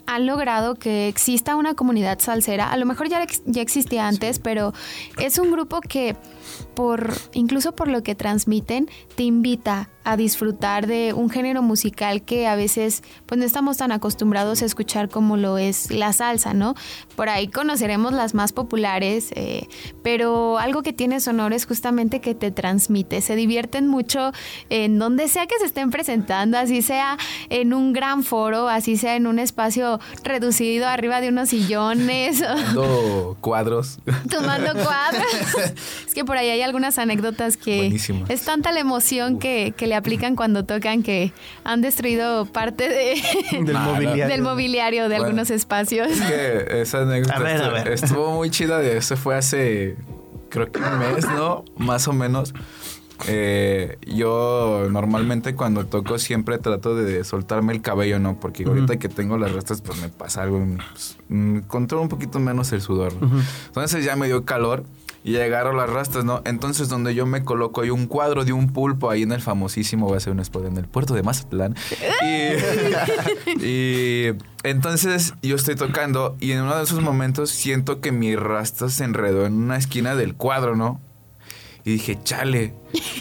han 0.08 0.24
logrado 0.24 0.74
que 0.74 1.06
exista 1.06 1.54
una 1.54 1.74
comunidad 1.74 2.18
salsera. 2.18 2.72
A 2.72 2.78
lo 2.78 2.86
mejor 2.86 3.10
ya, 3.10 3.26
ya 3.44 3.60
existía 3.60 4.08
antes, 4.08 4.38
pero 4.38 4.72
es 5.18 5.38
un 5.38 5.52
grupo 5.52 5.82
que 5.82 6.16
por 6.78 7.12
incluso 7.32 7.72
por 7.72 7.88
lo 7.88 8.04
que 8.04 8.14
transmiten 8.14 8.88
te 9.16 9.24
invita 9.24 9.88
a 10.04 10.16
disfrutar 10.16 10.86
de 10.86 11.12
un 11.12 11.28
género 11.28 11.60
musical 11.60 12.22
que 12.22 12.46
a 12.46 12.54
veces 12.54 13.02
pues 13.26 13.38
no 13.38 13.44
estamos 13.44 13.76
tan 13.76 13.90
acostumbrados 13.92 14.62
a 14.62 14.64
escuchar 14.64 15.10
como 15.10 15.36
lo 15.36 15.58
es 15.58 15.90
la 15.90 16.12
salsa, 16.12 16.54
¿no? 16.54 16.76
Por 17.16 17.28
ahí 17.28 17.48
conoceremos 17.48 18.12
las 18.12 18.32
más 18.32 18.52
populares, 18.52 19.32
eh, 19.34 19.66
pero 20.02 20.58
algo 20.58 20.82
que 20.82 20.94
tiene 20.94 21.20
Sonoro 21.20 21.54
es 21.54 21.66
justamente 21.66 22.20
que 22.20 22.34
te 22.34 22.52
transmite, 22.52 23.20
se 23.20 23.34
divierten 23.34 23.86
mucho 23.86 24.32
en 24.70 24.98
donde 24.98 25.28
sea 25.28 25.46
que 25.46 25.58
se 25.58 25.66
estén 25.66 25.90
presentando, 25.90 26.56
así 26.56 26.80
sea 26.80 27.18
en 27.50 27.74
un 27.74 27.92
gran 27.92 28.22
foro, 28.22 28.68
así 28.68 28.96
sea 28.96 29.16
en 29.16 29.26
un 29.26 29.40
espacio 29.40 30.00
reducido 30.22 30.86
arriba 30.86 31.20
de 31.20 31.28
unos 31.28 31.50
sillones. 31.50 32.38
Tomando 32.38 33.36
cuadros. 33.40 33.98
Tomando 34.30 34.72
cuadros. 34.72 35.26
es 36.06 36.14
que 36.14 36.24
por 36.24 36.36
ahí 36.38 36.48
hay 36.48 36.62
algunas 36.68 36.98
anécdotas 36.98 37.56
que 37.56 37.98
es 38.28 38.42
tanta 38.42 38.72
la 38.72 38.80
emoción 38.80 39.38
que, 39.38 39.74
que 39.76 39.86
le 39.86 39.94
aplican 39.94 40.36
cuando 40.36 40.64
tocan 40.64 41.02
que 41.02 41.32
han 41.64 41.80
destruido 41.80 42.46
parte 42.46 42.88
de, 42.88 43.20
del, 43.64 43.76
mobiliario. 43.78 44.28
del, 44.28 44.42
mobiliario. 44.42 45.08
de 45.08 45.16
algunos 45.16 45.50
espacios. 45.50 46.08
Es 46.08 46.20
que 46.20 46.80
esa 46.80 47.02
anécdota 47.02 47.82
estuvo 47.84 48.34
muy 48.34 48.50
chida. 48.50 48.78
De, 48.78 48.96
eso 48.96 49.16
fue 49.16 49.36
hace, 49.36 49.96
creo 50.48 50.70
que 50.70 50.80
un 50.80 50.98
mes, 50.98 51.26
¿no? 51.26 51.64
Más 51.76 52.06
o 52.08 52.12
menos. 52.12 52.54
Eh, 53.26 53.98
yo 54.06 54.86
normalmente 54.90 55.54
cuando 55.54 55.86
toco 55.86 56.18
siempre 56.18 56.58
trato 56.58 56.94
de 56.94 57.24
soltarme 57.24 57.72
el 57.72 57.82
cabello, 57.82 58.20
¿no? 58.20 58.38
Porque 58.38 58.64
ahorita 58.64 58.98
que 58.98 59.08
tengo 59.08 59.38
las 59.38 59.52
restas, 59.52 59.80
pues 59.80 60.00
me 60.00 60.08
pasa 60.08 60.42
algo, 60.42 60.64
pues, 60.92 61.16
mm, 61.28 61.60
controlo 61.60 62.02
un 62.02 62.08
poquito 62.08 62.38
menos 62.38 62.72
el 62.72 62.80
sudor. 62.80 63.12
Entonces 63.66 64.04
ya 64.04 64.14
me 64.14 64.26
dio 64.26 64.44
calor 64.44 64.84
y 65.28 65.36
agarro 65.36 65.74
las 65.74 65.90
rastas, 65.90 66.24
¿no? 66.24 66.40
Entonces, 66.46 66.88
donde 66.88 67.14
yo 67.14 67.26
me 67.26 67.44
coloco 67.44 67.82
hay 67.82 67.90
un 67.90 68.06
cuadro 68.06 68.46
de 68.46 68.54
un 68.54 68.72
pulpo 68.72 69.10
ahí 69.10 69.24
en 69.24 69.32
el 69.32 69.42
famosísimo, 69.42 70.06
voy 70.06 70.14
a 70.14 70.16
hacer 70.16 70.32
un 70.32 70.42
spoiler, 70.42 70.72
en 70.72 70.78
el 70.78 70.86
puerto 70.86 71.12
de 71.12 71.22
Mazatlán. 71.22 71.76
y, 73.60 74.28
entonces 74.62 75.34
yo 75.42 75.56
estoy 75.56 75.74
tocando 75.74 76.34
y 76.40 76.52
en 76.52 76.62
uno 76.62 76.74
de 76.76 76.82
esos 76.82 77.02
momentos 77.02 77.50
siento 77.50 78.00
que 78.00 78.10
mi 78.10 78.36
rasta 78.36 78.88
se 78.88 79.04
enredó 79.04 79.44
en 79.44 79.52
una 79.52 79.76
esquina 79.76 80.14
del 80.14 80.34
cuadro, 80.34 80.76
¿no? 80.76 80.98
Y 81.84 81.92
dije, 81.92 82.18
chale, 82.24 82.72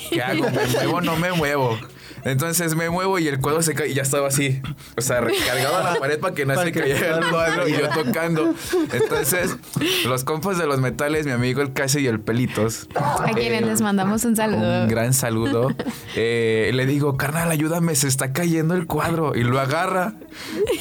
¿qué 0.10 0.22
hago? 0.22 0.50
¿Me 0.50 0.66
muevo 0.66 0.98
o 0.98 1.02
no 1.02 1.18
me 1.18 1.34
muevo? 1.34 1.78
Entonces 2.24 2.76
me 2.76 2.90
muevo 2.90 3.20
y 3.20 3.28
el 3.28 3.40
cuadro 3.40 3.62
se 3.62 3.74
cae 3.74 3.90
y 3.90 3.94
ya 3.94 4.02
estaba 4.02 4.28
así. 4.28 4.62
O 4.98 5.02
sea, 5.02 5.22
recargado 5.22 5.78
a 5.78 5.94
la 5.94 6.00
pared 6.00 6.20
para 6.20 6.34
que 6.34 6.46
no 6.46 6.62
se 6.62 6.72
cayera 6.72 7.20
el 7.20 7.30
cuadro 7.30 7.68
y 7.68 7.74
yo 7.74 7.90
tocando. 7.90 8.54
Entonces, 8.92 9.56
los 10.06 10.24
compas 10.24 10.58
de 10.58 10.68
los 10.68 10.80
metales, 10.80 11.26
mi 11.26 11.32
amigo 11.32 11.62
el 11.62 11.74
Case 11.74 12.02
y 12.02 12.08
el 12.08 12.20
Pelitos. 12.20 12.88
A 12.96 13.32
quienes 13.34 13.62
eh, 13.62 13.66
les 13.66 13.82
mandamos 13.82 14.24
un 14.26 14.36
saludo. 14.36 14.84
Un 14.84 14.88
gran 14.88 15.14
saludo. 15.14 15.74
Eh, 16.16 16.72
le 16.74 16.86
digo, 16.86 17.16
carnal, 17.18 17.52
ayúdame, 17.52 17.96
se 17.96 18.08
está 18.08 18.34
cayendo 18.34 18.74
el 18.74 18.88
cuadro. 18.88 19.36
Y 19.36 19.44
lo 19.44 19.60
agarra. 19.60 20.16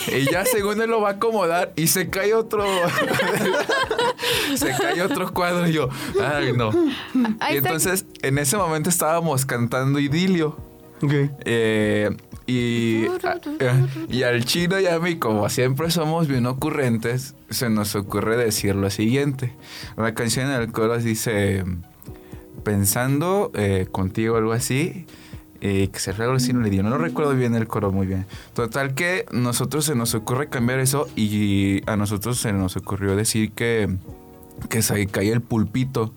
Y 0.08 0.30
ya 0.30 0.44
según 0.44 0.80
él 0.80 0.90
lo 0.90 1.00
va 1.00 1.10
a 1.10 1.12
acomodar 1.12 1.72
y 1.76 1.88
se 1.88 2.08
cae 2.10 2.34
otro. 2.34 2.64
se 4.56 4.74
cae 4.76 5.02
otro 5.02 5.32
cuadro 5.32 5.68
y 5.68 5.72
yo, 5.72 5.88
ay, 6.22 6.52
no. 6.54 6.70
Y 7.50 7.56
entonces, 7.56 8.06
en 8.22 8.38
ese 8.38 8.56
momento 8.56 8.90
estábamos 8.90 9.46
cantando 9.46 9.98
idilio. 9.98 10.65
Eh, 11.44 12.16
y, 12.46 13.04
eh, 13.04 13.86
y 14.08 14.22
al 14.22 14.44
chino 14.44 14.78
y 14.78 14.86
a 14.86 14.98
mí, 14.98 15.16
como 15.16 15.48
siempre 15.48 15.90
somos 15.90 16.28
bien 16.28 16.46
ocurrentes, 16.46 17.34
se 17.50 17.68
nos 17.70 17.94
ocurre 17.94 18.36
decir 18.36 18.76
lo 18.76 18.90
siguiente. 18.90 19.52
La 19.96 20.14
canción 20.14 20.50
en 20.50 20.60
el 20.60 20.72
coro 20.72 20.96
dice, 20.98 21.64
pensando 22.62 23.50
eh, 23.54 23.86
contigo 23.90 24.36
algo 24.36 24.52
así, 24.52 25.06
que 25.60 25.90
se 25.96 26.12
algo 26.12 26.34
así 26.34 26.52
no 26.52 26.60
le 26.60 26.70
dio. 26.70 26.84
No 26.84 26.90
lo 26.90 26.98
recuerdo 26.98 27.34
bien 27.34 27.56
el 27.56 27.66
coro 27.66 27.90
muy 27.90 28.06
bien. 28.06 28.24
Total 28.54 28.94
que 28.94 29.26
nosotros 29.32 29.84
se 29.84 29.96
nos 29.96 30.14
ocurre 30.14 30.48
cambiar 30.48 30.78
eso 30.78 31.08
y 31.16 31.82
a 31.90 31.96
nosotros 31.96 32.38
se 32.38 32.52
nos 32.52 32.76
ocurrió 32.76 33.16
decir 33.16 33.50
que, 33.50 33.88
que 34.68 34.82
se 34.82 35.08
cae 35.08 35.32
el 35.32 35.40
pulpito 35.40 36.14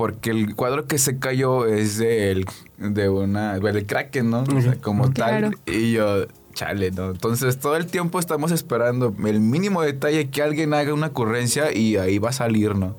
porque 0.00 0.30
el 0.30 0.56
cuadro 0.56 0.86
que 0.86 0.96
se 0.96 1.18
cayó 1.18 1.66
es 1.66 1.98
del, 1.98 2.46
de 2.78 3.10
una, 3.10 3.58
del 3.58 3.84
Kraken, 3.84 4.30
¿no? 4.30 4.44
como 4.80 5.12
tal. 5.12 5.58
Y 5.66 5.92
yo, 5.92 6.24
chale, 6.54 6.90
¿no? 6.90 7.10
Entonces 7.10 7.58
todo 7.58 7.76
el 7.76 7.84
tiempo 7.84 8.18
estamos 8.18 8.50
esperando 8.50 9.14
el 9.26 9.40
mínimo 9.40 9.82
detalle 9.82 10.30
que 10.30 10.42
alguien 10.42 10.72
haga 10.72 10.94
una 10.94 11.08
ocurrencia 11.08 11.70
y 11.76 11.98
ahí 11.98 12.18
va 12.18 12.30
a 12.30 12.32
salir, 12.32 12.76
¿no? 12.76 12.96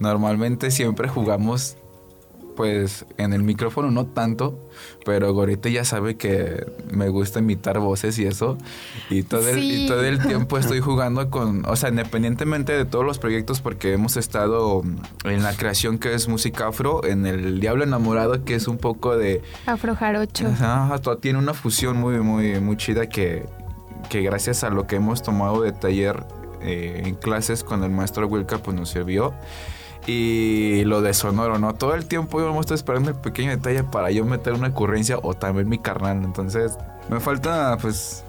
Normalmente 0.00 0.70
siempre 0.70 1.06
jugamos 1.06 1.76
pues 2.58 3.06
en 3.18 3.32
el 3.32 3.44
micrófono 3.44 3.92
no 3.92 4.04
tanto, 4.04 4.58
pero 5.04 5.32
Gorete 5.32 5.70
ya 5.70 5.84
sabe 5.84 6.16
que 6.16 6.66
me 6.90 7.08
gusta 7.08 7.38
imitar 7.38 7.78
voces 7.78 8.18
y 8.18 8.26
eso. 8.26 8.58
Y 9.10 9.22
todo, 9.22 9.48
el, 9.48 9.62
y 9.62 9.86
todo 9.86 10.02
el 10.02 10.18
tiempo 10.26 10.58
estoy 10.58 10.80
jugando 10.80 11.30
con, 11.30 11.64
o 11.66 11.76
sea, 11.76 11.90
independientemente 11.90 12.72
de 12.72 12.84
todos 12.84 13.04
los 13.04 13.20
proyectos, 13.20 13.60
porque 13.60 13.92
hemos 13.92 14.16
estado 14.16 14.82
en 15.22 15.44
la 15.44 15.54
creación 15.54 15.98
que 15.98 16.12
es 16.14 16.26
música 16.26 16.66
afro, 16.66 17.04
en 17.04 17.26
el 17.26 17.60
Diablo 17.60 17.84
Enamorado, 17.84 18.44
que 18.44 18.56
es 18.56 18.66
un 18.66 18.78
poco 18.78 19.16
de... 19.16 19.40
Afro 19.64 19.94
jarocho. 19.94 20.48
Ajá, 20.48 21.00
tiene 21.20 21.38
una 21.38 21.54
fusión 21.54 21.96
muy, 21.96 22.18
muy, 22.18 22.58
muy 22.58 22.76
chida 22.76 23.08
que, 23.08 23.46
que 24.10 24.22
gracias 24.22 24.64
a 24.64 24.70
lo 24.70 24.88
que 24.88 24.96
hemos 24.96 25.22
tomado 25.22 25.62
de 25.62 25.70
taller 25.70 26.24
eh, 26.60 27.02
en 27.04 27.14
clases 27.14 27.62
con 27.62 27.84
el 27.84 27.92
maestro 27.92 28.26
Wilka, 28.26 28.58
pues 28.58 28.76
nos 28.76 28.90
sirvió 28.90 29.32
y 30.08 30.84
lo 30.84 31.02
de 31.02 31.12
Sonoro, 31.12 31.58
¿no? 31.58 31.74
Todo 31.74 31.94
el 31.94 32.06
tiempo 32.06 32.40
yo 32.40 32.50
me 32.54 32.60
estoy 32.60 32.76
esperando 32.76 33.10
el 33.10 33.16
pequeño 33.16 33.50
detalle 33.50 33.84
para 33.84 34.10
yo 34.10 34.24
meter 34.24 34.54
una 34.54 34.68
ocurrencia 34.68 35.18
o 35.22 35.34
también 35.34 35.68
mi 35.68 35.78
carnal. 35.78 36.24
Entonces, 36.24 36.78
me 37.10 37.20
falta, 37.20 37.76
pues, 37.78 38.24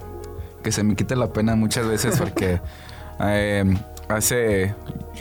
que 0.62 0.74
se 0.74 0.84
me 0.84 0.98
quite 0.98 1.16
la 1.16 1.32
pena 1.32 1.56
muchas 1.56 1.88
veces 1.88 2.18
porque 2.20 2.60
eh, 3.22 3.64
hace, 4.10 4.76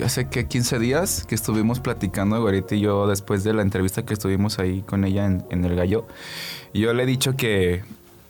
hace 0.04 0.28
que 0.28 0.48
15 0.48 0.80
días 0.80 1.24
que 1.28 1.36
estuvimos 1.36 1.78
platicando, 1.78 2.34
ahorita 2.34 2.74
y 2.74 2.80
yo, 2.80 3.06
después 3.06 3.44
de 3.44 3.54
la 3.54 3.62
entrevista 3.62 4.04
que 4.04 4.14
estuvimos 4.14 4.58
ahí 4.58 4.82
con 4.82 5.04
ella 5.04 5.26
en, 5.26 5.44
en 5.50 5.64
El 5.64 5.76
Gallo, 5.76 6.08
yo 6.74 6.92
le 6.92 7.04
he 7.04 7.06
dicho 7.06 7.36
que 7.36 7.84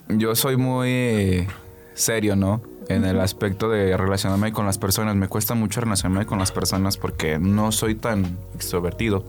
yo 0.08 0.34
soy 0.34 0.58
muy 0.58 1.48
serio, 1.94 2.36
¿no? 2.36 2.60
En 2.88 3.04
el 3.04 3.20
aspecto 3.20 3.68
de 3.68 3.96
relacionarme 3.96 4.52
con 4.52 4.66
las 4.66 4.78
personas. 4.78 5.14
Me 5.14 5.28
cuesta 5.28 5.54
mucho 5.54 5.80
relacionarme 5.80 6.26
con 6.26 6.38
las 6.38 6.52
personas 6.52 6.96
porque 6.96 7.38
no 7.38 7.70
soy 7.72 7.94
tan 7.94 8.38
extrovertido. 8.54 9.24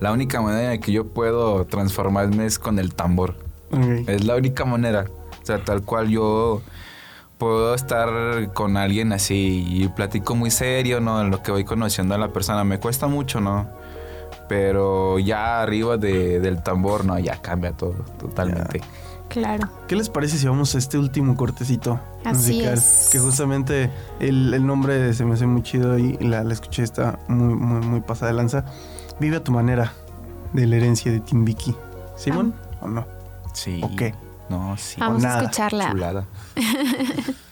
La 0.00 0.12
única 0.12 0.40
manera 0.40 0.74
en 0.74 0.80
que 0.80 0.92
yo 0.92 1.06
puedo 1.06 1.64
transformarme 1.64 2.46
es 2.46 2.58
con 2.58 2.78
el 2.78 2.94
tambor. 2.94 3.34
Es 4.06 4.24
la 4.24 4.36
única 4.36 4.64
manera. 4.64 5.06
O 5.42 5.46
sea, 5.46 5.58
tal 5.64 5.82
cual 5.82 6.08
yo 6.08 6.62
puedo 7.38 7.74
estar 7.74 8.52
con 8.52 8.76
alguien 8.76 9.12
así 9.12 9.66
y 9.68 9.88
platico 9.88 10.34
muy 10.34 10.50
serio, 10.50 11.00
¿no? 11.00 11.20
En 11.20 11.30
lo 11.30 11.42
que 11.42 11.50
voy 11.50 11.64
conociendo 11.64 12.14
a 12.14 12.18
la 12.18 12.28
persona. 12.28 12.62
Me 12.64 12.78
cuesta 12.78 13.06
mucho, 13.06 13.40
¿no? 13.40 13.68
Pero 14.48 15.18
ya 15.18 15.62
arriba 15.62 15.96
de, 15.96 16.38
del 16.40 16.62
tambor, 16.62 17.04
no, 17.04 17.18
ya 17.18 17.40
cambia 17.42 17.72
todo 17.72 17.94
totalmente. 18.18 18.80
Claro. 19.36 19.68
¿Qué 19.86 19.96
les 19.96 20.08
parece 20.08 20.38
si 20.38 20.46
vamos 20.46 20.74
a 20.74 20.78
este 20.78 20.96
último 20.96 21.36
cortecito 21.36 22.00
Así 22.24 22.54
musical? 22.54 22.72
Es. 22.72 23.10
Que 23.12 23.18
justamente 23.18 23.90
el, 24.18 24.66
nombre 24.66 25.12
se 25.12 25.26
me 25.26 25.34
hace 25.34 25.44
muy 25.44 25.62
chido 25.62 25.98
y 25.98 26.16
la, 26.20 26.42
la 26.42 26.54
escuché, 26.54 26.82
está 26.82 27.18
muy, 27.28 27.54
muy, 27.54 27.86
muy 27.86 28.00
pasada 28.00 28.32
de 28.32 28.38
lanza. 28.38 28.64
Vive 29.20 29.36
a 29.36 29.44
tu 29.44 29.52
manera 29.52 29.92
de 30.54 30.66
la 30.66 30.76
herencia 30.76 31.12
de 31.12 31.20
Timbiki. 31.20 31.76
¿Simón 32.16 32.54
o 32.80 32.88
no? 32.88 33.06
Sí. 33.52 33.82
¿O 33.84 33.94
qué? 33.94 34.14
No, 34.48 34.74
sí. 34.78 34.98
Vamos 34.98 35.22
a 35.22 35.42
escucharla. 35.42 35.90
Chulada. 35.90 36.26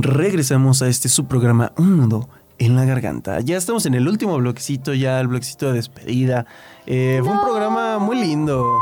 regresamos 0.00 0.80
a 0.80 0.88
este 0.88 1.08
su 1.08 1.26
programa 1.26 1.72
Un 1.76 1.98
Nudo 1.98 2.28
en 2.58 2.76
la 2.76 2.84
Garganta. 2.84 3.40
Ya 3.40 3.56
estamos 3.56 3.84
en 3.86 3.94
el 3.94 4.08
último 4.08 4.36
bloquecito, 4.38 4.94
ya 4.94 5.20
el 5.20 5.28
bloquecito 5.28 5.66
de 5.66 5.74
despedida. 5.74 6.46
Eh, 6.86 7.20
fue 7.22 7.32
un 7.32 7.40
programa 7.40 7.98
muy 7.98 8.18
lindo. 8.18 8.78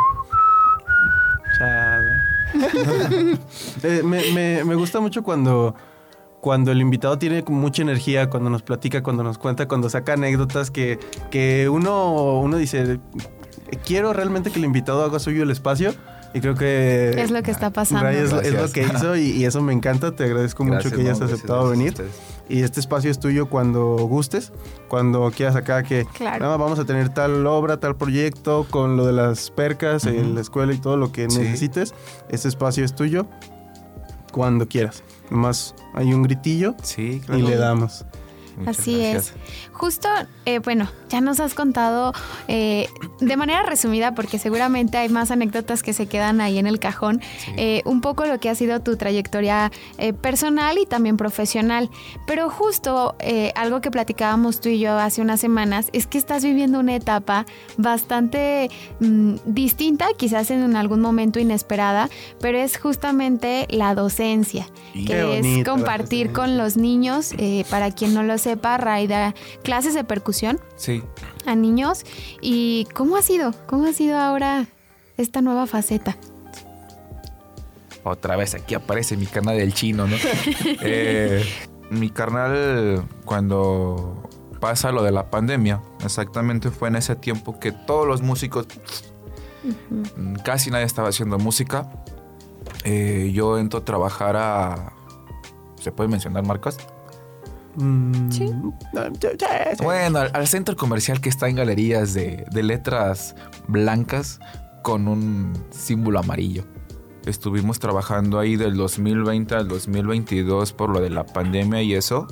Eh, 3.85 4.03
me, 4.03 4.75
gusta 4.75 4.99
mucho 4.99 5.23
cuando, 5.23 5.77
cuando 6.41 6.73
el 6.73 6.81
invitado 6.81 7.17
tiene 7.17 7.45
mucha 7.47 7.83
energía, 7.83 8.29
cuando 8.29 8.51
nos 8.51 8.63
platica, 8.63 9.05
cuando 9.05 9.23
nos 9.23 9.39
cuenta, 9.39 9.69
cuando 9.69 9.89
saca 9.89 10.15
anécdotas 10.15 10.73
que, 10.73 10.99
que 11.31 11.69
uno, 11.69 12.41
uno 12.41 12.57
dice, 12.57 12.99
quiero 13.85 14.13
realmente 14.13 14.51
que 14.51 14.59
el 14.59 14.65
invitado 14.65 15.05
haga 15.05 15.21
suyo 15.21 15.45
el 15.45 15.51
espacio 15.53 15.95
y 16.33 16.41
creo 16.41 16.55
que... 16.55 17.11
Es 17.17 17.31
lo 17.31 17.43
que 17.43 17.51
está 17.51 17.71
pasando. 17.71 18.09
es, 18.09 18.31
lo 18.31 18.73
que 18.73 18.83
hizo 18.83 19.17
y, 19.17 19.45
eso 19.45 19.63
me 19.63 19.73
encanta. 19.73 20.15
Te 20.15 20.25
agradezco 20.25 20.65
mucho 20.65 20.91
que 20.91 21.01
hayas 21.01 21.21
aceptado 21.21 21.71
venir. 21.71 21.95
Y 22.49 22.63
este 22.63 22.81
espacio 22.81 23.11
es 23.11 23.19
tuyo 23.19 23.49
cuando 23.49 23.97
gustes, 23.97 24.53
cuando 24.89 25.31
quieras 25.31 25.57
acá 25.57 25.83
que 25.83 26.05
claro. 26.15 26.59
vamos 26.59 26.79
a 26.79 26.85
tener 26.85 27.09
tal 27.09 27.47
obra, 27.47 27.79
tal 27.79 27.97
proyecto, 27.97 28.67
con 28.71 28.97
lo 28.97 29.07
de 29.07 29.13
las 29.13 29.51
percas, 29.51 30.05
en 30.07 30.35
la 30.35 30.41
escuela 30.41 30.73
y 30.73 30.79
todo 30.79 30.97
lo 30.97 31.13
que 31.13 31.29
necesites. 31.29 31.95
Este 32.29 32.49
espacio 32.49 32.85
es 32.85 32.95
tuyo 32.95 33.27
cuando 34.33 34.69
quieras. 34.69 35.03
Nomás 35.31 35.75
hay 35.95 36.13
un 36.13 36.23
gritillo 36.23 36.75
sí, 36.83 37.23
y 37.29 37.43
le 37.43 37.57
damos. 37.57 38.05
Así 38.67 39.01
es. 39.01 39.35
Justo, 39.73 40.09
eh, 40.45 40.59
bueno, 40.59 40.89
ya 41.09 41.21
nos 41.21 41.41
has 41.41 41.55
contado 41.55 42.13
eh, 42.49 42.89
de 43.21 43.37
manera 43.37 43.63
resumida, 43.63 44.15
porque 44.15 44.39
seguramente 44.39 44.99
hay 44.99 45.09
más 45.09 45.31
anécdotas 45.31 45.83
que 45.83 45.93
se 45.93 46.07
quedan 46.07 46.41
ahí 46.41 46.59
en 46.59 46.67
el 46.67 46.79
cajón, 46.79 47.21
eh, 47.57 47.83
un 47.85 48.01
poco 48.01 48.27
lo 48.27 48.39
que 48.41 48.51
ha 48.51 48.55
sido 48.55 48.81
tu 48.81 48.97
trayectoria 48.97 49.71
personal 50.21 50.79
y 50.79 50.87
también 50.87 51.17
profesional. 51.17 51.91
Pero 52.27 52.51
justo 52.51 53.15
algo 53.55 53.81
que 53.81 53.91
platicábamos 53.91 54.61
tú 54.61 54.69
y 54.69 54.79
yo 54.79 54.99
hace 54.99 55.23
unas 55.23 55.41
semanas 55.41 55.89
es 55.93 56.07
que 56.07 56.19
estás 56.19 56.45
viviendo 56.45 56.81
una 56.81 56.95
etapa 56.95 57.47
bastante 57.77 58.71
mm, 59.01 59.37
distinta, 59.45 60.09
quizás 60.17 60.51
en 60.51 60.77
algún 60.77 61.01
momento 61.01 61.39
inesperada, 61.39 62.09
pero 62.41 62.59
es 62.59 62.79
justamente 62.79 63.67
la 63.71 63.95
docencia, 63.95 64.67
que 64.93 65.39
es 65.39 65.65
compartir 65.65 66.33
con 66.33 66.57
los 66.57 66.77
niños, 66.77 67.33
para 67.71 67.91
quien 67.91 68.15
no 68.15 68.23
lo 68.23 68.39
sepa, 68.41 68.77
Raida 68.77 69.35
clases 69.63 69.95
de 69.95 70.03
percusión. 70.05 70.61
Sí. 70.77 71.03
A 71.47 71.55
niños. 71.55 72.05
¿Y 72.41 72.87
cómo 72.95 73.17
ha 73.17 73.23
sido? 73.23 73.55
¿Cómo 73.67 73.87
ha 73.87 73.93
sido 73.93 74.19
ahora 74.19 74.67
esta 75.17 75.41
nueva 75.41 75.67
faceta? 75.67 76.17
Otra 78.03 78.37
vez 78.37 78.55
aquí 78.55 78.75
aparece 78.75 79.17
mi 79.17 79.27
carnal 79.27 79.57
del 79.57 79.75
chino, 79.75 80.07
¿no? 80.07 80.17
Eh, 80.83 81.45
mi 81.91 82.11
carnal, 82.11 83.05
cuando 83.25 84.29
pasa 84.61 84.93
lo 84.93 85.03
de 85.03 85.11
la 85.11 85.31
pandemia, 85.31 85.83
exactamente 86.05 86.71
fue 86.71 86.89
en 86.89 86.97
ese 86.97 87.17
tiempo 87.17 87.59
que 87.59 87.73
todos 87.73 88.07
los 88.07 88.23
músicos, 88.23 88.67
casi 90.45 90.71
nadie 90.71 90.85
estaba 90.85 91.09
haciendo 91.09 91.39
música. 91.39 91.91
Eh, 92.85 93.31
yo 93.35 93.59
entro 93.59 93.81
a 93.81 93.85
trabajar 93.85 94.37
a. 94.37 94.93
¿Se 95.81 95.93
puede 95.93 96.09
mencionar 96.09 96.45
marcas? 96.47 96.79
Mm, 97.77 98.31
sí. 98.31 98.51
Bueno, 99.83 100.19
al, 100.19 100.49
centro 100.49 100.77
comercial 100.77 101.21
que 101.21 101.29
está 101.29 101.49
en 101.49 101.57
galerías 101.57 102.15
de, 102.15 102.47
letras 102.53 103.37
blancas 103.69 104.41
con 104.83 105.09
un 105.09 105.53
símbolo 105.71 106.19
amarillo. 106.19 106.65
Estuvimos 107.27 107.79
trabajando 107.79 108.39
ahí 108.39 108.57
del 108.57 108.77
2020 108.77 109.55
al 109.55 109.69
2022 109.69 110.73
por 110.73 110.91
lo 110.91 111.01
de 111.01 111.11
la 111.11 111.25
pandemia 111.25 111.83
y 111.83 111.95
eso. 111.95 112.27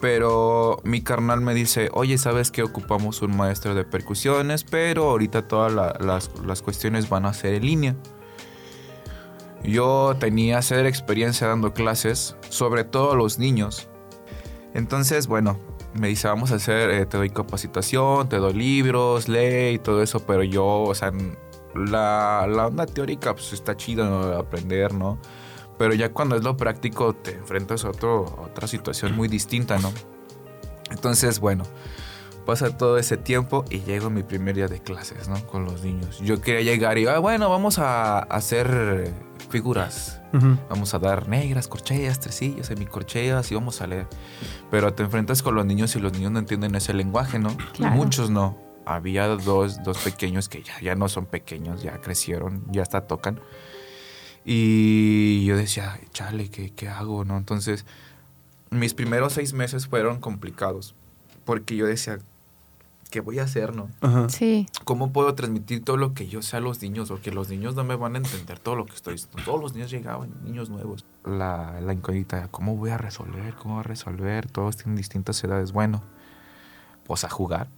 Pero 0.00 0.80
mi 0.84 1.02
carnal 1.02 1.40
me 1.40 1.52
dice, 1.54 1.90
oye, 1.92 2.16
¿sabes 2.18 2.52
que 2.52 2.62
ocupamos 2.62 3.20
un 3.22 3.36
maestro 3.36 3.74
de 3.74 3.84
percusiones? 3.84 4.62
Pero 4.62 5.10
ahorita 5.10 5.48
todas 5.48 5.72
las, 6.00 6.30
las 6.46 6.62
cuestiones 6.62 7.08
van 7.08 7.26
a 7.26 7.34
ser 7.34 7.54
en 7.54 7.66
línea. 7.66 7.96
Yo 9.64 10.16
tenía 10.18 10.58
hacer 10.58 10.86
experiencia 10.86 11.46
dando 11.48 11.72
clases, 11.72 12.36
sobre 12.48 12.84
todo 12.84 13.12
a 13.12 13.16
los 13.16 13.38
niños. 13.38 13.88
Entonces, 14.74 15.26
bueno, 15.26 15.58
me 15.94 16.08
dice, 16.08 16.28
vamos 16.28 16.52
a 16.52 16.56
hacer, 16.56 16.90
eh, 16.90 17.06
te 17.06 17.16
doy 17.16 17.30
capacitación, 17.30 18.28
te 18.28 18.36
doy 18.36 18.54
libros, 18.54 19.28
ley 19.28 19.74
y 19.74 19.78
todo 19.78 20.02
eso, 20.02 20.20
pero 20.20 20.42
yo, 20.42 20.82
o 20.82 20.94
sea, 20.94 21.12
la, 21.74 22.46
la 22.48 22.66
onda 22.66 22.86
teórica 22.86 23.34
pues 23.34 23.52
está 23.52 23.76
chido 23.76 24.36
aprender, 24.36 24.94
¿no? 24.94 25.18
Pero 25.78 25.94
ya 25.94 26.12
cuando 26.12 26.36
es 26.36 26.42
lo 26.42 26.56
práctico 26.56 27.14
te 27.14 27.32
enfrentas 27.32 27.84
a, 27.84 27.90
otro, 27.90 28.26
a 28.38 28.42
otra 28.42 28.66
situación 28.66 29.14
muy 29.14 29.28
distinta, 29.28 29.78
¿no? 29.78 29.92
Entonces, 30.90 31.38
bueno, 31.40 31.64
pasa 32.48 32.74
todo 32.74 32.96
ese 32.96 33.18
tiempo 33.18 33.66
y 33.68 33.80
llego 33.80 34.08
mi 34.08 34.22
primer 34.22 34.54
día 34.54 34.68
de 34.68 34.80
clases, 34.80 35.28
¿no? 35.28 35.38
Con 35.48 35.66
los 35.66 35.84
niños. 35.84 36.18
Yo 36.20 36.40
quería 36.40 36.62
llegar 36.62 36.96
y, 36.96 37.06
ah, 37.06 37.18
bueno, 37.18 37.50
vamos 37.50 37.78
a 37.78 38.20
hacer 38.20 39.12
figuras. 39.50 40.22
Vamos 40.70 40.94
a 40.94 40.98
dar 40.98 41.28
negras, 41.28 41.68
corcheas, 41.68 42.20
tresillos, 42.20 42.68
semicorcheas 42.68 43.52
y 43.52 43.54
vamos 43.54 43.82
a 43.82 43.86
leer. 43.86 44.06
Pero 44.70 44.94
te 44.94 45.02
enfrentas 45.02 45.42
con 45.42 45.56
los 45.56 45.66
niños 45.66 45.94
y 45.94 46.00
los 46.00 46.14
niños 46.14 46.32
no 46.32 46.38
entienden 46.38 46.74
ese 46.74 46.94
lenguaje, 46.94 47.38
¿no? 47.38 47.54
Muchos 47.80 48.30
no. 48.30 48.56
Había 48.86 49.26
dos, 49.26 49.82
dos 49.82 49.98
pequeños 49.98 50.48
que 50.48 50.62
ya, 50.62 50.80
ya 50.80 50.94
no 50.94 51.10
son 51.10 51.26
pequeños, 51.26 51.82
ya 51.82 52.00
crecieron, 52.00 52.64
ya 52.72 52.80
hasta 52.80 53.02
tocan. 53.02 53.40
Y 54.46 55.44
yo 55.44 55.54
decía, 55.54 56.00
chale, 56.14 56.48
¿qué, 56.50 56.70
¿qué 56.70 56.88
hago? 56.88 57.26
¿no? 57.26 57.36
Entonces, 57.36 57.84
mis 58.70 58.94
primeros 58.94 59.34
seis 59.34 59.52
meses 59.52 59.86
fueron 59.86 60.18
complicados. 60.18 60.94
Porque 61.44 61.76
yo 61.76 61.86
decía, 61.86 62.18
¿qué 63.10 63.20
voy 63.20 63.38
a 63.38 63.44
hacer, 63.44 63.74
no? 63.74 63.88
Sí. 64.28 64.66
¿Cómo 64.84 65.12
puedo 65.12 65.34
transmitir 65.34 65.84
todo 65.84 65.96
lo 65.96 66.14
que 66.14 66.28
yo 66.28 66.42
sé 66.42 66.56
a 66.56 66.60
los 66.60 66.80
niños? 66.82 67.08
Porque 67.08 67.30
los 67.30 67.48
niños 67.48 67.74
no 67.74 67.84
me 67.84 67.96
van 67.96 68.14
a 68.14 68.18
entender 68.18 68.58
todo 68.58 68.76
lo 68.76 68.86
que 68.86 68.94
estoy 68.94 69.14
diciendo. 69.14 69.42
Todos 69.44 69.60
los 69.60 69.74
niños 69.74 69.90
llegaban, 69.90 70.30
niños 70.44 70.70
nuevos. 70.70 71.04
La, 71.24 71.80
la 71.80 71.92
incógnita, 71.92 72.48
¿cómo 72.48 72.76
voy 72.76 72.90
a 72.90 72.98
resolver? 72.98 73.54
¿Cómo 73.54 73.74
voy 73.74 73.80
a 73.80 73.84
resolver? 73.84 74.50
Todos 74.50 74.76
tienen 74.76 74.96
distintas 74.96 75.42
edades. 75.44 75.72
Bueno, 75.72 76.02
pues 77.06 77.24
a 77.24 77.30
jugar. 77.30 77.68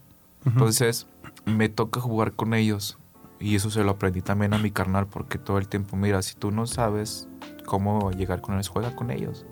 Entonces, 0.45 1.07
me 1.45 1.69
toca 1.69 1.99
jugar 1.99 2.33
con 2.33 2.53
ellos. 2.53 2.97
Y 3.39 3.55
eso 3.55 3.71
se 3.71 3.83
lo 3.83 3.91
aprendí 3.91 4.21
también 4.21 4.53
a 4.53 4.59
mi 4.59 4.69
carnal, 4.69 5.07
porque 5.07 5.39
todo 5.39 5.57
el 5.57 5.67
tiempo, 5.67 5.95
mira, 5.97 6.21
si 6.21 6.35
tú 6.35 6.51
no 6.51 6.67
sabes 6.67 7.27
cómo 7.65 8.11
llegar 8.11 8.41
con 8.41 8.53
ellos, 8.55 8.69
juega 8.69 8.95
con 8.95 9.09
ellos. 9.09 9.45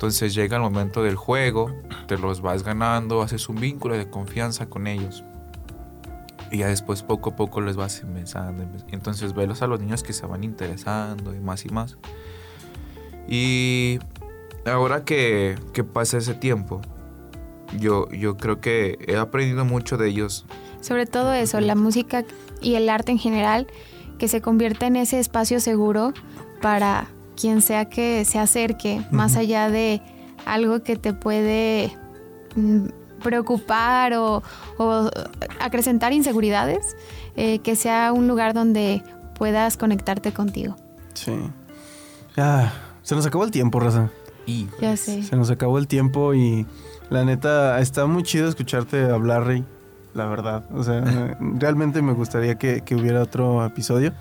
Entonces 0.00 0.32
llega 0.32 0.56
el 0.56 0.62
momento 0.62 1.02
del 1.02 1.14
juego, 1.14 1.74
te 2.06 2.16
los 2.16 2.40
vas 2.40 2.62
ganando, 2.62 3.20
haces 3.20 3.50
un 3.50 3.56
vínculo 3.56 3.98
de 3.98 4.08
confianza 4.08 4.64
con 4.64 4.86
ellos. 4.86 5.22
Y 6.50 6.56
ya 6.56 6.68
después 6.68 7.02
poco 7.02 7.28
a 7.28 7.36
poco 7.36 7.60
les 7.60 7.76
vas 7.76 8.00
empezando. 8.00 8.64
Entonces 8.92 9.34
velos 9.34 9.60
a 9.60 9.66
los 9.66 9.78
niños 9.78 10.02
que 10.02 10.14
se 10.14 10.24
van 10.24 10.42
interesando 10.42 11.34
y 11.34 11.40
más 11.40 11.66
y 11.66 11.68
más. 11.68 11.98
Y 13.28 13.98
ahora 14.64 15.04
que, 15.04 15.58
que 15.74 15.84
pasa 15.84 16.16
ese 16.16 16.32
tiempo, 16.32 16.80
yo, 17.78 18.08
yo 18.08 18.38
creo 18.38 18.58
que 18.58 18.96
he 19.06 19.18
aprendido 19.18 19.66
mucho 19.66 19.98
de 19.98 20.08
ellos. 20.08 20.46
Sobre 20.80 21.04
todo 21.04 21.34
eso, 21.34 21.60
la 21.60 21.74
música 21.74 22.24
y 22.62 22.76
el 22.76 22.88
arte 22.88 23.12
en 23.12 23.18
general, 23.18 23.66
que 24.18 24.28
se 24.28 24.40
convierte 24.40 24.86
en 24.86 24.96
ese 24.96 25.18
espacio 25.20 25.60
seguro 25.60 26.14
para 26.62 27.06
quien 27.40 27.62
sea 27.62 27.86
que 27.86 28.24
se 28.24 28.38
acerque, 28.38 29.02
más 29.10 29.36
allá 29.36 29.70
de 29.70 30.02
algo 30.44 30.82
que 30.82 30.96
te 30.96 31.14
puede 31.14 31.96
mm, 32.56 32.86
preocupar 33.22 34.14
o, 34.14 34.42
acrecentar 35.60 36.12
inseguridades, 36.12 36.96
eh, 37.36 37.60
que 37.60 37.76
sea 37.76 38.12
un 38.12 38.28
lugar 38.28 38.54
donde 38.54 39.02
puedas 39.34 39.76
conectarte 39.76 40.32
contigo. 40.32 40.76
Sí. 41.14 41.32
Se 43.02 43.14
nos 43.14 43.26
acabó 43.26 43.44
el 43.44 43.50
tiempo, 43.50 43.80
Raza. 43.80 44.10
Y 44.46 44.66
ya 44.80 44.96
sé. 44.96 45.22
Se 45.22 45.36
nos 45.36 45.50
acabó 45.50 45.78
el 45.78 45.86
tiempo 45.86 46.34
y 46.34 46.66
la 47.10 47.24
neta, 47.24 47.80
está 47.80 48.06
muy 48.06 48.22
chido 48.22 48.48
escucharte 48.48 49.10
hablar, 49.10 49.46
Rey 49.46 49.64
la 50.14 50.26
verdad. 50.26 50.64
O 50.72 50.82
sea, 50.82 51.36
realmente 51.40 52.02
me 52.02 52.12
gustaría 52.12 52.56
que, 52.56 52.82
hubiera 52.94 53.22
otro 53.22 53.64
episodio. 53.64 54.12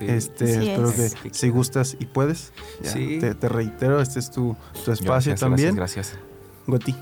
Este, 0.00 0.70
espero 0.70 0.92
que 0.92 1.10
si 1.32 1.48
gustas 1.48 1.96
y 1.98 2.06
puedes. 2.06 2.52
te, 2.82 3.48
reitero, 3.48 4.00
este 4.00 4.18
es 4.18 4.30
tu, 4.30 4.56
espacio 4.86 5.34
también. 5.34 5.74
Gracias, 5.74 6.08
gracias. 6.08 6.26
Goti, 6.66 6.94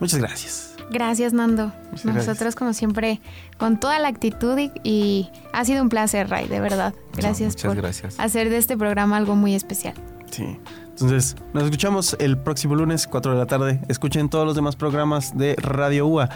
muchas 0.00 0.18
gracias. 0.18 0.68
Gracias, 0.90 1.32
Nando. 1.32 1.72
Nosotros, 2.04 2.54
como 2.54 2.74
siempre, 2.74 3.20
con 3.56 3.80
toda 3.80 3.98
la 3.98 4.08
actitud 4.08 4.58
y, 4.82 5.30
ha 5.52 5.64
sido 5.64 5.82
un 5.82 5.88
placer, 5.88 6.28
Ray, 6.28 6.48
de 6.48 6.60
verdad. 6.60 6.94
Gracias 7.16 7.56
por 7.56 7.76
gracias. 7.76 8.18
hacer 8.18 8.50
de 8.50 8.58
este 8.58 8.76
programa 8.76 9.16
algo 9.16 9.36
muy 9.36 9.54
especial. 9.54 9.94
Sí. 10.30 10.58
Entonces, 10.88 11.36
nos 11.54 11.64
escuchamos 11.64 12.16
el 12.20 12.36
próximo 12.36 12.74
lunes, 12.74 13.06
4 13.06 13.32
de 13.32 13.38
la 13.38 13.46
tarde. 13.46 13.80
Escuchen 13.88 14.28
todos 14.28 14.44
los 14.44 14.54
demás 14.54 14.76
programas 14.76 15.36
de 15.36 15.54
Radio 15.56 16.06
UA. 16.06 16.28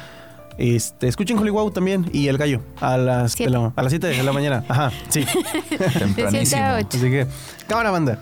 Este, 0.59 1.09
escuchen 1.09 1.39
Hollywood 1.39 1.73
también 1.73 2.09
y 2.13 2.29
El 2.29 2.39
Gallo 2.39 2.63
a 2.81 2.97
las, 2.97 3.37
a 3.41 3.83
las 3.83 3.91
7 3.91 4.07
de 4.07 4.23
la 4.23 4.33
mañana. 4.33 4.65
Ajá, 4.69 4.91
sí. 5.09 5.25
Tempranísimo. 5.99 6.63
Así 6.63 7.11
que, 7.11 7.27
cámara 7.67 7.91
banda. 7.91 8.19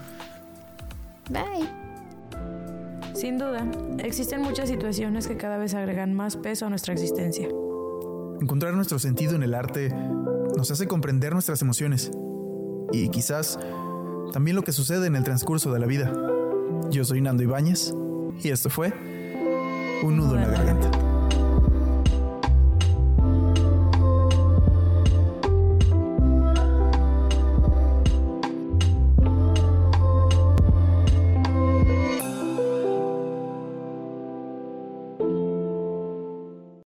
Bye. 1.30 1.84
Sin 3.14 3.38
duda, 3.38 3.64
existen 3.98 4.42
muchas 4.42 4.68
situaciones 4.68 5.28
que 5.28 5.36
cada 5.36 5.56
vez 5.56 5.74
agregan 5.74 6.12
más 6.12 6.36
peso 6.36 6.66
a 6.66 6.68
nuestra 6.68 6.92
existencia. 6.92 7.48
Encontrar 8.40 8.74
nuestro 8.74 8.98
sentido 8.98 9.36
en 9.36 9.44
el 9.44 9.54
arte 9.54 9.94
nos 10.56 10.70
hace 10.70 10.88
comprender 10.88 11.32
nuestras 11.32 11.62
emociones 11.62 12.10
y 12.92 13.08
quizás 13.08 13.58
también 14.32 14.56
lo 14.56 14.62
que 14.62 14.72
sucede 14.72 15.06
en 15.06 15.16
el 15.16 15.22
transcurso 15.22 15.72
de 15.72 15.78
la 15.78 15.86
vida. 15.86 16.12
Yo 16.90 17.04
soy 17.04 17.20
Nando 17.20 17.42
Ibáñez 17.42 17.94
y 18.42 18.48
esto 18.48 18.68
fue 18.68 18.92
Un 20.02 20.16
nudo 20.16 20.34
en 20.34 20.42
la 20.42 20.48
garganta. 20.48 21.03